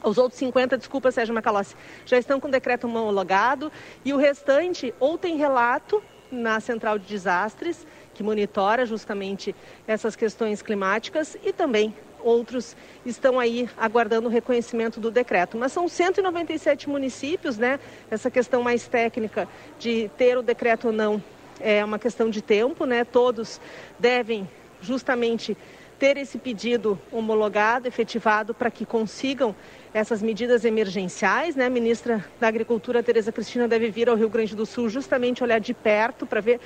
Os 0.04 0.18
outros 0.18 0.38
50, 0.38 0.78
desculpa, 0.78 1.10
Sérgio 1.10 1.34
Macalossi, 1.34 1.74
já 2.06 2.18
estão 2.18 2.38
com 2.38 2.48
decreto 2.48 2.86
homologado 2.86 3.72
e 4.04 4.12
o 4.12 4.16
restante 4.16 4.94
ou 5.00 5.18
tem 5.18 5.36
relato 5.36 6.02
na 6.30 6.60
central 6.60 6.98
de 6.98 7.06
desastres, 7.06 7.86
que 8.14 8.22
monitora 8.22 8.86
justamente 8.86 9.54
essas 9.86 10.16
questões 10.16 10.62
climáticas, 10.62 11.36
e 11.44 11.52
também 11.52 11.94
outros 12.20 12.74
estão 13.04 13.38
aí 13.38 13.68
aguardando 13.76 14.28
o 14.28 14.30
reconhecimento 14.30 14.98
do 14.98 15.10
decreto. 15.10 15.58
Mas 15.58 15.72
são 15.72 15.88
197 15.88 16.88
municípios, 16.88 17.58
né? 17.58 17.78
Essa 18.10 18.30
questão 18.30 18.62
mais 18.62 18.88
técnica 18.88 19.46
de 19.78 20.10
ter 20.16 20.38
o 20.38 20.42
decreto 20.42 20.86
ou 20.86 20.92
não 20.92 21.22
é 21.60 21.84
uma 21.84 21.98
questão 21.98 22.30
de 22.30 22.40
tempo, 22.40 22.86
né? 22.86 23.04
Todos 23.04 23.60
devem 23.98 24.48
justamente 24.80 25.56
ter 26.02 26.16
esse 26.16 26.36
pedido 26.36 26.98
homologado, 27.12 27.86
efetivado, 27.86 28.52
para 28.52 28.72
que 28.72 28.84
consigam 28.84 29.54
essas 29.94 30.20
medidas 30.20 30.64
emergenciais. 30.64 31.54
Né? 31.54 31.66
A 31.66 31.70
ministra 31.70 32.24
da 32.40 32.48
Agricultura, 32.48 33.04
Tereza 33.04 33.30
Cristina, 33.30 33.68
deve 33.68 33.88
vir 33.88 34.08
ao 34.08 34.16
Rio 34.16 34.28
Grande 34.28 34.56
do 34.56 34.66
Sul 34.66 34.88
justamente 34.88 35.44
olhar 35.44 35.60
de 35.60 35.72
perto 35.72 36.26
para 36.26 36.40
ver 36.40 36.58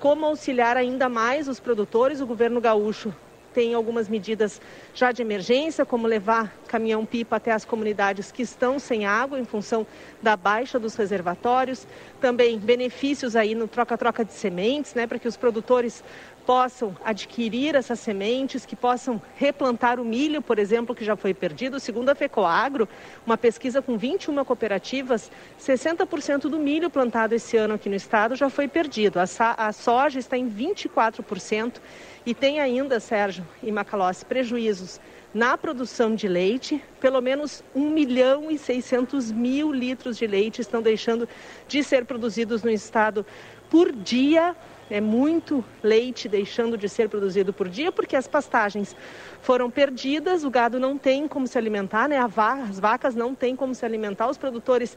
como 0.00 0.24
auxiliar 0.24 0.74
ainda 0.78 1.06
mais 1.06 1.48
os 1.48 1.60
produtores. 1.60 2.22
O 2.22 2.26
governo 2.26 2.62
gaúcho 2.62 3.14
tem 3.52 3.74
algumas 3.74 4.08
medidas 4.08 4.58
já 4.94 5.12
de 5.12 5.20
emergência, 5.20 5.84
como 5.84 6.06
levar 6.06 6.50
caminhão-pipa 6.66 7.36
até 7.36 7.52
as 7.52 7.66
comunidades 7.66 8.32
que 8.32 8.40
estão 8.40 8.78
sem 8.78 9.04
água 9.04 9.38
em 9.38 9.44
função 9.44 9.86
da 10.22 10.34
baixa 10.34 10.78
dos 10.78 10.94
reservatórios. 10.94 11.86
Também 12.22 12.58
benefícios 12.58 13.36
aí 13.36 13.54
no 13.54 13.68
troca-troca 13.68 14.24
de 14.24 14.32
sementes, 14.32 14.94
né, 14.94 15.06
para 15.06 15.18
que 15.18 15.28
os 15.28 15.36
produtores 15.36 16.02
possam 16.48 16.96
adquirir 17.04 17.74
essas 17.74 18.00
sementes, 18.00 18.64
que 18.64 18.74
possam 18.74 19.20
replantar 19.36 20.00
o 20.00 20.04
milho, 20.04 20.40
por 20.40 20.58
exemplo, 20.58 20.94
que 20.94 21.04
já 21.04 21.14
foi 21.14 21.34
perdido. 21.34 21.78
Segundo 21.78 22.08
a 22.08 22.14
FECOAGRO, 22.14 22.88
uma 23.26 23.36
pesquisa 23.36 23.82
com 23.82 23.98
21 23.98 24.42
cooperativas, 24.46 25.30
60% 25.60 26.48
do 26.48 26.58
milho 26.58 26.88
plantado 26.88 27.34
esse 27.34 27.58
ano 27.58 27.74
aqui 27.74 27.90
no 27.90 27.94
estado 27.94 28.34
já 28.34 28.48
foi 28.48 28.66
perdido. 28.66 29.18
A, 29.18 29.72
soja 29.74 30.18
está 30.18 30.38
em 30.38 30.48
24% 30.48 31.82
e 32.24 32.32
tem 32.32 32.60
ainda, 32.60 32.98
Sérgio 32.98 33.46
e 33.62 33.70
Macalossi, 33.70 34.24
prejuízos 34.24 34.98
na 35.34 35.58
produção 35.58 36.14
de 36.14 36.26
leite, 36.26 36.82
pelo 36.98 37.20
menos 37.20 37.62
1 37.74 37.90
milhão 37.90 38.50
e 38.50 38.56
600 38.56 39.30
mil 39.32 39.70
litros 39.70 40.16
de 40.16 40.26
leite 40.26 40.62
estão 40.62 40.80
deixando 40.80 41.28
de 41.68 41.84
ser 41.84 42.06
produzidos 42.06 42.62
no 42.62 42.70
estado 42.70 43.26
por 43.68 43.92
dia 43.92 44.56
é 44.90 45.00
muito 45.00 45.64
leite 45.82 46.28
deixando 46.28 46.76
de 46.76 46.88
ser 46.88 47.08
produzido 47.08 47.52
por 47.52 47.68
dia, 47.68 47.92
porque 47.92 48.16
as 48.16 48.26
pastagens 48.26 48.96
foram 49.42 49.70
perdidas, 49.70 50.44
o 50.44 50.50
gado 50.50 50.80
não 50.80 50.96
tem 50.96 51.28
como 51.28 51.46
se 51.46 51.58
alimentar, 51.58 52.08
né? 52.08 52.18
as 52.18 52.78
vacas 52.78 53.14
não 53.14 53.34
têm 53.34 53.54
como 53.54 53.74
se 53.74 53.84
alimentar, 53.84 54.28
os 54.28 54.38
produtores 54.38 54.96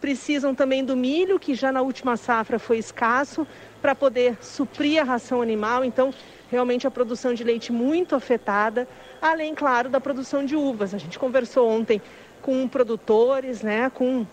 precisam 0.00 0.54
também 0.54 0.84
do 0.84 0.96
milho, 0.96 1.38
que 1.38 1.54
já 1.54 1.70
na 1.70 1.80
última 1.80 2.16
safra 2.16 2.58
foi 2.58 2.78
escasso, 2.78 3.46
para 3.80 3.94
poder 3.94 4.36
suprir 4.40 5.00
a 5.00 5.04
ração 5.04 5.40
animal. 5.40 5.84
Então, 5.84 6.12
realmente 6.50 6.86
a 6.86 6.90
produção 6.90 7.34
de 7.34 7.42
leite 7.42 7.72
muito 7.72 8.14
afetada, 8.14 8.86
além, 9.20 9.54
claro, 9.54 9.88
da 9.88 10.00
produção 10.00 10.44
de 10.44 10.56
uvas. 10.56 10.92
A 10.92 10.98
gente 10.98 11.18
conversou 11.18 11.68
ontem 11.68 12.00
com 12.40 12.66
produtores, 12.66 13.62
né, 13.62 13.90
com 13.90 14.26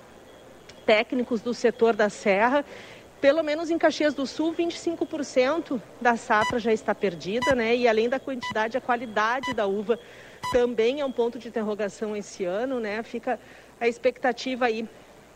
técnicos 0.85 1.41
do 1.41 1.53
setor 1.53 1.95
da 1.95 2.09
serra. 2.09 2.65
Pelo 3.21 3.43
menos 3.43 3.69
em 3.69 3.77
Caxias 3.77 4.13
do 4.13 4.25
Sul, 4.25 4.53
25% 4.53 5.81
da 5.99 6.15
safra 6.15 6.57
já 6.57 6.71
está 6.71 6.95
perdida, 6.95 7.53
né? 7.53 7.75
E 7.75 7.87
além 7.87 8.07
da 8.07 8.19
quantidade, 8.19 8.77
a 8.77 8.81
qualidade 8.81 9.53
da 9.53 9.67
uva 9.67 9.99
também 10.53 11.01
é 11.01 11.05
um 11.05 11.11
ponto 11.11 11.37
de 11.37 11.49
interrogação 11.49 12.15
esse 12.15 12.45
ano, 12.45 12.79
né? 12.79 13.03
Fica 13.03 13.37
a 13.79 13.87
expectativa 13.87 14.65
aí 14.65 14.87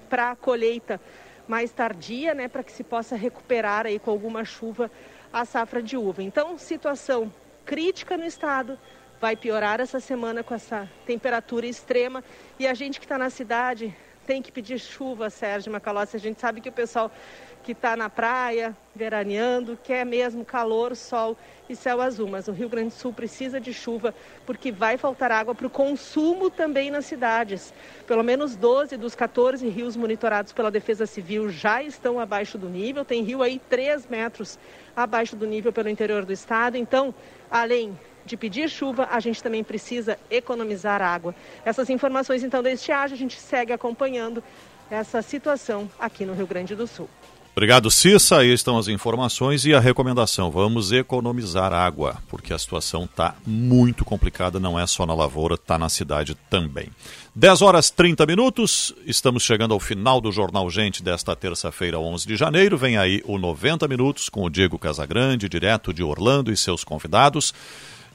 para 0.10 0.32
a 0.32 0.36
colheita 0.36 1.00
mais 1.48 1.72
tardia, 1.72 2.34
né, 2.34 2.48
para 2.48 2.64
que 2.64 2.72
se 2.72 2.84
possa 2.84 3.16
recuperar 3.16 3.86
aí 3.86 4.00
com 4.00 4.12
alguma 4.12 4.46
chuva 4.46 4.90
a 5.32 5.44
safra 5.44 5.82
de 5.82 5.98
uva. 5.98 6.24
Então, 6.24 6.58
situação 6.58 7.34
crítica 7.66 8.18
no 8.18 8.26
estado, 8.26 8.78
vai 9.20 9.36
piorar 9.36 9.80
essa 9.80 10.00
semana 10.00 10.44
com 10.44 10.54
essa 10.54 10.90
temperatura 11.06 11.66
extrema 11.66 12.24
e 12.60 12.68
a 12.68 12.74
gente 12.74 13.00
que 13.00 13.06
está 13.06 13.18
na 13.18 13.30
cidade 13.30 13.96
tem 14.26 14.42
que 14.42 14.52
pedir 14.52 14.80
chuva, 14.80 15.30
Sérgio 15.30 15.72
Macalossi. 15.72 16.16
A 16.16 16.20
gente 16.20 16.40
sabe 16.40 16.62
que 16.62 16.70
o 16.70 16.74
pessoal 16.74 17.12
que 17.64 17.72
está 17.72 17.96
na 17.96 18.10
praia, 18.10 18.76
veraneando, 18.94 19.80
quer 19.82 20.06
mesmo 20.06 20.44
calor, 20.44 20.96
sol 20.96 21.38
e 21.70 21.76
céu 21.76 22.02
azul. 22.02 22.28
Mas 22.28 22.48
o 22.48 22.52
Rio 22.52 22.68
Grande 22.68 22.90
do 22.90 22.94
Sul 22.94 23.14
precisa 23.14 23.60
de 23.60 23.74
chuva 23.74 24.14
porque 24.46 24.72
vai 24.72 24.98
faltar 24.98 25.32
água 25.32 25.56
para 25.56 25.66
o 25.66 25.70
consumo 25.70 26.50
também 26.50 26.92
nas 26.92 27.06
cidades. 27.06 27.74
Pelo 28.06 28.24
menos 28.24 28.56
12 28.56 28.98
dos 28.98 29.16
14 29.16 29.68
rios 29.70 29.96
monitorados 29.96 30.52
pela 30.52 30.70
Defesa 30.70 31.06
Civil 31.06 31.50
já 31.50 31.82
estão 31.82 32.20
abaixo 32.20 32.58
do 32.58 32.70
nível. 32.70 33.06
Tem 33.06 33.24
rio 33.24 33.42
aí 33.42 33.60
3 33.70 34.08
metros 34.08 34.60
abaixo 34.96 35.36
do 35.36 35.48
nível 35.48 35.72
pelo 35.72 35.90
interior 35.90 36.26
do 36.26 36.34
estado. 36.34 36.78
Então, 36.78 37.16
além 37.50 37.98
de 38.26 38.38
pedir 38.38 38.70
chuva, 38.70 39.08
a 39.12 39.20
gente 39.20 39.42
também 39.42 39.64
precisa 39.64 40.18
economizar 40.30 41.02
água. 41.02 41.34
Essas 41.66 41.90
informações, 41.90 42.44
então, 42.44 42.62
da 42.62 42.72
estiagem, 42.72 43.16
a 43.16 43.18
gente 43.18 43.40
segue 43.40 43.74
acompanhando 43.74 44.44
essa 44.90 45.22
situação 45.22 45.90
aqui 46.00 46.26
no 46.26 46.34
Rio 46.34 46.48
Grande 46.48 46.76
do 46.76 46.86
Sul. 46.86 47.10
Obrigado, 47.56 47.92
Cissa. 47.92 48.40
Aí 48.40 48.52
estão 48.52 48.80
as 48.80 48.88
informações 48.88 49.64
e 49.64 49.76
a 49.76 49.80
recomendação. 49.80 50.50
Vamos 50.50 50.92
economizar 50.92 51.72
água, 51.72 52.18
porque 52.28 52.52
a 52.52 52.58
situação 52.58 53.04
está 53.04 53.36
muito 53.46 54.04
complicada, 54.04 54.60
não 54.60 54.80
é 54.80 54.88
só 54.88 55.06
na 55.06 55.14
lavoura, 55.14 55.54
está 55.54 55.78
na 55.78 55.88
cidade 55.88 56.36
também. 56.50 56.90
10 57.36 57.62
horas 57.62 57.92
30 57.92 58.26
minutos, 58.26 58.94
estamos 59.06 59.44
chegando 59.44 59.72
ao 59.74 59.80
final 59.80 60.20
do 60.20 60.32
Jornal 60.32 60.68
Gente 60.70 61.04
desta 61.04 61.36
terça-feira, 61.36 62.00
11 62.00 62.28
de 62.28 62.36
janeiro. 62.36 62.76
Vem 62.76 62.98
aí 62.98 63.22
o 63.24 63.38
90 63.38 63.88
Minutos 63.88 64.30
com 64.30 64.44
o 64.44 64.50
Diego 64.50 64.80
Casagrande, 64.80 65.48
direto 65.48 65.94
de 65.94 66.02
Orlando 66.02 66.52
e 66.52 66.58
seus 66.58 66.84
convidados. 66.84 67.54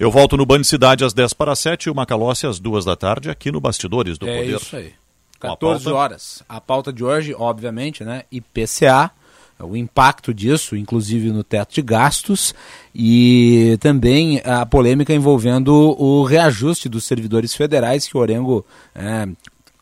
Eu 0.01 0.11
volto 0.11 0.37
no 0.37 0.47
Band 0.47 0.65
Cidade 0.65 1.05
às 1.05 1.13
10 1.13 1.33
para 1.35 1.55
7 1.55 1.85
e 1.85 1.91
o 1.91 1.95
Macalossi 1.95 2.45
às 2.45 2.59
2 2.59 2.85
da 2.85 2.97
tarde 2.97 3.31
aqui 3.31 3.53
no 3.53 3.61
Bastidores 3.61 4.19
do 4.19 4.29
é 4.29 4.37
Poder. 4.37 4.53
É 4.53 4.57
isso 4.57 4.77
aí. 4.77 4.93
14 5.39 5.89
horas. 5.91 6.43
A 6.49 6.61
pauta 6.61 6.93
de 6.93 7.05
hoje, 7.05 7.35
obviamente, 7.37 8.03
né? 8.03 8.25
IPCA 8.31 9.13
o 9.61 9.77
impacto 9.77 10.33
disso, 10.33 10.77
inclusive 10.77 11.31
no 11.31 11.43
teto 11.43 11.75
de 11.75 11.83
gastos, 11.83 12.55
e 12.95 13.77
também 13.81 14.41
a 14.45 14.65
polêmica 14.65 15.13
envolvendo 15.13 15.73
o 15.73 16.25
reajuste 16.25 16.89
dos 16.89 17.05
servidores 17.05 17.55
federais 17.55 18.07
que 18.07 18.17
o 18.17 18.21
Orengo 18.21 18.65
é, 18.95 19.29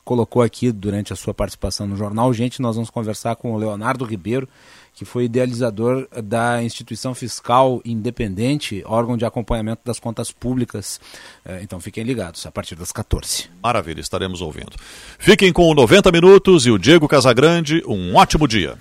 colocou 0.06 0.40
aqui 0.40 0.70
durante 0.70 1.12
a 1.12 1.16
sua 1.16 1.34
participação 1.34 1.84
no 1.84 1.96
jornal. 1.96 2.32
Gente, 2.32 2.62
nós 2.62 2.76
vamos 2.76 2.90
conversar 2.90 3.34
com 3.34 3.52
o 3.52 3.58
Leonardo 3.58 4.04
Ribeiro, 4.04 4.48
que 4.94 5.04
foi 5.04 5.24
idealizador 5.24 6.08
da 6.22 6.62
instituição 6.62 7.12
fiscal 7.12 7.82
independente, 7.84 8.84
órgão 8.86 9.16
de 9.16 9.24
acompanhamento 9.24 9.82
das 9.84 9.98
contas 9.98 10.30
públicas. 10.30 11.00
É, 11.44 11.60
então 11.60 11.80
fiquem 11.80 12.04
ligados 12.04 12.46
a 12.46 12.52
partir 12.52 12.76
das 12.76 12.92
14. 12.92 13.50
Maravilha, 13.60 14.00
estaremos 14.00 14.40
ouvindo. 14.40 14.76
Fiquem 15.18 15.52
com 15.52 15.74
90 15.74 16.12
minutos 16.12 16.66
e 16.66 16.70
o 16.70 16.78
Diego 16.78 17.08
Casagrande. 17.08 17.82
Um 17.84 18.14
ótimo 18.14 18.46
dia. 18.46 18.78